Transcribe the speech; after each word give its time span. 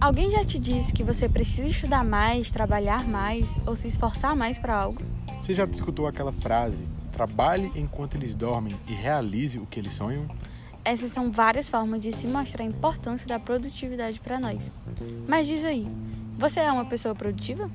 Alguém 0.00 0.30
já 0.30 0.42
te 0.42 0.58
disse 0.58 0.94
que 0.94 1.04
você 1.04 1.28
precisa 1.28 1.68
estudar 1.68 2.02
mais, 2.02 2.50
trabalhar 2.50 3.06
mais 3.06 3.58
ou 3.66 3.76
se 3.76 3.88
esforçar 3.88 4.34
mais 4.34 4.58
para 4.58 4.74
algo? 4.74 5.02
Você 5.42 5.54
já 5.54 5.64
escutou 5.64 6.06
aquela 6.06 6.32
frase: 6.32 6.86
trabalhe 7.12 7.70
enquanto 7.74 8.16
eles 8.16 8.34
dormem 8.34 8.74
e 8.86 8.94
realize 8.94 9.58
o 9.58 9.66
que 9.66 9.78
eles 9.78 9.92
sonham? 9.92 10.26
Essas 10.84 11.10
são 11.10 11.30
várias 11.30 11.68
formas 11.68 12.00
de 12.00 12.10
se 12.10 12.26
mostrar 12.26 12.64
a 12.64 12.66
importância 12.66 13.28
da 13.28 13.38
produtividade 13.38 14.18
para 14.20 14.40
nós. 14.40 14.72
Mas 15.26 15.46
diz 15.46 15.62
aí, 15.64 15.86
você 16.38 16.60
é 16.60 16.72
uma 16.72 16.86
pessoa 16.86 17.14
produtiva? 17.14 17.70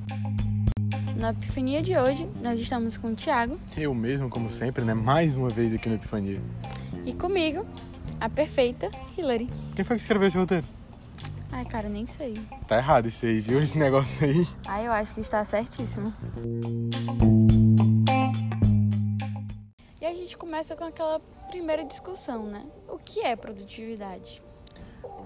Na 1.15 1.29
Epifania 1.29 1.81
de 1.84 1.95
hoje, 1.95 2.27
nós 2.43 2.59
estamos 2.59 2.97
com 2.97 3.09
o 3.11 3.15
Thiago. 3.15 3.59
Eu 3.77 3.93
mesmo, 3.93 4.29
como 4.29 4.50
sempre, 4.50 4.84
né? 4.84 4.95
Mais 4.95 5.36
uma 5.36 5.50
vez 5.50 5.71
aqui 5.71 5.88
no 5.88 5.95
Epifania. 5.95 6.41
E 7.05 7.13
comigo, 7.13 7.63
a 8.24 8.30
perfeita 8.30 8.90
Hillary. 9.18 9.50
Quem 9.76 9.84
foi 9.84 9.98
que 9.98 10.04
escreveu 10.04 10.30
esse 10.30 10.38
roteiro? 10.38 10.66
Ai, 11.52 11.66
cara, 11.66 11.90
nem 11.90 12.08
sei. 12.08 12.34
Tá 12.70 12.77
errado 12.77 13.09
isso 13.09 13.26
aí, 13.26 13.41
viu? 13.41 13.62
Esse 13.62 13.77
negócio 13.77 14.26
aí. 14.26 14.48
Ai, 14.66 14.88
eu 14.88 14.94
acho 14.94 15.14
que 15.14 15.20
está 15.20 15.44
certíssimo. 15.44 16.14
E 20.00 20.05
a 20.05 20.14
gente 20.14 20.38
começa 20.38 20.73
com 20.73 20.86
aquela 20.86 21.20
primeira 21.50 21.84
discussão, 21.84 22.45
né? 22.45 22.66
O 22.88 22.98
que 22.98 23.20
é 23.20 23.36
produtividade? 23.36 24.42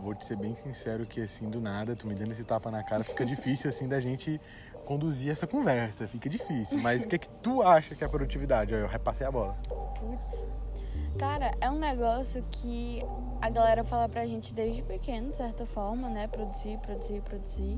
vou 0.01 0.15
te 0.15 0.25
ser 0.25 0.37
bem 0.37 0.55
sincero 0.55 1.05
que 1.05 1.21
assim, 1.21 1.49
do 1.49 1.59
nada, 1.59 1.95
tu 1.95 2.07
me 2.07 2.15
dando 2.15 2.31
esse 2.31 2.43
tapa 2.43 2.71
na 2.71 2.83
cara, 2.83 3.03
fica 3.03 3.25
difícil 3.25 3.69
assim 3.69 3.87
da 3.87 3.99
gente 3.99 4.39
conduzir 4.85 5.31
essa 5.31 5.45
conversa, 5.45 6.07
fica 6.07 6.29
difícil. 6.29 6.77
Mas 6.79 7.03
o 7.03 7.07
que 7.07 7.15
é 7.15 7.19
que 7.19 7.29
tu 7.41 7.61
acha 7.61 7.93
que 7.93 8.03
é 8.03 8.07
produtividade? 8.07 8.73
Eu 8.73 8.87
repassei 8.87 9.27
a 9.27 9.31
bola. 9.31 9.57
Putz. 9.99 10.47
Cara, 11.17 11.51
é 11.59 11.69
um 11.69 11.79
negócio 11.79 12.43
que 12.51 13.01
a 13.41 13.49
galera 13.49 13.83
fala 13.83 14.07
pra 14.07 14.25
gente 14.25 14.53
desde 14.53 14.83
pequeno, 14.83 15.29
de 15.29 15.35
certa 15.35 15.65
forma, 15.65 16.09
né? 16.09 16.27
Produzir, 16.27 16.77
produzir, 16.79 17.21
produzir. 17.21 17.77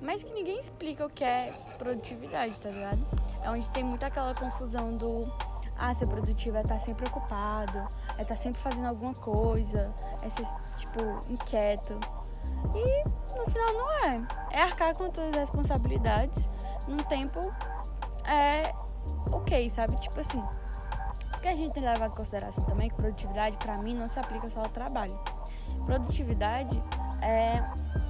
Mas 0.00 0.22
que 0.22 0.32
ninguém 0.32 0.58
explica 0.58 1.04
o 1.04 1.10
que 1.10 1.22
é 1.22 1.52
produtividade, 1.78 2.54
tá 2.60 2.70
ligado? 2.70 3.00
É 3.44 3.50
onde 3.50 3.68
tem 3.70 3.84
muito 3.84 4.02
aquela 4.04 4.34
confusão 4.34 4.96
do 4.96 5.30
ah, 5.76 5.94
ser 5.94 6.06
produtivo 6.06 6.58
é 6.58 6.60
estar 6.60 6.78
sempre 6.78 7.06
ocupado, 7.06 7.88
é 8.18 8.22
estar 8.22 8.36
sempre 8.36 8.60
fazendo 8.60 8.86
alguma 8.86 9.14
coisa, 9.14 9.92
é 10.22 10.28
ser, 10.28 10.46
tipo, 10.76 11.00
inquieto. 11.30 11.98
E 12.74 13.04
no 13.36 13.46
final 13.46 13.72
não 13.72 13.92
é. 14.04 14.22
É 14.52 14.62
arcar 14.62 14.94
com 14.94 15.10
todas 15.10 15.30
as 15.30 15.40
responsabilidades 15.40 16.50
num 16.86 16.98
tempo 16.98 17.40
é 18.26 18.74
ok, 19.32 19.70
sabe? 19.70 19.98
Tipo 20.00 20.20
assim. 20.20 20.42
Porque 21.40 21.48
a 21.48 21.56
gente 21.56 21.72
tem 21.72 21.82
que 21.82 21.88
levar 21.88 22.08
em 22.08 22.10
consideração 22.10 22.62
também 22.64 22.90
que 22.90 22.96
produtividade, 22.96 23.56
para 23.56 23.78
mim, 23.78 23.94
não 23.94 24.06
se 24.06 24.20
aplica 24.20 24.46
só 24.50 24.60
ao 24.60 24.68
trabalho. 24.68 25.18
Produtividade 25.86 26.82
é, 27.22 27.62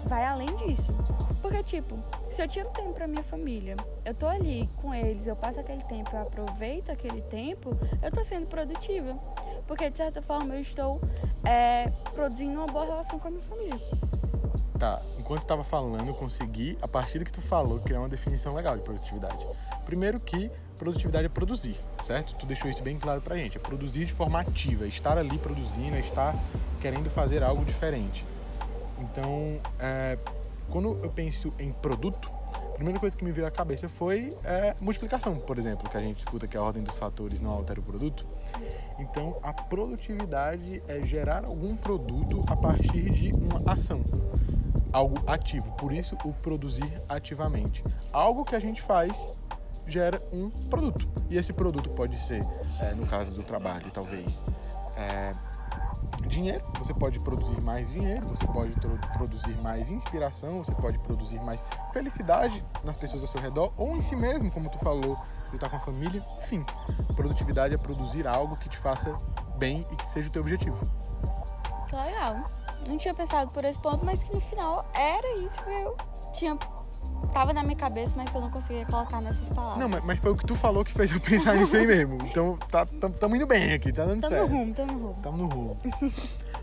vai 0.04 0.24
além 0.24 0.52
disso. 0.56 0.92
Porque, 1.40 1.62
tipo, 1.62 1.96
se 2.32 2.42
eu 2.42 2.48
tiro 2.48 2.68
tempo 2.70 2.92
pra 2.92 3.06
minha 3.06 3.22
família, 3.22 3.76
eu 4.04 4.12
tô 4.16 4.26
ali 4.26 4.68
com 4.82 4.92
eles, 4.92 5.28
eu 5.28 5.36
passo 5.36 5.60
aquele 5.60 5.84
tempo, 5.84 6.10
eu 6.12 6.22
aproveito 6.22 6.90
aquele 6.90 7.22
tempo, 7.22 7.70
eu 8.02 8.10
tô 8.10 8.24
sendo 8.24 8.48
produtiva. 8.48 9.16
Porque, 9.64 9.88
de 9.88 9.96
certa 9.96 10.20
forma, 10.20 10.56
eu 10.56 10.60
estou 10.60 11.00
é, 11.44 11.88
produzindo 12.12 12.58
uma 12.58 12.66
boa 12.66 12.84
relação 12.84 13.20
com 13.20 13.28
a 13.28 13.30
minha 13.30 13.44
família. 13.44 13.78
Tá, 14.76 15.00
enquanto 15.20 15.42
eu 15.42 15.46
tava 15.46 15.62
falando, 15.62 16.08
eu 16.08 16.14
consegui, 16.14 16.76
a 16.82 16.88
partir 16.88 17.20
do 17.20 17.24
que 17.24 17.32
tu 17.32 17.42
falou, 17.42 17.78
criar 17.78 18.00
uma 18.00 18.08
definição 18.08 18.52
legal 18.54 18.76
de 18.76 18.82
produtividade. 18.82 19.46
Primeiro 19.84 20.20
que 20.20 20.50
produtividade 20.76 21.26
é 21.26 21.28
produzir, 21.28 21.76
certo? 22.02 22.34
Tu 22.36 22.46
deixou 22.46 22.70
isso 22.70 22.82
bem 22.82 22.98
claro 22.98 23.20
pra 23.20 23.36
gente. 23.36 23.56
É 23.56 23.60
produzir 23.60 24.06
de 24.06 24.12
forma 24.12 24.40
ativa, 24.40 24.84
é 24.84 24.88
estar 24.88 25.18
ali 25.18 25.36
produzindo, 25.38 25.96
é 25.96 26.00
estar 26.00 26.34
querendo 26.80 27.10
fazer 27.10 27.42
algo 27.42 27.64
diferente. 27.64 28.24
Então, 28.98 29.60
é, 29.78 30.18
quando 30.70 30.98
eu 31.02 31.10
penso 31.10 31.52
em 31.58 31.72
produto, 31.72 32.30
a 32.54 32.74
primeira 32.74 32.98
coisa 32.98 33.14
que 33.14 33.24
me 33.24 33.32
veio 33.32 33.46
à 33.46 33.50
cabeça 33.50 33.88
foi 33.88 34.34
é, 34.42 34.74
multiplicação, 34.80 35.36
por 35.36 35.58
exemplo, 35.58 35.88
que 35.88 35.96
a 35.96 36.00
gente 36.00 36.20
escuta 36.20 36.46
que 36.46 36.56
a 36.56 36.62
ordem 36.62 36.82
dos 36.82 36.96
fatores 36.96 37.40
não 37.40 37.50
altera 37.50 37.78
o 37.78 37.82
produto. 37.82 38.26
Então, 38.98 39.38
a 39.42 39.52
produtividade 39.52 40.82
é 40.88 41.04
gerar 41.04 41.44
algum 41.46 41.76
produto 41.76 42.42
a 42.46 42.56
partir 42.56 43.10
de 43.10 43.32
uma 43.32 43.72
ação, 43.72 44.02
algo 44.92 45.16
ativo. 45.26 45.70
Por 45.72 45.92
isso, 45.92 46.16
o 46.24 46.32
produzir 46.32 47.02
ativamente. 47.08 47.84
Algo 48.12 48.44
que 48.44 48.54
a 48.54 48.60
gente 48.60 48.80
faz 48.80 49.28
gera 49.90 50.22
um 50.32 50.50
produto. 50.50 51.08
E 51.28 51.36
esse 51.36 51.52
produto 51.52 51.90
pode 51.90 52.18
ser, 52.18 52.42
é, 52.80 52.94
no 52.94 53.06
caso 53.06 53.32
do 53.32 53.42
trabalho, 53.42 53.90
talvez, 53.92 54.42
é, 54.96 55.32
dinheiro, 56.26 56.64
você 56.78 56.94
pode 56.94 57.18
produzir 57.20 57.62
mais 57.62 57.88
dinheiro, 57.90 58.28
você 58.28 58.46
pode 58.46 58.72
produzir 59.12 59.56
mais 59.62 59.90
inspiração, 59.90 60.62
você 60.62 60.72
pode 60.72 60.98
produzir 61.00 61.40
mais 61.40 61.62
felicidade 61.92 62.64
nas 62.84 62.96
pessoas 62.96 63.22
ao 63.22 63.28
seu 63.28 63.40
redor 63.40 63.72
ou 63.76 63.96
em 63.96 64.00
si 64.00 64.14
mesmo, 64.14 64.50
como 64.50 64.68
tu 64.68 64.78
falou, 64.78 65.18
de 65.48 65.56
estar 65.56 65.68
com 65.68 65.76
a 65.76 65.80
família. 65.80 66.24
Enfim, 66.38 66.64
produtividade 67.14 67.74
é 67.74 67.78
produzir 67.78 68.26
algo 68.26 68.56
que 68.56 68.68
te 68.68 68.78
faça 68.78 69.14
bem 69.58 69.86
e 69.90 69.96
que 69.96 70.06
seja 70.06 70.28
o 70.28 70.32
teu 70.32 70.42
objetivo. 70.42 70.78
Legal. 71.92 72.46
Não 72.88 72.96
tinha 72.96 73.12
pensado 73.12 73.50
por 73.50 73.64
esse 73.64 73.78
ponto, 73.78 74.04
mas 74.04 74.22
que 74.22 74.32
no 74.32 74.40
final 74.40 74.88
era 74.94 75.36
isso 75.38 75.60
que 75.62 75.70
eu 75.70 75.96
tinha 76.32 76.56
tava 77.32 77.52
na 77.52 77.62
minha 77.62 77.76
cabeça, 77.76 78.14
mas 78.16 78.28
que 78.28 78.36
eu 78.36 78.40
não 78.40 78.50
conseguia 78.50 78.84
colocar 78.86 79.20
nessas 79.20 79.48
palavras. 79.48 79.78
Não, 79.78 79.88
mas, 79.88 80.04
mas 80.04 80.18
foi 80.18 80.32
o 80.32 80.36
que 80.36 80.46
tu 80.46 80.54
falou 80.56 80.84
que 80.84 80.92
fez 80.92 81.10
eu 81.10 81.20
pensar 81.20 81.54
nisso 81.56 81.76
aí 81.76 81.86
mesmo. 81.86 82.18
Então, 82.30 82.56
tá, 82.70 82.86
tam, 82.86 83.10
tamo 83.10 83.34
indo 83.34 83.46
bem 83.46 83.72
aqui, 83.72 83.92
tá 83.92 84.04
dando 84.04 84.20
tamo 84.20 84.34
certo. 84.34 84.48
Tamo 84.48 84.56
no 84.56 84.60
rumo, 84.60 84.74
tamo 84.74 84.92
no 84.92 84.98
rumo. 84.98 85.22
Tamo 85.22 85.36
no 85.36 85.48
rumo. 85.48 85.76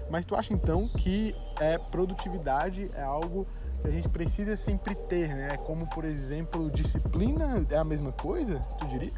mas 0.09 0.25
tu 0.25 0.35
acha 0.35 0.53
então 0.53 0.87
que 0.87 1.35
é, 1.59 1.77
produtividade 1.77 2.89
é 2.95 3.03
algo 3.03 3.45
que 3.81 3.87
a 3.87 3.91
gente 3.91 4.09
precisa 4.09 4.55
sempre 4.55 4.95
ter, 4.95 5.27
né? 5.29 5.57
Como, 5.57 5.87
por 5.87 6.05
exemplo, 6.05 6.71
disciplina 6.71 7.65
é 7.69 7.77
a 7.77 7.83
mesma 7.83 8.11
coisa, 8.11 8.59
tu 8.79 8.87
diria? 8.87 9.11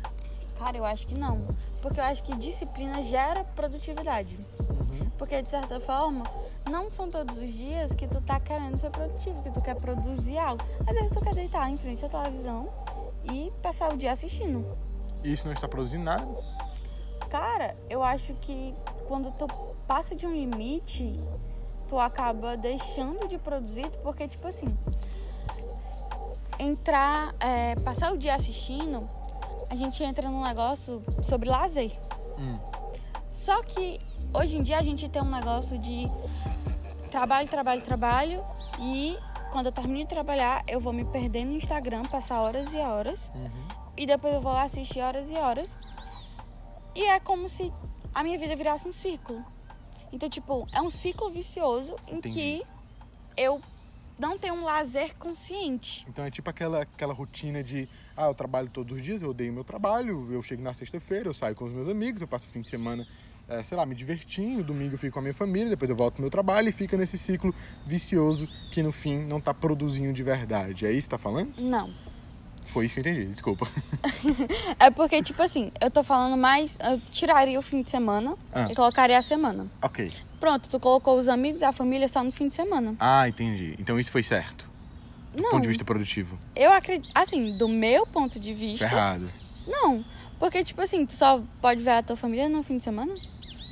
Cara, 0.60 0.76
eu 0.76 0.84
acho 0.84 1.08
que 1.08 1.18
não. 1.18 1.48
Porque 1.82 2.02
eu 2.02 2.04
acho 2.04 2.22
que 2.22 2.38
disciplina 2.38 3.02
gera 3.04 3.46
produtividade. 3.46 4.38
Uhum. 4.60 5.10
Porque, 5.18 5.42
de 5.42 5.50
certa 5.50 5.80
forma, 5.80 6.30
não 6.70 6.90
são 6.90 7.10
todos 7.10 7.38
os 7.38 7.54
dias 7.54 7.96
que 7.96 8.06
tu 8.06 8.22
tá 8.22 8.42
querendo 8.42 8.78
ser 8.78 8.90
produtivo, 8.90 9.42
que 9.42 9.52
tu 9.52 9.62
quer 9.62 9.76
produzir 9.76 10.38
algo. 10.38 10.62
Às 10.86 10.94
vezes 10.94 11.12
tu 11.12 11.22
quer 11.22 11.34
deitar 11.34 11.70
em 11.70 11.78
frente 11.78 12.04
à 12.04 12.10
televisão 12.10 12.68
e 13.24 13.52
passar 13.62 13.94
o 13.94 13.98
dia 13.98 14.12
assistindo. 14.12 14.78
E 15.24 15.32
isso 15.32 15.46
não 15.48 15.54
está 15.54 15.68
produzindo 15.68 16.04
nada? 16.04 16.28
Cara, 17.30 17.78
eu 17.90 18.04
acho 18.04 18.34
que 18.36 18.76
quando 19.08 19.32
tu 19.32 19.48
passa 19.88 20.14
de 20.14 20.28
um 20.28 20.34
limite, 20.34 21.18
tu 21.88 21.98
acaba 21.98 22.58
deixando 22.58 23.30
de 23.30 23.38
produzir, 23.38 23.90
porque, 24.04 24.28
tipo 24.28 24.46
assim, 24.46 24.68
entrar, 26.60 27.34
é, 27.40 27.76
passar 27.76 28.12
o 28.12 28.18
dia 28.18 28.36
assistindo, 28.36 29.02
a 29.70 29.76
gente 29.76 30.04
entra 30.04 30.30
num 30.30 30.44
negócio 30.44 31.04
sobre 31.22 31.50
lazer. 31.50 31.92
Hum. 32.38 32.54
Só 33.30 33.62
que 33.64 34.00
hoje 34.34 34.58
em 34.58 34.62
dia 34.62 34.78
a 34.80 34.82
gente 34.82 35.08
tem 35.08 35.22
um 35.22 35.30
negócio 35.30 35.78
de 35.78 36.08
trabalho, 37.12 37.48
trabalho, 37.48 37.82
trabalho 37.82 38.44
e 38.80 39.16
quando 39.52 39.68
eu 39.68 39.72
termino 39.72 40.00
de 40.00 40.08
trabalhar, 40.08 40.64
eu 40.68 40.80
vou 40.80 40.94
me 40.94 41.04
perder 41.06 41.46
no 41.46 41.54
Instagram, 41.54 42.04
passar 42.04 42.42
horas 42.42 42.74
e 42.74 42.78
horas. 42.78 43.30
Uhum. 43.34 43.68
E 43.98 44.06
depois 44.06 44.34
eu 44.34 44.42
vou 44.42 44.54
lá 44.54 44.64
assistir 44.64 45.02
horas 45.02 45.30
e 45.30 45.36
horas. 45.36 45.76
E 46.96 47.04
é 47.04 47.20
como 47.20 47.50
se 47.50 47.74
a 48.14 48.24
minha 48.24 48.38
vida 48.38 48.56
virasse 48.56 48.88
um 48.88 48.92
ciclo. 48.92 49.44
Então, 50.12 50.30
tipo, 50.30 50.68
é 50.72 50.82
um 50.82 50.90
ciclo 50.90 51.30
vicioso 51.30 51.96
em 52.08 52.18
Entendi. 52.18 52.36
que 52.36 52.64
eu 53.38 53.62
não 54.20 54.38
tenho 54.38 54.56
um 54.56 54.66
lazer 54.66 55.16
consciente. 55.18 56.06
Então 56.08 56.26
é 56.26 56.30
tipo 56.30 56.50
aquela, 56.50 56.82
aquela 56.82 57.14
rotina 57.14 57.64
de, 57.64 57.88
ah, 58.16 58.26
eu 58.28 58.36
trabalho 58.36 58.70
todos 58.70 58.96
os 58.96 59.02
dias, 59.02 59.22
eu 59.22 59.30
odeio 59.30 59.54
meu 59.54 59.64
trabalho, 59.64 60.32
eu 60.32 60.44
chego 60.44 60.62
na 60.62 60.74
sexta-feira, 60.74 61.30
eu 61.30 61.34
saio 61.34 61.56
com 61.56 61.66
os 61.66 61.72
meus 61.72 61.88
amigos, 61.88 62.22
eu 62.22 62.28
passo 62.28 62.46
o 62.46 62.50
fim 62.50 62.62
de 62.62 62.68
semana 62.68 63.08
é, 63.50 63.64
sei 63.64 63.76
lá, 63.76 63.86
me 63.86 63.96
divertindo, 63.96 64.64
domingo 64.64 64.94
eu 64.94 64.98
fico 65.00 65.14
com 65.14 65.20
a 65.20 65.22
minha 65.24 65.34
família, 65.34 65.70
depois 65.70 65.90
eu 65.90 65.96
volto 65.96 66.16
pro 66.16 66.22
meu 66.22 66.30
trabalho 66.30 66.70
e 66.70 66.72
fica 66.72 66.96
nesse 66.96 67.18
ciclo 67.18 67.54
vicioso 67.86 68.48
que 68.72 68.84
no 68.84 68.92
fim 68.92 69.24
não 69.24 69.42
tá 69.42 69.54
produzindo 69.54 70.14
de 70.14 70.22
verdade. 70.22 70.86
É 70.86 70.92
isso 70.92 71.08
que 71.08 71.16
tá 71.16 71.18
falando? 71.18 71.54
Não. 71.58 71.92
Foi 72.72 72.86
isso 72.86 72.94
que 72.94 73.00
eu 73.00 73.02
entendi, 73.02 73.26
desculpa. 73.26 73.68
é 74.80 74.92
porque, 74.92 75.22
tipo 75.24 75.42
assim, 75.42 75.72
eu 75.82 75.90
tô 75.90 76.04
falando 76.04 76.38
mais. 76.38 76.78
Eu 76.80 77.00
tiraria 77.12 77.58
o 77.58 77.62
fim 77.62 77.82
de 77.82 77.90
semana 77.90 78.36
ah. 78.54 78.68
e 78.70 78.76
colocaria 78.76 79.18
a 79.18 79.22
semana. 79.22 79.68
Ok. 79.82 80.12
Pronto, 80.40 80.70
tu 80.70 80.80
colocou 80.80 81.18
os 81.18 81.28
amigos 81.28 81.62
e 81.62 81.66
a 81.66 81.72
família 81.72 82.08
só 82.08 82.24
no 82.24 82.32
fim 82.32 82.48
de 82.48 82.56
semana. 82.56 82.96
Ah, 83.00 83.28
entendi. 83.28 83.76
Então 83.80 84.00
isso 84.00 84.12
foi 84.12 84.24
certo. 84.24 84.70
Do 85.34 85.42
não. 85.42 85.52
ponto 85.52 85.62
de 85.64 85.68
vista 85.68 85.84
produtivo. 85.84 86.38
Eu 86.56 86.72
acredito. 86.72 87.12
Assim, 87.14 87.58
do 87.58 87.68
meu 87.68 88.06
ponto 88.06 88.40
de 88.40 88.54
vista. 88.54 88.86
errado. 88.86 89.30
Não. 89.68 90.06
Porque, 90.40 90.64
tipo 90.64 90.82
assim, 90.82 91.06
tu 91.06 91.14
só 91.14 91.44
pode 91.62 91.82
ver 91.82 91.92
a 91.92 92.04
tua 92.04 92.16
família 92.16 92.48
no 92.48 92.64
fim 92.64 92.78
de 92.78 92.84
semana? 92.84 93.14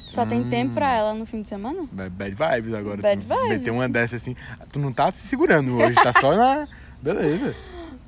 Só 0.08 0.24
hum. 0.24 0.28
tem 0.28 0.44
tempo 0.50 0.74
pra 0.74 0.92
ela 0.94 1.14
no 1.14 1.26
fim 1.26 1.42
de 1.42 1.48
semana? 1.48 1.88
Bad 1.92 2.32
vibes 2.32 2.74
agora. 2.74 3.02
Bad 3.02 3.22
vibes. 3.22 3.50
Meter 3.50 3.72
uma 3.72 3.88
dessa 3.88 4.16
assim. 4.16 4.36
Tu 4.72 4.80
não 4.80 4.92
tá 4.92 5.12
se 5.12 5.28
segurando 5.28 5.78
hoje, 5.78 5.96
tá 5.96 6.14
só 6.20 6.36
na. 6.36 6.68
Beleza. 7.02 7.56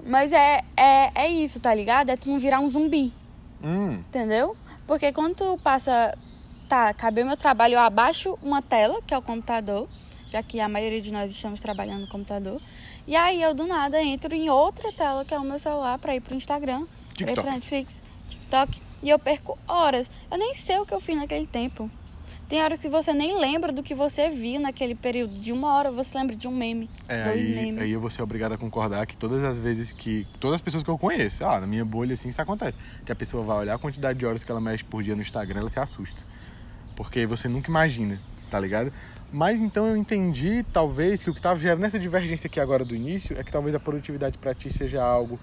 Mas 0.05 0.31
é, 0.31 0.61
é, 0.75 1.11
é 1.15 1.27
isso, 1.27 1.59
tá 1.59 1.73
ligado? 1.73 2.09
É 2.09 2.17
tu 2.17 2.29
não 2.29 2.39
virar 2.39 2.59
um 2.59 2.69
zumbi. 2.69 3.13
Hum. 3.63 3.93
Entendeu? 4.07 4.55
Porque 4.87 5.11
quando 5.11 5.35
tu 5.35 5.59
passa 5.61 6.17
tá, 6.69 6.89
acabei 6.89 7.23
o 7.23 7.27
meu 7.27 7.35
trabalho, 7.35 7.73
eu 7.73 7.79
abaixo 7.79 8.37
uma 8.43 8.61
tela, 8.61 9.01
que 9.01 9.13
é 9.13 9.17
o 9.17 9.21
computador, 9.21 9.89
já 10.27 10.43
que 10.43 10.59
a 10.59 10.69
maioria 10.69 11.01
de 11.01 11.11
nós 11.11 11.31
estamos 11.31 11.59
trabalhando 11.59 12.01
no 12.01 12.07
computador. 12.07 12.61
E 13.07 13.15
aí 13.15 13.41
eu 13.41 13.55
do 13.55 13.65
nada 13.65 14.01
entro 14.01 14.33
em 14.35 14.49
outra 14.51 14.91
tela, 14.93 15.25
que 15.25 15.33
é 15.33 15.39
o 15.39 15.43
meu 15.43 15.57
celular, 15.57 15.97
para 15.97 16.15
ir 16.15 16.21
pro 16.21 16.35
Instagram, 16.35 16.85
pra 17.15 17.23
ir 17.23 17.25
TikTok. 17.25 17.41
pra 17.41 17.51
Netflix, 17.51 18.03
TikTok, 18.27 18.81
e 19.01 19.09
eu 19.09 19.17
perco 19.17 19.57
horas. 19.67 20.11
Eu 20.31 20.37
nem 20.37 20.53
sei 20.53 20.77
o 20.77 20.85
que 20.85 20.93
eu 20.93 20.99
fiz 20.99 21.17
naquele 21.17 21.47
tempo. 21.47 21.89
Tem 22.49 22.63
hora 22.63 22.79
que 22.79 22.89
você 22.89 23.13
nem 23.13 23.39
lembra 23.39 23.71
do 23.71 23.83
que 23.83 23.93
você 23.93 24.27
viu 24.27 24.59
naquele 24.59 24.95
período. 24.95 25.37
De 25.39 25.51
uma 25.53 25.71
hora 25.75 25.91
você 25.91 26.17
lembra 26.17 26.35
de 26.35 26.47
um 26.47 26.51
meme, 26.51 26.89
É, 27.07 27.25
dois 27.25 27.45
aí, 27.45 27.53
memes. 27.53 27.79
aí 27.79 27.91
eu 27.91 28.01
vou 28.01 28.09
ser 28.09 28.23
obrigado 28.23 28.53
a 28.53 28.57
concordar 28.57 29.05
que 29.05 29.15
todas 29.15 29.43
as 29.43 29.59
vezes 29.59 29.91
que. 29.91 30.25
Todas 30.39 30.55
as 30.55 30.61
pessoas 30.61 30.81
que 30.81 30.89
eu 30.89 30.97
conheço, 30.97 31.45
ah, 31.45 31.59
na 31.59 31.67
minha 31.67 31.85
bolha 31.85 32.15
assim 32.15 32.27
isso 32.29 32.41
acontece. 32.41 32.75
Que 33.05 33.11
a 33.11 33.15
pessoa 33.15 33.43
vai 33.43 33.57
olhar 33.57 33.75
a 33.75 33.77
quantidade 33.77 34.17
de 34.17 34.25
horas 34.25 34.43
que 34.43 34.49
ela 34.51 34.59
mexe 34.59 34.83
por 34.83 35.03
dia 35.03 35.15
no 35.15 35.21
Instagram, 35.21 35.59
ela 35.59 35.69
se 35.69 35.79
assusta. 35.79 36.23
Porque 36.95 37.27
você 37.27 37.47
nunca 37.47 37.69
imagina, 37.69 38.19
tá 38.49 38.59
ligado? 38.59 38.91
Mas 39.31 39.61
então 39.61 39.85
eu 39.85 39.95
entendi, 39.95 40.65
talvez, 40.73 41.21
que 41.21 41.29
o 41.29 41.35
que 41.35 41.39
tava 41.39 41.59
gerando 41.59 41.85
essa 41.85 41.99
divergência 41.99 42.47
aqui 42.47 42.59
agora 42.59 42.83
do 42.83 42.95
início 42.95 43.37
é 43.39 43.43
que 43.43 43.51
talvez 43.51 43.75
a 43.75 43.79
produtividade 43.79 44.39
pra 44.39 44.55
ti 44.55 44.73
seja 44.73 45.03
algo 45.03 45.39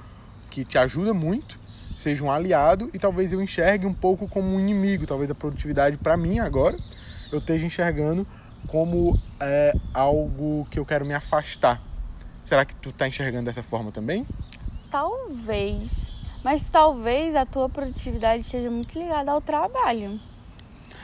que 0.51 0.65
te 0.65 0.77
ajuda 0.77 1.15
muito, 1.15 1.57
seja 1.97 2.25
um 2.25 2.33
aliado, 2.33 2.91
e 2.93 2.99
talvez 2.99 3.33
eu 3.33 3.41
enxergue 3.41 3.87
um 3.87 3.95
pouco 3.95 4.27
como 4.27 4.49
um 4.57 4.59
inimigo. 4.59 5.07
Talvez 5.07 5.31
a 5.31 5.37
produtividade 5.37 5.97
pra 5.97 6.17
mim 6.17 6.41
agora 6.41 6.77
eu 7.33 7.39
esteja 7.39 7.67
enxergando 7.67 8.27
como 8.67 9.19
é, 9.41 9.73
algo 9.93 10.67
que 10.71 10.79
eu 10.79 10.85
quero 10.85 11.05
me 11.05 11.15
afastar. 11.15 11.81
Será 12.45 12.65
que 12.65 12.75
tu 12.77 12.93
tá 12.93 13.09
enxergando 13.09 13.47
dessa 13.47 13.63
forma 13.63 13.91
também? 13.91 14.27
Talvez. 14.91 16.13
Mas 16.45 16.69
talvez 16.69 17.35
a 17.35 17.45
tua 17.45 17.69
produtividade 17.69 18.43
esteja 18.43 18.71
muito 18.71 18.99
ligada 18.99 19.33
ao 19.33 19.41
trabalho. 19.41 20.21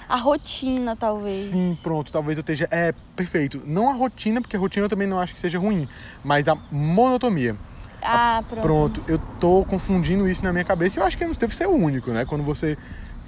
A 0.09 0.17
rotina, 0.17 0.95
talvez. 0.95 1.51
Sim, 1.51 1.77
pronto, 1.83 2.13
talvez 2.13 2.39
eu 2.39 2.43
esteja. 2.43 2.69
É, 2.71 2.93
perfeito. 3.17 3.63
Não 3.65 3.89
a 3.89 3.93
rotina, 3.93 4.41
porque 4.41 4.57
a 4.57 4.61
rotina 4.61 4.85
eu 4.85 4.89
também 4.89 5.09
não 5.09 5.19
acho 5.19 5.35
que 5.35 5.41
seja 5.41 5.59
ruim, 5.59 5.89
mas 6.23 6.47
a 6.47 6.55
monotonia. 6.71 7.57
Ah, 8.03 8.43
pronto. 8.49 8.63
Pronto, 8.63 9.05
eu 9.07 9.19
tô 9.41 9.65
confundindo 9.65 10.29
isso 10.29 10.43
na 10.43 10.53
minha 10.53 10.65
cabeça 10.65 10.99
e 10.99 11.01
eu 11.01 11.07
acho 11.07 11.17
que 11.17 11.25
não 11.25 11.33
deve 11.33 11.55
ser 11.55 11.67
o 11.67 11.73
único, 11.73 12.11
né? 12.11 12.25
Quando 12.25 12.45
você 12.45 12.77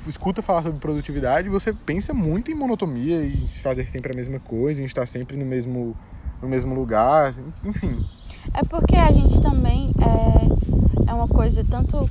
escuta 0.08 0.42
falar 0.42 0.62
sobre 0.62 0.78
produtividade, 0.78 1.48
você 1.48 1.72
pensa 1.72 2.12
muito 2.14 2.50
em 2.50 2.54
monotonia 2.54 3.24
e 3.24 3.46
fazer 3.62 3.86
sempre 3.88 4.12
a 4.12 4.14
mesma 4.16 4.38
coisa, 4.40 4.82
em 4.82 4.84
estar 4.84 5.06
sempre 5.06 5.36
no 5.36 5.44
mesmo, 5.44 5.96
no 6.42 6.48
mesmo 6.48 6.74
lugar, 6.74 7.34
enfim. 7.64 8.04
É 8.52 8.62
porque 8.64 8.96
a 8.96 9.10
gente 9.10 9.40
também 9.40 9.90
é, 10.00 11.10
é 11.10 11.14
uma 11.14 11.28
coisa 11.28 11.64
tanto 11.64 12.08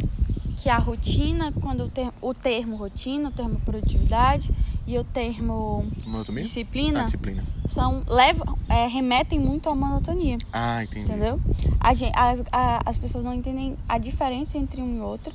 que 0.58 0.70
a 0.70 0.78
rotina, 0.78 1.52
quando 1.62 1.86
o 1.86 1.90
termo, 1.90 2.14
o 2.22 2.34
termo 2.34 2.76
rotina, 2.76 3.30
o 3.30 3.32
termo 3.32 3.60
produtividade 3.66 4.52
e 4.86 4.98
o 5.00 5.04
termo 5.04 5.88
Monotonia? 6.06 6.44
disciplina 6.44 7.02
Ah, 7.02 7.06
disciplina. 7.06 7.44
são 7.66 8.04
levam, 8.08 8.58
é, 8.70 8.86
remetem 8.88 9.40
muito 9.40 9.70
à 9.70 9.76
monotonia, 9.76 10.38
Ah, 10.52 10.84
entendi. 10.84 11.10
entendeu? 11.10 11.40
A 11.80 11.94
gen- 11.94 12.12
as, 12.16 12.44
a- 12.52 12.82
as 12.86 12.98
pessoas 12.98 13.24
não 13.24 13.34
entendem 13.34 13.76
a 13.88 13.98
diferença 13.98 14.58
entre 14.58 14.82
um 14.82 14.98
e 14.98 15.02
outro 15.02 15.34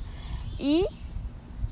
e 0.59 0.85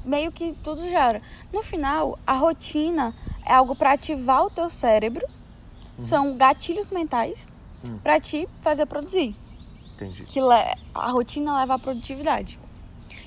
meio 0.07 0.31
que 0.31 0.54
tudo 0.63 0.81
gera. 0.89 1.21
No 1.54 1.62
final, 1.62 2.18
a 2.25 2.33
rotina 2.33 3.13
é 3.45 3.54
algo 3.54 3.75
para 3.75 3.94
ativar 3.94 4.45
o 4.45 4.50
teu 4.50 4.69
cérebro, 4.69 5.25
são 6.00 6.38
gatilhos 6.38 6.89
mentais 6.89 7.48
Uhum. 7.83 8.00
para 8.00 8.19
te 8.19 8.48
fazer 8.63 8.88
produzir 8.88 9.36
Entendi. 9.95 10.24
que 10.24 10.39
a 10.95 11.12
rotina 11.12 11.59
leva 11.59 11.75
à 11.75 11.80
produtividade. 11.80 12.59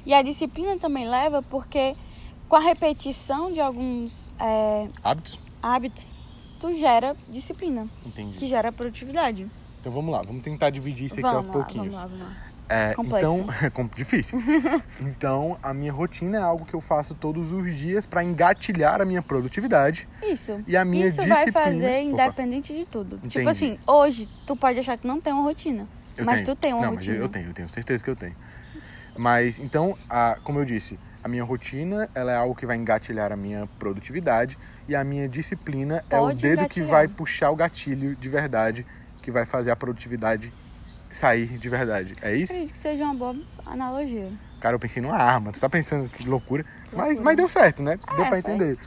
E 0.04 0.12
a 0.12 0.22
disciplina 0.22 0.76
também 0.76 1.08
leva 1.08 1.40
porque 1.42 1.94
com 2.48 2.56
a 2.56 2.60
repetição 2.60 3.52
de 3.52 3.60
alguns 3.60 4.32
é, 4.40 4.88
Hábitos? 5.04 5.38
hábitos, 5.62 6.16
tu 6.58 6.74
gera 6.74 7.16
disciplina, 7.28 7.88
Entendi. 8.04 8.36
que 8.38 8.48
gera 8.48 8.72
produtividade. 8.72 9.48
Então 9.80 9.92
vamos 9.92 10.10
lá, 10.12 10.22
vamos 10.22 10.42
tentar 10.42 10.70
dividir 10.70 11.06
isso 11.06 11.14
aqui 11.14 11.22
vamos 11.22 11.36
aos 11.36 11.46
lá, 11.46 11.52
pouquinhos. 11.52 11.94
vamos 11.96 12.18
lá, 12.18 12.26
vamos 12.26 12.36
lá. 12.36 12.49
É, 12.70 12.94
Complexo. 12.94 13.26
então, 13.42 13.48
é 13.84 13.96
difícil. 13.96 14.40
então, 15.00 15.58
a 15.60 15.74
minha 15.74 15.92
rotina 15.92 16.38
é 16.38 16.40
algo 16.40 16.64
que 16.64 16.72
eu 16.74 16.80
faço 16.80 17.14
todos 17.16 17.50
os 17.50 17.76
dias 17.76 18.06
para 18.06 18.22
engatilhar 18.22 19.00
a 19.00 19.04
minha 19.04 19.20
produtividade. 19.20 20.08
Isso. 20.22 20.62
E 20.68 20.76
a 20.76 20.84
minha 20.84 21.08
Isso 21.08 21.16
vai 21.26 21.44
disciplina- 21.46 21.52
fazer 21.64 21.86
Opa. 22.06 22.22
independente 22.22 22.72
de 22.72 22.84
tudo. 22.84 23.16
Entendi. 23.16 23.38
Tipo 23.38 23.48
assim, 23.48 23.76
hoje 23.86 24.28
tu 24.46 24.54
pode 24.54 24.78
achar 24.78 24.96
que 24.96 25.04
não 25.06 25.20
tem 25.20 25.32
uma 25.32 25.42
rotina, 25.42 25.88
Eu 26.16 26.24
mas 26.24 26.42
tenho. 26.42 26.46
tu 26.46 26.54
tem 26.60 26.72
uma 26.72 26.82
Não, 26.86 26.90
rotina. 26.94 27.14
mas 27.14 27.22
eu 27.22 27.28
tenho, 27.28 27.48
eu 27.48 27.54
tenho 27.54 27.68
certeza 27.68 28.04
que 28.04 28.10
eu 28.10 28.16
tenho. 28.16 28.36
Mas 29.16 29.58
então, 29.58 29.96
a, 30.08 30.38
como 30.44 30.60
eu 30.60 30.64
disse, 30.64 30.96
a 31.24 31.28
minha 31.28 31.42
rotina 31.42 32.08
ela 32.14 32.30
é 32.30 32.36
algo 32.36 32.54
que 32.54 32.64
vai 32.64 32.76
engatilhar 32.76 33.32
a 33.32 33.36
minha 33.36 33.68
produtividade 33.80 34.56
e 34.88 34.94
a 34.94 35.02
minha 35.02 35.28
disciplina 35.28 36.04
é 36.08 36.16
o 36.16 36.20
Pode 36.26 36.40
dedo 36.42 36.58
que 36.68 36.80
engatilhar. 36.80 36.90
vai 36.90 37.08
puxar 37.08 37.50
o 37.50 37.56
gatilho 37.56 38.14
de 38.14 38.28
verdade, 38.28 38.86
que 39.20 39.30
vai 39.32 39.44
fazer 39.44 39.72
a 39.72 39.76
produtividade 39.76 40.52
sair 41.10 41.58
de 41.58 41.68
verdade. 41.68 42.12
É 42.22 42.34
isso? 42.34 42.52
Acredito 42.52 42.72
que 42.72 42.78
seja 42.78 43.04
uma 43.04 43.14
boa 43.14 43.36
analogia. 43.66 44.30
Cara, 44.60 44.74
eu 44.74 44.78
pensei 44.80 45.02
numa 45.02 45.16
arma. 45.16 45.52
Tu 45.52 45.60
tá 45.60 45.68
pensando 45.68 46.08
que 46.08 46.26
loucura. 46.28 46.64
Mas, 46.92 47.06
Loucura. 47.06 47.24
mas 47.24 47.36
deu 47.36 47.48
certo, 47.48 47.82
né? 47.82 47.98
Deu 48.16 48.24
É, 48.24 48.28
pra 48.28 48.38
entender. 48.38 48.78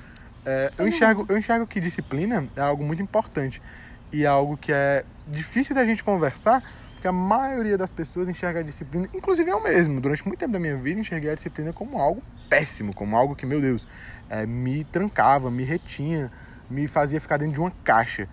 É, 0.45 0.71
eu, 0.77 0.87
enxergo, 0.87 1.25
eu 1.29 1.37
enxergo 1.37 1.65
que 1.65 1.79
disciplina 1.79 2.47
é 2.55 2.61
algo 2.61 2.83
muito 2.83 3.01
importante. 3.01 3.61
E 4.11 4.23
é 4.23 4.27
algo 4.27 4.55
que 4.57 4.71
é 4.71 5.03
difícil 5.27 5.73
da 5.73 5.85
gente 5.85 6.03
conversar, 6.03 6.61
porque 6.93 7.07
a 7.07 7.11
maioria 7.11 7.77
das 7.77 7.91
pessoas 7.91 8.29
enxerga 8.29 8.59
a 8.59 8.63
disciplina, 8.63 9.07
inclusive 9.13 9.49
eu 9.49 9.61
mesmo, 9.61 9.99
durante 9.99 10.25
muito 10.27 10.39
tempo 10.39 10.51
da 10.51 10.59
minha 10.59 10.77
vida, 10.77 10.99
enxerguei 10.99 11.31
a 11.31 11.35
disciplina 11.35 11.73
como 11.73 11.97
algo 11.97 12.21
péssimo, 12.49 12.93
como 12.93 13.17
algo 13.17 13.35
que, 13.35 13.45
meu 13.45 13.59
Deus, 13.59 13.87
é, 14.29 14.45
me 14.45 14.83
trancava, 14.83 15.49
me 15.49 15.63
retinha, 15.63 16.31
me 16.69 16.87
fazia 16.87 17.19
ficar 17.19 17.37
dentro 17.37 17.55
de 17.55 17.59
uma 17.59 17.71
caixa. 17.83 18.27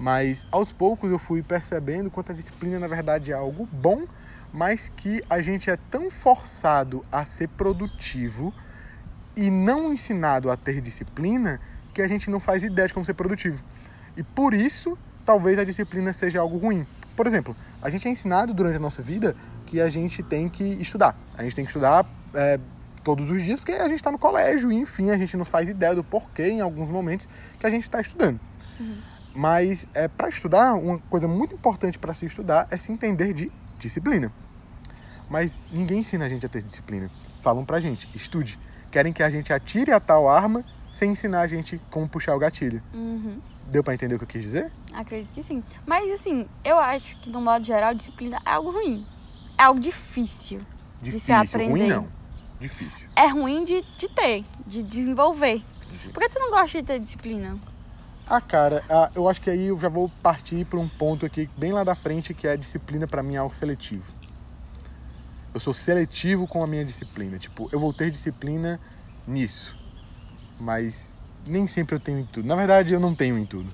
Mas 0.00 0.46
aos 0.50 0.72
poucos 0.72 1.10
eu 1.10 1.18
fui 1.18 1.42
percebendo 1.42 2.10
quanto 2.10 2.32
a 2.32 2.34
disciplina, 2.34 2.78
na 2.78 2.88
verdade, 2.88 3.32
é 3.32 3.34
algo 3.34 3.68
bom, 3.70 4.06
mas 4.50 4.90
que 4.96 5.22
a 5.28 5.42
gente 5.42 5.68
é 5.68 5.76
tão 5.90 6.10
forçado 6.10 7.04
a 7.12 7.22
ser 7.26 7.48
produtivo 7.48 8.52
e 9.36 9.50
não 9.50 9.92
ensinado 9.92 10.50
a 10.50 10.56
ter 10.56 10.80
disciplina 10.80 11.60
que 11.92 12.00
a 12.00 12.08
gente 12.08 12.30
não 12.30 12.40
faz 12.40 12.64
ideia 12.64 12.88
de 12.88 12.94
como 12.94 13.04
ser 13.04 13.12
produtivo. 13.12 13.62
E 14.16 14.22
por 14.22 14.54
isso, 14.54 14.96
talvez 15.26 15.58
a 15.58 15.64
disciplina 15.64 16.14
seja 16.14 16.40
algo 16.40 16.56
ruim. 16.56 16.86
Por 17.14 17.26
exemplo, 17.26 17.54
a 17.82 17.90
gente 17.90 18.08
é 18.08 18.10
ensinado 18.10 18.54
durante 18.54 18.76
a 18.76 18.80
nossa 18.80 19.02
vida 19.02 19.36
que 19.66 19.82
a 19.82 19.90
gente 19.90 20.22
tem 20.22 20.48
que 20.48 20.64
estudar. 20.64 21.14
A 21.36 21.42
gente 21.42 21.54
tem 21.54 21.64
que 21.64 21.70
estudar 21.70 22.06
é, 22.32 22.58
todos 23.04 23.28
os 23.28 23.42
dias 23.42 23.60
porque 23.60 23.72
a 23.72 23.86
gente 23.86 23.96
está 23.96 24.10
no 24.10 24.18
colégio 24.18 24.72
e, 24.72 24.76
enfim, 24.76 25.10
a 25.10 25.18
gente 25.18 25.36
não 25.36 25.44
faz 25.44 25.68
ideia 25.68 25.94
do 25.94 26.02
porquê 26.02 26.48
em 26.48 26.62
alguns 26.62 26.88
momentos 26.88 27.28
que 27.58 27.66
a 27.66 27.70
gente 27.70 27.82
está 27.82 28.00
estudando. 28.00 28.40
Mas 29.34 29.86
é, 29.94 30.08
para 30.08 30.28
estudar, 30.28 30.74
uma 30.74 30.98
coisa 31.10 31.28
muito 31.28 31.54
importante 31.54 31.98
para 31.98 32.14
se 32.14 32.26
estudar 32.26 32.66
é 32.70 32.76
se 32.76 32.90
entender 32.90 33.32
de 33.32 33.50
disciplina. 33.78 34.32
Mas 35.28 35.64
ninguém 35.72 36.00
ensina 36.00 36.24
a 36.24 36.28
gente 36.28 36.44
a 36.44 36.48
ter 36.48 36.62
disciplina. 36.62 37.10
Falam 37.40 37.64
pra 37.64 37.80
gente, 37.80 38.08
estude. 38.14 38.58
Querem 38.90 39.12
que 39.12 39.22
a 39.22 39.30
gente 39.30 39.52
atire 39.52 39.92
a 39.92 40.00
tal 40.00 40.28
arma 40.28 40.64
sem 40.92 41.12
ensinar 41.12 41.42
a 41.42 41.46
gente 41.46 41.80
como 41.90 42.08
puxar 42.08 42.34
o 42.34 42.38
gatilho. 42.38 42.82
Uhum. 42.92 43.40
Deu 43.66 43.84
pra 43.84 43.94
entender 43.94 44.16
o 44.16 44.18
que 44.18 44.24
eu 44.24 44.28
quis 44.28 44.42
dizer? 44.42 44.72
Acredito 44.92 45.32
que 45.32 45.42
sim. 45.42 45.62
Mas 45.86 46.10
assim, 46.10 46.48
eu 46.64 46.76
acho 46.78 47.16
que 47.20 47.30
no 47.30 47.40
modo 47.40 47.64
geral, 47.64 47.94
disciplina 47.94 48.42
é 48.44 48.50
algo 48.50 48.72
ruim. 48.72 49.06
É 49.56 49.62
algo 49.62 49.78
difícil. 49.78 50.60
De 51.00 51.12
se 51.12 51.32
Difícil, 51.32 51.60
ruim 51.60 51.70
aprender. 51.70 51.94
não. 51.94 52.08
Difícil. 52.58 53.08
É 53.14 53.26
ruim 53.28 53.64
de, 53.64 53.80
de 53.96 54.08
ter, 54.08 54.44
de 54.66 54.82
desenvolver. 54.82 55.62
Por 56.12 56.20
que 56.20 56.28
tu 56.28 56.40
não 56.40 56.50
gosta 56.50 56.78
de 56.78 56.84
ter 56.84 56.98
disciplina? 56.98 57.58
Ah, 58.32 58.40
cara, 58.40 58.84
ah, 58.88 59.10
eu 59.12 59.28
acho 59.28 59.40
que 59.40 59.50
aí 59.50 59.66
eu 59.66 59.76
já 59.80 59.88
vou 59.88 60.08
partir 60.22 60.64
para 60.64 60.78
um 60.78 60.88
ponto 60.88 61.26
aqui 61.26 61.50
bem 61.58 61.72
lá 61.72 61.82
da 61.82 61.96
frente 61.96 62.32
que 62.32 62.46
é 62.46 62.52
a 62.52 62.56
disciplina 62.56 63.04
para 63.04 63.24
mim 63.24 63.34
é 63.34 63.38
algo 63.38 63.52
seletivo. 63.52 64.04
Eu 65.52 65.58
sou 65.58 65.74
seletivo 65.74 66.46
com 66.46 66.62
a 66.62 66.66
minha 66.68 66.84
disciplina. 66.84 67.40
Tipo, 67.40 67.68
eu 67.72 67.80
vou 67.80 67.92
ter 67.92 68.08
disciplina 68.08 68.78
nisso. 69.26 69.76
Mas 70.60 71.16
nem 71.44 71.66
sempre 71.66 71.96
eu 71.96 71.98
tenho 71.98 72.20
em 72.20 72.24
tudo. 72.24 72.46
Na 72.46 72.54
verdade, 72.54 72.92
eu 72.92 73.00
não 73.00 73.16
tenho 73.16 73.36
em 73.36 73.44
tudo. 73.44 73.68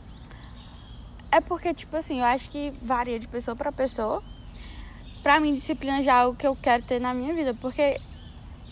É 1.30 1.38
porque, 1.38 1.74
tipo 1.74 1.94
assim, 1.94 2.20
eu 2.20 2.24
acho 2.24 2.48
que 2.48 2.72
varia 2.80 3.18
de 3.18 3.28
pessoa 3.28 3.54
pra 3.54 3.70
pessoa. 3.70 4.24
Pra 5.22 5.38
mim, 5.38 5.52
disciplina 5.52 6.02
já 6.02 6.12
é 6.12 6.22
algo 6.22 6.34
que 6.34 6.46
eu 6.46 6.56
quero 6.56 6.82
ter 6.82 6.98
na 6.98 7.12
minha 7.12 7.34
vida. 7.34 7.52
Porque 7.52 8.00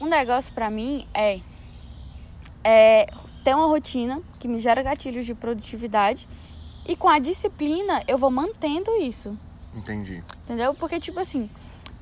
um 0.01 0.07
negócio 0.07 0.55
pra 0.55 0.71
mim 0.71 1.07
é, 1.13 1.41
é 2.65 3.07
ter 3.45 3.55
uma 3.55 3.67
rotina 3.67 4.21
que 4.41 4.49
me 4.49 4.59
gera 4.59 4.83
gatilhos 4.83 5.27
de 5.27 5.35
produtividade. 5.35 6.27
E 6.87 6.97
com 6.97 7.09
a 7.09 7.19
disciplina, 7.19 8.03
eu 8.09 8.17
vou 8.17 8.31
mantendo 8.31 8.91
isso. 8.97 9.39
Entendi. 9.75 10.25
Entendeu? 10.45 10.75
Porque, 10.75 10.99
tipo 10.99 11.21
assim, 11.21 11.49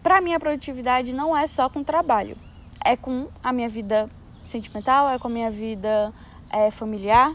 pra 0.03 0.21
mim 0.21 0.33
a 0.33 0.41
produtividade 0.41 1.13
não 1.13 1.37
é 1.37 1.47
só 1.47 1.69
com 1.69 1.83
trabalho. 1.83 2.37
É 2.85 2.97
com 2.97 3.29
a 3.43 3.53
minha 3.53 3.69
vida 3.69 4.09
sentimental, 4.45 5.09
é 5.11 5.19
com 5.19 5.29
a 5.29 5.31
minha 5.31 5.51
vida 5.51 6.13
é, 6.51 6.71
familiar. 6.71 7.35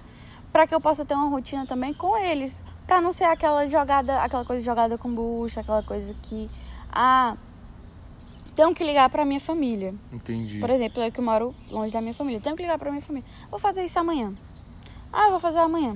Pra 0.52 0.66
que 0.66 0.74
eu 0.74 0.82
possa 0.82 1.06
ter 1.06 1.14
uma 1.14 1.30
rotina 1.30 1.66
também 1.66 1.94
com 1.94 2.18
eles. 2.18 2.64
Pra 2.86 3.02
não 3.02 3.12
ser 3.12 3.26
aquela 3.26 3.68
jogada, 3.68 4.22
aquela 4.22 4.46
coisa 4.46 4.64
jogada 4.64 4.98
com 4.98 5.14
bucha, 5.14 5.60
aquela 5.60 5.84
coisa 5.84 6.16
que. 6.22 6.50
Ah, 6.92 7.36
tenho 8.58 8.74
que 8.74 8.84
ligar 8.84 9.08
pra 9.08 9.24
minha 9.24 9.40
família. 9.40 9.94
Entendi. 10.12 10.60
Por 10.60 10.72
exemplo, 10.72 11.04
eu 11.04 11.12
que 11.12 11.22
moro 11.22 11.54
longe 11.70 11.94
da 11.94 12.02
minha 12.02 12.14
família. 12.14 12.42
Tenho 12.42 12.56
que 12.56 12.64
ligar 12.64 12.80
pra 12.80 12.90
minha 12.90 13.04
família. 13.04 13.30
Vou 13.52 13.60
fazer 13.60 13.86
isso 13.86 14.00
amanhã. 14.00 14.34
Ah, 15.14 15.26
eu 15.26 15.32
vou 15.32 15.40
fazer 15.40 15.60
amanhã. 15.60 15.96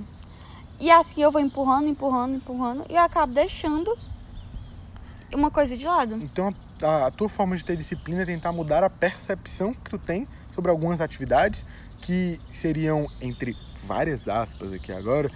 E 0.78 0.88
assim 0.88 1.20
eu 1.20 1.32
vou 1.32 1.40
empurrando, 1.40 1.88
empurrando, 1.88 2.36
empurrando 2.36 2.86
e 2.88 2.94
eu 2.94 3.02
acabo 3.02 3.34
deixando 3.34 3.98
uma 5.34 5.50
coisa 5.50 5.76
de 5.76 5.84
lado. 5.84 6.14
Então 6.22 6.54
a, 6.80 7.06
a 7.06 7.10
tua 7.10 7.28
forma 7.28 7.56
de 7.56 7.64
ter 7.64 7.76
disciplina 7.76 8.22
é 8.22 8.26
tentar 8.26 8.52
mudar 8.52 8.84
a 8.84 8.90
percepção 8.90 9.74
que 9.74 9.90
tu 9.90 9.98
tem 9.98 10.28
sobre 10.54 10.70
algumas 10.70 11.00
atividades 11.00 11.66
que 12.00 12.40
seriam, 12.48 13.08
entre 13.20 13.56
várias 13.84 14.28
aspas 14.28 14.72
aqui 14.72 14.92
agora, 14.92 15.28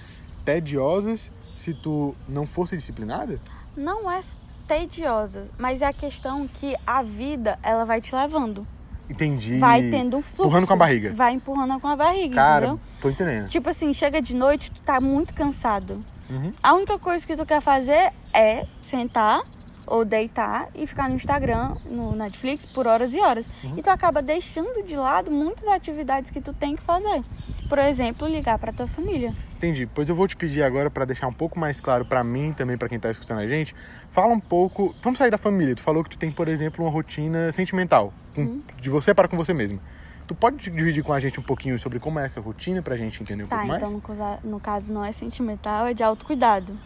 tediosas 0.44 1.30
se 1.56 1.74
tu 1.74 2.14
não 2.28 2.46
fosse 2.46 2.76
disciplinada? 2.76 3.40
Não 3.76 4.10
é 4.10 4.20
tediosas, 4.66 5.52
mas 5.58 5.82
é 5.82 5.86
a 5.86 5.92
questão 5.92 6.46
que 6.46 6.74
a 6.86 7.02
vida 7.02 7.58
ela 7.62 7.84
vai 7.84 8.00
te 8.00 8.14
levando. 8.14 8.66
Entendi. 9.08 9.58
Vai 9.58 9.88
tendo 9.88 10.16
um 10.16 10.22
fluxo. 10.22 10.42
Empurrando 10.44 10.66
com 10.66 10.72
a 10.72 10.76
barriga. 10.76 11.12
Vai 11.14 11.32
empurrando 11.34 11.80
com 11.80 11.86
a 11.86 11.96
barriga, 11.96 12.34
Cara, 12.34 12.66
entendeu? 12.66 12.80
tô 13.00 13.08
entendendo. 13.08 13.48
Tipo 13.48 13.70
assim, 13.70 13.94
chega 13.94 14.20
de 14.20 14.34
noite, 14.34 14.70
tu 14.70 14.80
tá 14.80 15.00
muito 15.00 15.32
cansado. 15.32 16.04
Uhum. 16.28 16.52
A 16.60 16.74
única 16.74 16.98
coisa 16.98 17.24
que 17.24 17.36
tu 17.36 17.46
quer 17.46 17.60
fazer 17.60 18.12
é 18.34 18.66
sentar 18.82 19.42
ou 19.86 20.04
deitar 20.04 20.68
e 20.74 20.84
ficar 20.86 21.08
no 21.08 21.14
Instagram, 21.14 21.76
no 21.88 22.16
Netflix, 22.16 22.66
por 22.66 22.88
horas 22.88 23.14
e 23.14 23.20
horas. 23.20 23.48
E 23.76 23.82
tu 23.82 23.88
acaba 23.88 24.20
deixando 24.20 24.82
de 24.82 24.96
lado 24.96 25.30
muitas 25.30 25.68
atividades 25.68 26.32
que 26.32 26.40
tu 26.40 26.52
tem 26.52 26.74
que 26.74 26.82
fazer. 26.82 27.22
Por 27.68 27.78
exemplo, 27.78 28.26
ligar 28.26 28.58
pra 28.58 28.72
tua 28.72 28.88
família. 28.88 29.32
Entendi. 29.56 29.86
Pois 29.86 30.08
eu 30.08 30.14
vou 30.14 30.28
te 30.28 30.36
pedir 30.36 30.62
agora 30.62 30.90
para 30.90 31.04
deixar 31.06 31.26
um 31.28 31.32
pouco 31.32 31.58
mais 31.58 31.80
claro 31.80 32.04
para 32.04 32.22
mim 32.22 32.52
também 32.52 32.76
para 32.76 32.88
quem 32.88 32.98
tá 32.98 33.10
escutando 33.10 33.38
a 33.40 33.48
gente. 33.48 33.74
Fala 34.10 34.32
um 34.32 34.40
pouco. 34.40 34.94
Vamos 35.02 35.18
sair 35.18 35.30
da 35.30 35.38
família. 35.38 35.74
Tu 35.74 35.82
falou 35.82 36.04
que 36.04 36.10
tu 36.10 36.18
tem, 36.18 36.30
por 36.30 36.46
exemplo, 36.48 36.84
uma 36.84 36.90
rotina 36.90 37.50
sentimental 37.52 38.12
com- 38.34 38.42
Uhum. 38.42 38.62
de 38.80 38.90
você 38.90 39.14
para 39.14 39.26
com 39.28 39.36
você 39.36 39.54
mesmo. 39.54 39.80
Tu 40.26 40.34
pode 40.34 40.56
dividir 40.70 41.02
com 41.02 41.12
a 41.12 41.20
gente 41.20 41.40
um 41.40 41.42
pouquinho 41.42 41.78
sobre 41.78 41.98
como 42.00 42.18
é 42.18 42.24
essa 42.26 42.40
rotina 42.40 42.82
pra 42.82 42.96
gente 42.96 43.22
entender 43.22 43.44
um 43.44 43.46
Tá, 43.46 43.56
pouco 43.56 43.68
mais? 43.68 43.82
então 43.82 44.40
no, 44.44 44.60
caso 44.60 44.92
não 44.92 45.04
é 45.04 45.12
sentimental, 45.12 45.86
é 45.86 45.94
de 45.94 46.02
autocuidado. 46.02 46.78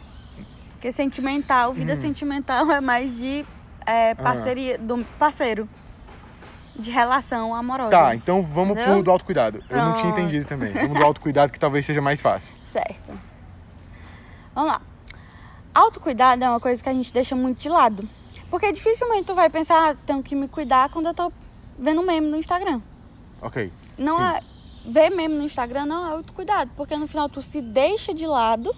Porque 0.73 0.93
sentimental, 0.93 1.73
vida 1.75 1.97
sentimental 1.97 2.71
é 2.71 2.81
mais 2.81 3.17
de 3.17 3.45
é, 3.85 4.15
parceria, 4.15 4.79
do 4.79 5.05
parceiro. 5.19 5.69
De 6.77 6.91
relação 6.91 7.55
amorosa. 7.55 7.91
Tá, 7.91 8.15
então 8.15 8.43
vamos 8.43 8.71
Entendeu? 8.73 8.95
pro 8.95 9.03
do 9.03 9.11
autocuidado. 9.11 9.63
Eu 9.69 9.77
não 9.79 9.93
tinha 9.95 10.05
Pronto. 10.13 10.21
entendido 10.21 10.47
também. 10.47 10.73
Vamos 10.73 10.99
do 10.99 11.05
autocuidado 11.05 11.53
que 11.53 11.59
talvez 11.59 11.85
seja 11.85 12.01
mais 12.01 12.21
fácil. 12.23 12.55
Certo. 12.73 13.19
Vamos 14.55 14.73
lá. 14.73 14.81
Autocuidado 15.75 16.45
é 16.45 16.49
uma 16.49 16.61
coisa 16.61 16.83
que 16.83 16.89
a 16.89 16.93
gente 16.93 17.13
deixa 17.13 17.35
muito 17.37 17.59
de 17.61 17.69
lado. 17.69 18.09
Porque 18.51 18.73
dificilmente 18.73 19.25
tu 19.25 19.35
vai 19.35 19.49
pensar, 19.49 19.91
ah, 19.91 19.95
tenho 20.07 20.23
que 20.23 20.35
me 20.35 20.49
cuidar 20.49 20.89
quando 20.91 21.07
eu 21.07 21.15
tô 21.15 21.33
vendo 21.79 22.01
um 22.01 22.05
meme 22.05 22.29
no 22.29 22.37
Instagram. 22.37 22.81
Ok. 23.41 23.73
Não 23.97 24.17
Sim. 24.17 24.23
é. 24.25 24.41
Ver 24.85 25.11
meme 25.11 25.35
no 25.37 25.45
Instagram 25.45 25.87
não 25.87 26.07
é 26.09 26.13
autocuidado. 26.15 26.71
Porque 26.77 26.97
no 26.97 27.07
final 27.07 27.29
tu 27.29 27.41
se 27.43 27.61
deixa 27.61 28.13
de 28.15 28.27
lado, 28.27 28.75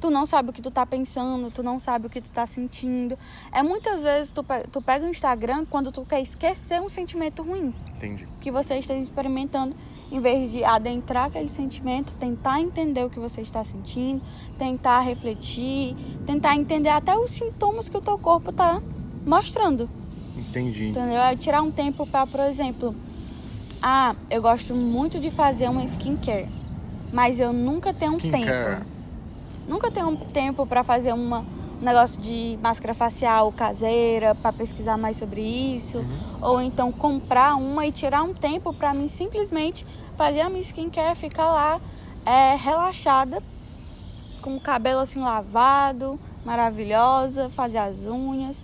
tu 0.00 0.10
não 0.10 0.26
sabe 0.26 0.50
o 0.50 0.52
que 0.52 0.60
tu 0.62 0.70
tá 0.70 0.84
pensando, 0.84 1.50
tu 1.50 1.62
não 1.62 1.78
sabe 1.78 2.06
o 2.06 2.10
que 2.10 2.20
tu 2.20 2.32
tá 2.32 2.46
sentindo. 2.46 3.16
É 3.52 3.62
muitas 3.62 4.02
vezes 4.02 4.32
tu, 4.32 4.42
pe- 4.42 4.66
tu 4.72 4.82
pega 4.82 5.06
o 5.06 5.08
Instagram 5.08 5.64
quando 5.66 5.92
tu 5.92 6.04
quer 6.04 6.20
esquecer 6.20 6.80
um 6.80 6.88
sentimento 6.88 7.42
ruim 7.42 7.72
Entendi. 7.94 8.26
que 8.40 8.50
você 8.50 8.78
esteja 8.78 9.00
experimentando, 9.00 9.76
em 10.10 10.20
vez 10.20 10.52
de 10.52 10.62
adentrar 10.64 11.26
aquele 11.26 11.48
sentimento, 11.48 12.14
tentar 12.16 12.60
entender 12.60 13.04
o 13.04 13.10
que 13.10 13.18
você 13.18 13.40
está 13.40 13.64
sentindo, 13.64 14.22
tentar 14.58 15.00
refletir, 15.00 15.96
tentar 16.26 16.56
entender 16.56 16.90
até 16.90 17.16
os 17.16 17.30
sintomas 17.30 17.88
que 17.88 17.96
o 17.96 18.00
teu 18.00 18.18
corpo 18.18 18.50
está 18.50 18.80
mostrando, 19.26 19.88
Entendi. 20.36 20.88
entendeu? 20.88 21.20
É 21.20 21.34
tirar 21.34 21.62
um 21.62 21.70
tempo 21.70 22.06
para, 22.06 22.26
por 22.26 22.40
exemplo, 22.40 22.94
ah, 23.82 24.14
eu 24.30 24.40
gosto 24.40 24.74
muito 24.74 25.20
de 25.20 25.30
fazer 25.30 25.68
uma 25.68 25.84
skincare, 25.84 26.48
mas 27.12 27.38
eu 27.40 27.52
nunca 27.52 27.92
tenho 27.92 28.12
um 28.14 28.18
Skincare. 28.18 28.76
tempo. 28.76 28.86
Nunca 29.68 29.90
tenho 29.90 30.08
um 30.08 30.16
tempo 30.16 30.66
para 30.66 30.84
fazer 30.84 31.12
uma, 31.12 31.38
um 31.40 31.53
negócio 31.80 32.20
de 32.20 32.58
máscara 32.62 32.94
facial 32.94 33.50
caseira, 33.52 34.34
para 34.34 34.52
pesquisar 34.52 34.96
mais 34.96 35.16
sobre 35.16 35.40
isso. 35.42 35.98
Uhum. 35.98 36.38
Ou 36.40 36.60
então 36.62 36.90
comprar 36.92 37.56
uma 37.56 37.86
e 37.86 37.92
tirar 37.92 38.22
um 38.22 38.32
tempo 38.34 38.72
para 38.72 38.94
mim 38.94 39.08
simplesmente 39.08 39.86
fazer 40.16 40.40
a 40.40 40.48
minha 40.48 40.60
skincare, 40.62 41.16
ficar 41.16 41.46
lá 41.50 41.80
é, 42.24 42.54
relaxada, 42.56 43.42
com 44.40 44.56
o 44.56 44.60
cabelo 44.60 45.00
assim 45.00 45.20
lavado, 45.20 46.18
maravilhosa, 46.44 47.50
fazer 47.50 47.78
as 47.78 48.06
unhas. 48.06 48.62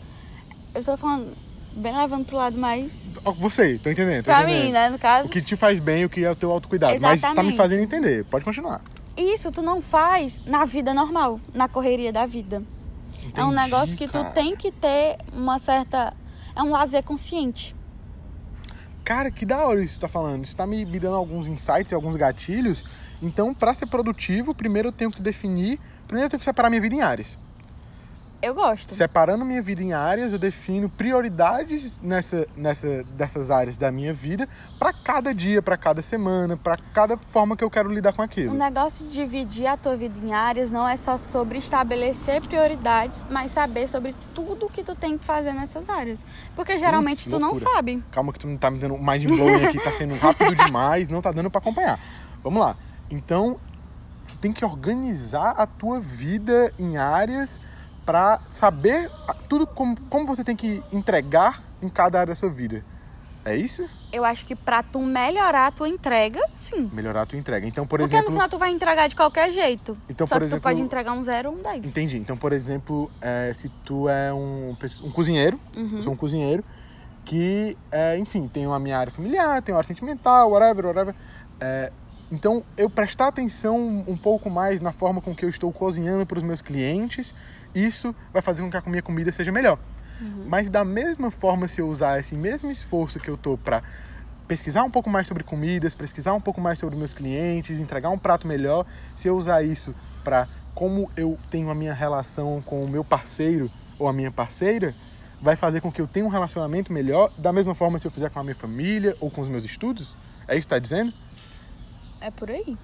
Eu 0.75 0.81
estou 0.81 0.97
falando, 0.97 1.33
bem 1.73 1.97
levando 1.97 2.25
pro 2.25 2.37
lado 2.37 2.57
mais. 2.57 3.09
Ó, 3.25 3.33
Você, 3.33 3.79
tô 3.79 3.91
entendendo. 3.91 4.25
Tô 4.25 4.31
Pra 4.31 4.43
entendendo. 4.43 4.65
mim, 4.67 4.73
né? 4.73 4.89
No 4.91 4.99
caso. 4.99 5.27
O 5.29 5.31
que 5.31 5.43
te 5.43 5.57
faz 5.57 5.81
bem, 5.81 6.05
o 6.05 6.09
que 6.09 6.25
é 6.25 6.31
o 6.31 6.37
teu 6.37 6.51
autocuidado. 6.51 6.93
Mas 6.93 7.01
tá 7.01 7.09
me 7.09 7.15
Exatamente. 7.35 7.57
fazendo 7.57 7.83
entender. 7.83 8.25
Pode 8.27 8.45
continuar. 8.45 8.81
Isso 9.17 9.51
tu 9.51 9.61
não 9.61 9.83
faz 9.83 10.43
na 10.47 10.65
vida 10.65 10.95
normal, 10.95 11.41
na 11.53 11.69
correria 11.69 12.13
da 12.13 12.25
vida. 12.25 12.63
É 13.35 13.45
um 13.45 13.53
Entendi, 13.53 13.71
negócio 13.71 13.97
que 13.97 14.07
tu 14.07 14.23
cara. 14.23 14.31
tem 14.31 14.57
que 14.57 14.71
ter 14.71 15.19
uma 15.33 15.59
certa. 15.59 16.15
É 16.55 16.63
um 16.63 16.71
lazer 16.71 17.03
consciente. 17.03 17.75
Cara, 19.05 19.31
que 19.31 19.45
da 19.45 19.65
hora 19.65 19.83
isso 19.83 19.95
que 19.95 20.01
tu 20.01 20.03
tá 20.03 20.09
falando. 20.09 20.45
Isso 20.45 20.55
tá 20.55 20.67
me, 20.67 20.85
me 20.85 21.01
dando 21.01 21.17
alguns 21.17 21.49
insights 21.49 21.93
e 21.93 21.95
alguns 21.95 22.17
gatilhos. 22.17 22.85
Então, 23.21 23.53
pra 23.53 23.75
ser 23.75 23.87
produtivo, 23.87 24.55
primeiro 24.55 24.89
eu 24.89 24.93
tenho 24.93 25.11
que 25.11 25.21
definir. 25.21 25.79
Primeiro 26.07 26.27
eu 26.27 26.31
tenho 26.31 26.39
que 26.39 26.45
separar 26.45 26.71
minha 26.71 26.81
vida 26.81 26.95
em 26.95 27.01
áreas. 27.01 27.37
Eu 28.43 28.55
gosto. 28.55 28.95
Separando 28.95 29.45
minha 29.45 29.61
vida 29.61 29.83
em 29.83 29.93
áreas, 29.93 30.33
eu 30.33 30.39
defino 30.39 30.89
prioridades 30.89 32.01
nessa, 32.03 32.47
nessa, 32.57 33.05
dessas 33.15 33.51
áreas 33.51 33.77
da 33.77 33.91
minha 33.93 34.15
vida 34.15 34.49
pra 34.79 34.93
cada 34.95 35.35
dia, 35.35 35.61
pra 35.61 35.77
cada 35.77 36.01
semana, 36.01 36.57
pra 36.57 36.77
cada 36.95 37.19
forma 37.19 37.55
que 37.55 37.63
eu 37.63 37.69
quero 37.71 37.93
lidar 37.93 38.15
com 38.15 38.23
O 38.23 38.25
aquilo. 38.25 38.55
negócio 38.55 39.07
de 39.07 39.13
dividir 39.13 39.67
a 39.67 39.77
tua 39.77 39.95
vida 39.95 40.19
em 40.19 40.33
áreas 40.33 40.71
não 40.71 40.89
é 40.89 40.97
só 40.97 41.19
sobre 41.19 41.59
estabelecer 41.59 42.41
prioridades, 42.41 43.27
mas 43.29 43.51
saber 43.51 43.87
sobre 43.89 44.15
tudo 44.35 44.71
que 44.71 44.83
tu 44.83 44.95
tem 44.95 45.19
que 45.19 45.25
fazer 45.25 45.53
nessas 45.53 45.91
áreas. 45.91 46.25
Porque 46.57 46.79
geralmente 46.79 47.29
tu 47.29 47.39
não 47.39 47.55
sabe. 47.55 48.03
Calma 48.11 48.33
que 48.33 48.39
tu 48.39 48.47
não 48.47 48.57
tá 48.57 48.71
me 48.71 48.79
dando 48.79 48.95
um 48.95 49.05
mind 49.05 49.27
blowing 49.27 49.67
aqui, 49.67 49.79
tá 49.79 49.93
sendo 49.93 50.15
rápido 50.17 50.55
demais, 50.65 51.11
não 51.11 51.21
tá 51.21 51.31
dando 51.31 51.51
pra 51.51 51.59
acompanhar. 51.61 52.01
Vamos 52.43 52.59
lá. 52.65 52.75
Então, 53.11 53.61
tu 54.29 54.37
tem 54.39 54.51
que 54.51 54.65
organizar 54.65 55.51
a 55.51 55.67
tua 55.67 56.01
vida 56.01 56.73
em 56.79 56.97
áreas 56.97 57.61
pra 58.11 58.41
saber 58.51 59.09
a- 59.29 59.35
tudo 59.35 59.65
como, 59.69 59.97
como 60.09 60.27
você 60.27 60.43
tem 60.43 60.57
que 60.57 60.83
entregar 60.93 61.63
em 61.81 61.89
cada 61.89 62.19
área 62.19 62.33
da 62.35 62.37
sua 62.37 62.51
vida. 62.51 62.85
É 63.45 63.55
isso? 63.55 63.87
Eu 64.13 64.25
acho 64.25 64.45
que 64.45 64.57
pra 64.57 64.83
tu 64.83 65.01
melhorar 65.01 65.69
a 65.69 65.71
tua 65.71 65.89
entrega, 65.89 66.41
sim. 66.53 66.91
Melhorar 66.93 67.23
a 67.23 67.27
tua 67.27 67.39
entrega. 67.39 67.65
Então, 67.69 67.87
por 67.87 68.01
Porque 68.01 68.13
exemplo, 68.13 68.31
no 68.33 68.37
final 68.37 68.49
tu 68.49 68.59
vai 68.59 68.71
entregar 68.73 69.09
de 69.09 69.15
qualquer 69.15 69.53
jeito. 69.53 69.97
Então, 70.09 70.27
Só 70.27 70.35
por 70.35 70.41
que 70.41 70.47
exemplo- 70.47 70.61
tu 70.61 70.63
pode 70.65 70.83
entregar 70.83 71.13
um 71.13 71.23
zero 71.23 71.51
ou 71.51 71.57
um 71.57 71.63
10. 71.63 71.89
Entendi. 71.89 72.17
Então, 72.19 72.37
por 72.37 72.53
exemplo, 72.53 73.09
é, 73.21 73.53
se 73.55 73.69
tu 73.85 74.09
é 74.09 74.33
um, 74.33 74.77
um 75.05 75.11
cozinheiro, 75.13 75.59
Uhum. 75.77 75.99
eu 75.99 76.03
sou 76.03 76.13
um 76.13 76.17
cozinheiro, 76.17 76.65
que, 77.25 77.79
é, 77.93 78.19
enfim, 78.19 78.49
tem 78.49 78.67
a 78.67 78.79
minha 78.81 78.99
área 78.99 79.13
familiar, 79.13 79.63
tem 79.63 79.73
uma 79.73 79.79
área 79.79 79.87
sentimental, 79.89 80.51
whatever, 80.51 80.87
whatever. 80.87 81.15
É, 81.61 81.93
então, 82.33 82.65
eu 82.77 82.91
prestar 82.91 83.29
atenção 83.29 84.05
um 84.07 84.17
pouco 84.17 84.51
mais 84.51 84.81
na 84.81 84.91
forma 84.91 85.21
com 85.21 85.33
que 85.33 85.45
eu 85.45 85.49
estou 85.49 85.73
cozinhando 85.73 86.27
para 86.27 86.39
os 86.39 86.45
meus 86.45 86.61
clientes, 86.61 87.33
isso 87.75 88.15
vai 88.33 88.43
fazer 88.43 88.63
com 88.63 88.71
que 88.71 88.77
a 88.77 88.83
minha 88.87 89.03
comida 89.03 89.33
seja 89.33 89.53
melhor. 89.53 89.79
Mas 90.47 90.69
da 90.69 90.85
mesma 90.85 91.31
forma, 91.31 91.67
se 91.67 91.81
eu 91.81 91.89
usar 91.89 92.21
esse 92.21 92.35
mesmo 92.35 92.71
esforço 92.71 93.19
que 93.19 93.29
eu 93.29 93.39
tô 93.39 93.57
para 93.57 93.83
pesquisar 94.47 94.83
um 94.83 94.91
pouco 94.91 95.09
mais 95.09 95.27
sobre 95.27 95.43
comidas, 95.43 95.95
pesquisar 95.95 96.35
um 96.35 96.41
pouco 96.41 96.61
mais 96.61 96.79
sobre 96.79 96.95
meus 96.97 97.15
clientes, 97.15 97.79
entregar 97.81 98.11
um 98.11 98.19
prato 98.19 98.47
melhor, 98.47 98.85
se 99.17 99.29
eu 99.29 99.37
usar 99.37 99.63
isso 99.63 99.95
para 100.23 100.47
como 100.75 101.11
eu 101.17 101.39
tenho 101.51 101.71
a 101.71 101.75
minha 101.75 101.95
relação 101.95 102.61
com 102.67 102.85
o 102.85 102.89
meu 102.89 103.03
parceiro 103.03 103.71
ou 103.99 104.09
a 104.09 104.13
minha 104.13 104.31
parceira, 104.31 104.95
vai 105.41 105.57
fazer 105.57 105.81
com 105.81 105.91
que 105.91 106.01
eu 106.03 106.07
tenha 106.07 106.27
um 106.27 106.29
relacionamento 106.29 106.93
melhor, 106.93 107.33
da 107.39 107.53
mesma 107.53 107.75
forma 107.75 107.99
se 107.99 108.07
eu 108.07 108.11
fizer 108.11 108.29
com 108.29 108.41
a 108.41 108.43
minha 108.43 108.55
família 108.55 109.17
ou 109.21 109.31
com 109.31 109.41
os 109.41 109.49
meus 109.49 109.65
estudos? 109.65 110.15
É 110.47 110.55
isso 110.55 110.63
que 110.63 110.69
tá 110.69 110.79
dizendo? 110.79 111.13
É 112.21 112.31
por 112.31 112.51
aí. 112.51 112.77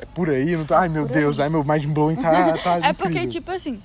É 0.00 0.06
por 0.06 0.30
aí, 0.30 0.52
eu 0.52 0.58
não 0.60 0.66
tô... 0.66 0.74
Ai, 0.74 0.88
meu 0.88 1.04
Por 1.06 1.12
Deus, 1.14 1.40
aí. 1.40 1.44
ai, 1.44 1.48
meu 1.50 1.64
mind 1.64 1.84
blowing 1.86 2.14
tá, 2.16 2.56
tá 2.62 2.76
É 2.78 2.92
porque, 2.92 3.08
incrível. 3.12 3.28
tipo 3.28 3.50
assim, 3.50 3.82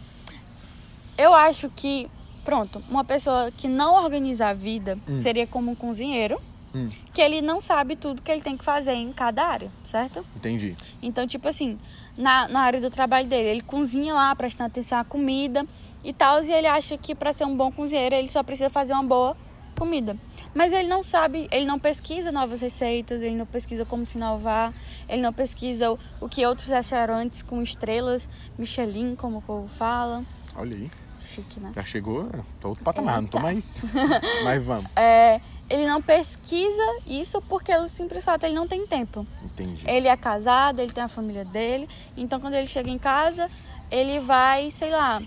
eu 1.17 1.33
acho 1.33 1.69
que, 1.69 2.09
pronto, 2.43 2.83
uma 2.89 3.03
pessoa 3.03 3.51
que 3.51 3.67
não 3.67 3.95
organiza 4.03 4.47
a 4.47 4.53
vida 4.53 4.97
seria 5.19 5.47
como 5.47 5.71
um 5.71 5.75
cozinheiro, 5.75 6.39
Hum. 6.75 6.89
que 7.13 7.21
ele 7.21 7.41
não 7.41 7.61
sabe 7.61 7.95
tudo 7.95 8.21
que 8.21 8.29
ele 8.29 8.41
tem 8.41 8.57
que 8.57 8.63
fazer 8.65 8.91
em 8.91 9.13
cada 9.13 9.45
área, 9.47 9.71
certo? 9.85 10.25
Entendi. 10.35 10.75
Então, 11.01 11.25
tipo 11.25 11.47
assim, 11.47 11.79
na, 12.17 12.49
na 12.49 12.59
área 12.63 12.81
do 12.81 12.89
trabalho 12.89 13.29
dele, 13.29 13.47
ele 13.47 13.61
cozinha 13.61 14.13
lá, 14.13 14.35
prestando 14.35 14.67
atenção 14.67 14.97
à 14.99 15.05
comida 15.05 15.65
e 16.03 16.11
tal, 16.11 16.43
e 16.43 16.51
ele 16.51 16.67
acha 16.67 16.97
que 16.97 17.15
para 17.15 17.31
ser 17.31 17.45
um 17.45 17.55
bom 17.55 17.71
cozinheiro 17.71 18.13
ele 18.13 18.27
só 18.27 18.43
precisa 18.43 18.69
fazer 18.69 18.91
uma 18.91 19.03
boa 19.03 19.37
comida. 19.79 20.17
Mas 20.53 20.73
ele 20.73 20.89
não 20.89 21.01
sabe, 21.01 21.47
ele 21.49 21.65
não 21.65 21.79
pesquisa 21.79 22.29
novas 22.29 22.59
receitas, 22.59 23.21
ele 23.21 23.35
não 23.35 23.45
pesquisa 23.45 23.85
como 23.85 24.05
se 24.05 24.17
inovar, 24.17 24.73
ele 25.07 25.21
não 25.21 25.31
pesquisa 25.31 25.93
o, 25.93 25.99
o 26.19 26.27
que 26.27 26.45
outros 26.45 26.67
restaurantes 26.67 27.41
com 27.41 27.61
estrelas, 27.61 28.27
Michelin, 28.57 29.15
como 29.15 29.37
o 29.37 29.41
povo 29.41 29.69
fala. 29.69 30.25
Olha 30.53 30.75
aí. 30.75 30.91
Chique, 31.25 31.59
né? 31.59 31.71
Já 31.75 31.83
chegou, 31.83 32.29
tô 32.61 32.69
outro 32.69 32.83
patamar, 32.83 33.21
não 33.21 33.27
tô 33.27 33.39
mais. 33.39 33.81
Mas 34.45 34.63
vamos. 34.63 34.89
É, 34.95 35.41
ele 35.69 35.87
não 35.87 36.01
pesquisa 36.01 36.99
isso 37.07 37.41
porque 37.41 37.75
o 37.75 37.87
simples 37.87 38.23
fato 38.23 38.43
ele 38.45 38.53
não 38.55 38.67
tem 38.67 38.85
tempo. 38.87 39.25
Entendi. 39.43 39.83
Ele 39.87 40.07
é 40.07 40.15
casado, 40.15 40.79
ele 40.79 40.91
tem 40.93 41.03
a 41.03 41.07
família 41.07 41.43
dele, 41.43 41.89
então 42.15 42.39
quando 42.39 42.53
ele 42.53 42.67
chega 42.67 42.89
em 42.89 42.97
casa, 42.99 43.49
ele 43.91 44.19
vai, 44.19 44.69
sei 44.71 44.91
lá, 44.91 45.21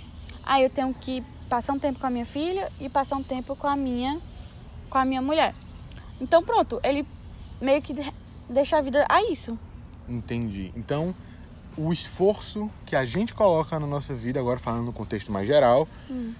ah, 0.44 0.60
eu 0.60 0.70
tenho 0.70 0.94
que 0.94 1.22
passar 1.48 1.72
um 1.72 1.78
tempo 1.78 1.98
com 1.98 2.06
a 2.06 2.10
minha 2.10 2.26
filha 2.26 2.70
e 2.80 2.88
passar 2.88 3.16
um 3.16 3.22
tempo 3.22 3.54
com 3.56 3.66
a 3.66 3.76
minha 3.76 4.18
com 4.88 4.98
a 4.98 5.04
minha 5.04 5.20
mulher. 5.20 5.54
Então 6.20 6.42
pronto, 6.42 6.80
ele 6.82 7.06
meio 7.60 7.82
que 7.82 7.92
de- 7.92 8.12
deixa 8.48 8.78
a 8.78 8.80
vida 8.80 9.04
a 9.08 9.22
isso. 9.30 9.58
Entendi. 10.08 10.72
Então, 10.74 11.14
o 11.78 11.92
esforço 11.92 12.68
que 12.84 12.96
a 12.96 13.04
gente 13.04 13.32
coloca 13.32 13.78
na 13.78 13.86
nossa 13.86 14.12
vida, 14.14 14.40
agora 14.40 14.58
falando 14.58 14.84
no 14.86 14.92
contexto 14.92 15.30
mais 15.30 15.46
geral, 15.46 15.86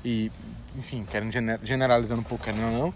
e, 0.04 0.32
enfim, 0.76 1.06
querendo 1.08 1.30
gene- 1.32 1.58
generalizando 1.62 2.20
um 2.20 2.24
pouco, 2.24 2.44
querendo 2.44 2.64
ou 2.66 2.72
não, 2.86 2.94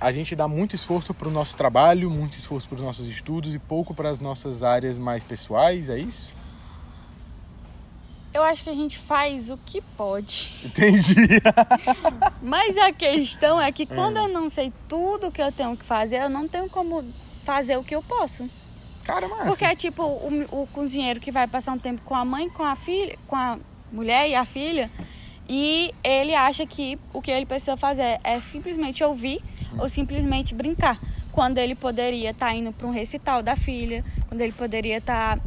a 0.00 0.12
gente 0.12 0.36
dá 0.36 0.46
muito 0.46 0.76
esforço 0.76 1.12
para 1.12 1.26
o 1.26 1.30
nosso 1.30 1.56
trabalho, 1.56 2.08
muito 2.10 2.38
esforço 2.38 2.68
para 2.68 2.76
os 2.76 2.82
nossos 2.82 3.08
estudos 3.08 3.54
e 3.54 3.58
pouco 3.58 3.94
para 3.94 4.08
as 4.10 4.20
nossas 4.20 4.62
áreas 4.62 4.96
mais 4.96 5.24
pessoais, 5.24 5.88
é 5.88 5.98
isso? 5.98 6.34
Eu 8.32 8.42
acho 8.44 8.62
que 8.62 8.68
a 8.70 8.74
gente 8.74 8.98
faz 8.98 9.48
o 9.48 9.56
que 9.56 9.80
pode. 9.96 10.52
Entendi. 10.62 11.14
Mas 12.42 12.76
a 12.76 12.92
questão 12.92 13.58
é 13.60 13.72
que 13.72 13.86
quando 13.86 14.18
eu 14.18 14.28
não 14.28 14.50
sei 14.50 14.70
tudo 14.86 15.32
que 15.32 15.40
eu 15.42 15.50
tenho 15.50 15.74
que 15.74 15.86
fazer, 15.86 16.16
eu 16.22 16.28
não 16.28 16.46
tenho 16.46 16.68
como 16.68 17.02
fazer 17.44 17.78
o 17.78 17.82
que 17.82 17.94
eu 17.94 18.02
posso. 18.02 18.48
Cara, 19.06 19.28
mas. 19.28 19.46
Porque 19.46 19.64
é 19.64 19.74
tipo 19.76 20.02
o, 20.02 20.62
o 20.62 20.66
cozinheiro 20.66 21.20
que 21.20 21.30
vai 21.30 21.46
passar 21.46 21.72
um 21.72 21.78
tempo 21.78 22.02
com 22.04 22.14
a 22.14 22.24
mãe, 22.24 22.48
com 22.48 22.64
a 22.64 22.74
filha, 22.74 23.16
com 23.28 23.36
a 23.36 23.56
mulher 23.92 24.28
e 24.28 24.34
a 24.34 24.44
filha, 24.44 24.90
e 25.48 25.94
ele 26.02 26.34
acha 26.34 26.66
que 26.66 26.98
o 27.12 27.22
que 27.22 27.30
ele 27.30 27.46
precisa 27.46 27.76
fazer 27.76 28.20
é 28.24 28.40
simplesmente 28.40 29.04
ouvir 29.04 29.40
ou 29.78 29.88
simplesmente 29.88 30.54
brincar. 30.54 30.98
Quando 31.30 31.58
ele 31.58 31.74
poderia 31.76 32.30
estar 32.30 32.52
indo 32.52 32.72
para 32.72 32.86
um 32.86 32.90
recital 32.90 33.42
da 33.42 33.54
filha, 33.54 34.04
quando 34.26 34.40
ele 34.40 34.52
poderia 34.52 34.96
estar 34.96 35.38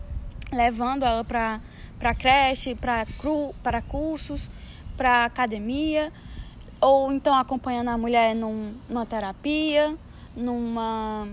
levando 0.51 1.03
ela 1.03 1.23
para 1.23 1.59
para 1.99 2.15
creche, 2.15 2.75
para 2.75 3.05
cru, 3.05 3.53
para 3.61 3.81
cursos, 3.81 4.49
para 4.95 5.25
academia, 5.25 6.13
ou 6.79 7.11
então 7.11 7.35
acompanhando 7.35 7.89
a 7.89 7.97
mulher 7.97 8.33
num, 8.33 8.73
numa 8.87 9.05
terapia, 9.05 9.93
numa 10.33 11.27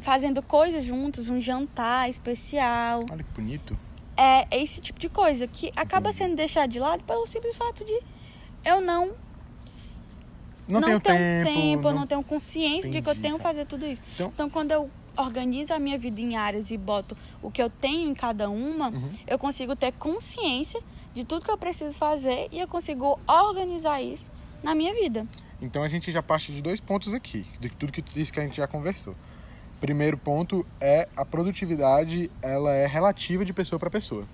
fazendo 0.00 0.42
coisas 0.42 0.84
juntos, 0.84 1.28
um 1.28 1.40
jantar 1.40 2.08
especial. 2.08 3.00
Olha 3.10 3.22
que 3.24 3.30
bonito. 3.32 3.76
É 4.16 4.46
esse 4.60 4.80
tipo 4.80 4.98
de 4.98 5.08
coisa 5.08 5.46
que 5.46 5.72
acaba 5.76 6.12
sendo 6.12 6.34
deixado 6.34 6.70
de 6.70 6.80
lado 6.80 7.02
pelo 7.04 7.26
simples 7.26 7.56
fato 7.56 7.84
de 7.84 8.00
eu 8.64 8.80
não 8.80 9.12
Não, 10.66 10.80
não 10.80 10.82
tenho 10.82 11.00
tenho 11.00 11.44
tempo. 11.44 11.88
eu 11.88 11.94
não 11.94 12.06
tenho 12.06 12.22
consciência 12.22 12.90
de 12.90 13.00
que 13.00 13.08
eu 13.08 13.12
Entendi, 13.12 13.22
tenho 13.22 13.36
que 13.36 13.42
cara. 13.42 13.54
fazer 13.54 13.66
tudo 13.66 13.86
isso. 13.86 14.02
Então- 14.14 14.28
Então, 14.34 14.50
quando 14.50 14.72
eu 14.72 14.90
organizo 15.16 15.72
a 15.72 15.78
minha 15.78 15.98
vida 15.98 16.20
em 16.20 16.36
áreas 16.36 16.70
e 16.70 16.76
boto 16.76 17.16
o 17.42 17.50
que 17.50 17.62
eu 17.62 17.70
tenho 17.70 18.10
em 18.10 18.14
cada 18.14 18.48
uma, 18.50 18.88
Uhum. 18.90 19.10
eu 19.26 19.38
consigo 19.38 19.74
ter 19.74 19.92
consciência 19.92 20.80
de 21.14 21.24
tudo 21.24 21.44
que 21.44 21.50
eu 21.50 21.58
preciso 21.58 21.96
fazer 21.96 22.48
e 22.52 22.60
eu 22.60 22.68
consigo 22.68 23.18
organizar 23.26 24.00
isso 24.02 24.30
na 24.62 24.74
minha 24.74 24.92
vida. 24.94 25.26
Então 25.60 25.82
a 25.82 25.88
gente 25.88 26.12
já 26.12 26.22
parte 26.22 26.52
de 26.52 26.60
dois 26.62 26.80
pontos 26.80 27.12
aqui, 27.14 27.44
de 27.60 27.68
tudo 27.70 27.90
que 27.92 28.02
tu 28.02 28.12
disse 28.12 28.32
que 28.32 28.38
a 28.38 28.44
gente 28.44 28.56
já 28.56 28.66
conversou. 28.68 29.14
Primeiro 29.80 30.16
ponto 30.18 30.66
é 30.80 31.08
a 31.16 31.24
produtividade, 31.24 32.30
ela 32.42 32.72
é 32.72 32.86
relativa 32.86 33.44
de 33.44 33.52
pessoa 33.52 33.78
para 33.78 33.88
pessoa. 33.88 34.24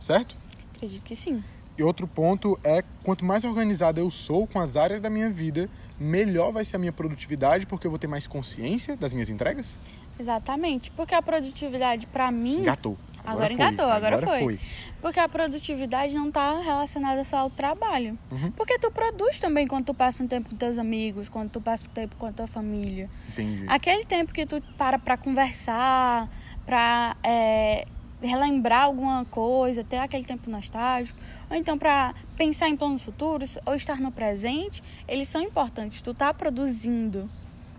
Certo? 0.00 0.36
Acredito 0.74 1.04
que 1.04 1.14
sim. 1.14 1.42
E 1.76 1.82
outro 1.82 2.06
ponto 2.06 2.58
é 2.64 2.82
quanto 3.02 3.24
mais 3.24 3.44
organizado 3.44 4.00
eu 4.00 4.10
sou 4.10 4.46
com 4.46 4.58
as 4.58 4.76
áreas 4.76 5.00
da 5.00 5.10
minha 5.10 5.28
vida, 5.28 5.68
melhor 6.00 6.52
vai 6.52 6.64
ser 6.64 6.76
a 6.76 6.78
minha 6.78 6.92
produtividade, 6.92 7.66
porque 7.66 7.86
eu 7.86 7.90
vou 7.90 7.98
ter 7.98 8.06
mais 8.06 8.26
consciência 8.26 8.96
das 8.96 9.12
minhas 9.12 9.28
entregas. 9.28 9.76
Exatamente. 10.18 10.90
Porque 10.90 11.14
a 11.14 11.20
produtividade, 11.20 12.06
pra 12.06 12.30
mim. 12.30 12.60
Engatou. 12.60 12.96
Agora 13.26 13.52
engatou, 13.52 13.90
agora 13.90 14.18
foi. 14.18 14.40
foi. 14.40 14.60
Porque 15.00 15.20
a 15.20 15.28
produtividade 15.28 16.14
não 16.14 16.30
tá 16.30 16.60
relacionada 16.60 17.24
só 17.24 17.38
ao 17.38 17.50
trabalho. 17.50 18.18
Uhum. 18.30 18.50
Porque 18.52 18.78
tu 18.78 18.90
produz 18.90 19.40
também 19.40 19.66
quando 19.66 19.86
tu 19.86 19.94
passa 19.94 20.22
um 20.22 20.26
tempo 20.26 20.50
com 20.50 20.56
teus 20.56 20.78
amigos, 20.78 21.28
quando 21.28 21.50
tu 21.50 21.60
passa 21.60 21.88
um 21.88 21.92
tempo 21.92 22.16
com 22.16 22.26
a 22.26 22.32
tua 22.32 22.46
família. 22.46 23.10
Entendi. 23.28 23.64
Aquele 23.68 24.04
tempo 24.04 24.32
que 24.32 24.46
tu 24.46 24.62
para 24.78 24.98
pra 24.98 25.16
conversar, 25.16 26.28
pra 26.64 27.16
é, 27.22 27.86
relembrar 28.22 28.84
alguma 28.84 29.24
coisa, 29.26 29.84
ter 29.84 29.98
aquele 29.98 30.24
tempo 30.24 30.50
nostálgico, 30.50 31.18
ou 31.50 31.56
então 31.56 31.78
pra 31.78 32.14
pensar 32.36 32.68
em 32.68 32.76
planos 32.76 33.02
futuros, 33.02 33.58
ou 33.66 33.74
estar 33.74 34.00
no 34.00 34.10
presente, 34.10 34.82
eles 35.06 35.28
são 35.28 35.42
importantes. 35.42 36.00
Tu 36.00 36.14
tá 36.14 36.32
produzindo. 36.32 37.28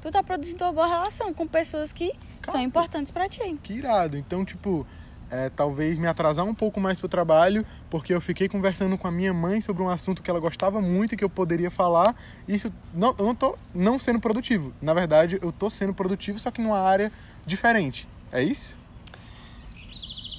Tu 0.01 0.11
tá 0.11 0.23
produzindo 0.23 0.63
uma 0.63 0.71
boa 0.71 0.87
relação 0.87 1.33
com 1.33 1.47
pessoas 1.47 1.91
que 1.91 2.13
são 2.43 2.61
importantes 2.61 3.11
pra 3.11 3.27
ti. 3.27 3.57
Que 3.63 3.73
irado. 3.73 4.17
Então, 4.17 4.45
tipo, 4.45 4.85
é, 5.29 5.49
talvez 5.49 5.97
me 5.97 6.07
atrasar 6.07 6.45
um 6.45 6.53
pouco 6.53 6.79
mais 6.79 6.97
pro 6.97 7.07
trabalho, 7.07 7.65
porque 7.89 8.13
eu 8.13 8.21
fiquei 8.21 8.47
conversando 8.47 8.97
com 8.97 9.07
a 9.07 9.11
minha 9.11 9.33
mãe 9.33 9.59
sobre 9.61 9.83
um 9.83 9.89
assunto 9.89 10.21
que 10.23 10.29
ela 10.29 10.39
gostava 10.39 10.81
muito 10.81 11.13
e 11.13 11.17
que 11.17 11.23
eu 11.23 11.29
poderia 11.29 11.69
falar. 11.69 12.15
Isso, 12.47 12.71
não, 12.93 13.15
eu 13.17 13.25
não 13.25 13.35
tô 13.35 13.57
não 13.73 13.99
sendo 13.99 14.19
produtivo. 14.19 14.73
Na 14.81 14.93
verdade, 14.93 15.37
eu 15.41 15.51
tô 15.51 15.69
sendo 15.69 15.93
produtivo, 15.93 16.39
só 16.39 16.49
que 16.51 16.61
numa 16.61 16.79
área 16.79 17.11
diferente. 17.45 18.07
É 18.31 18.41
isso? 18.41 18.77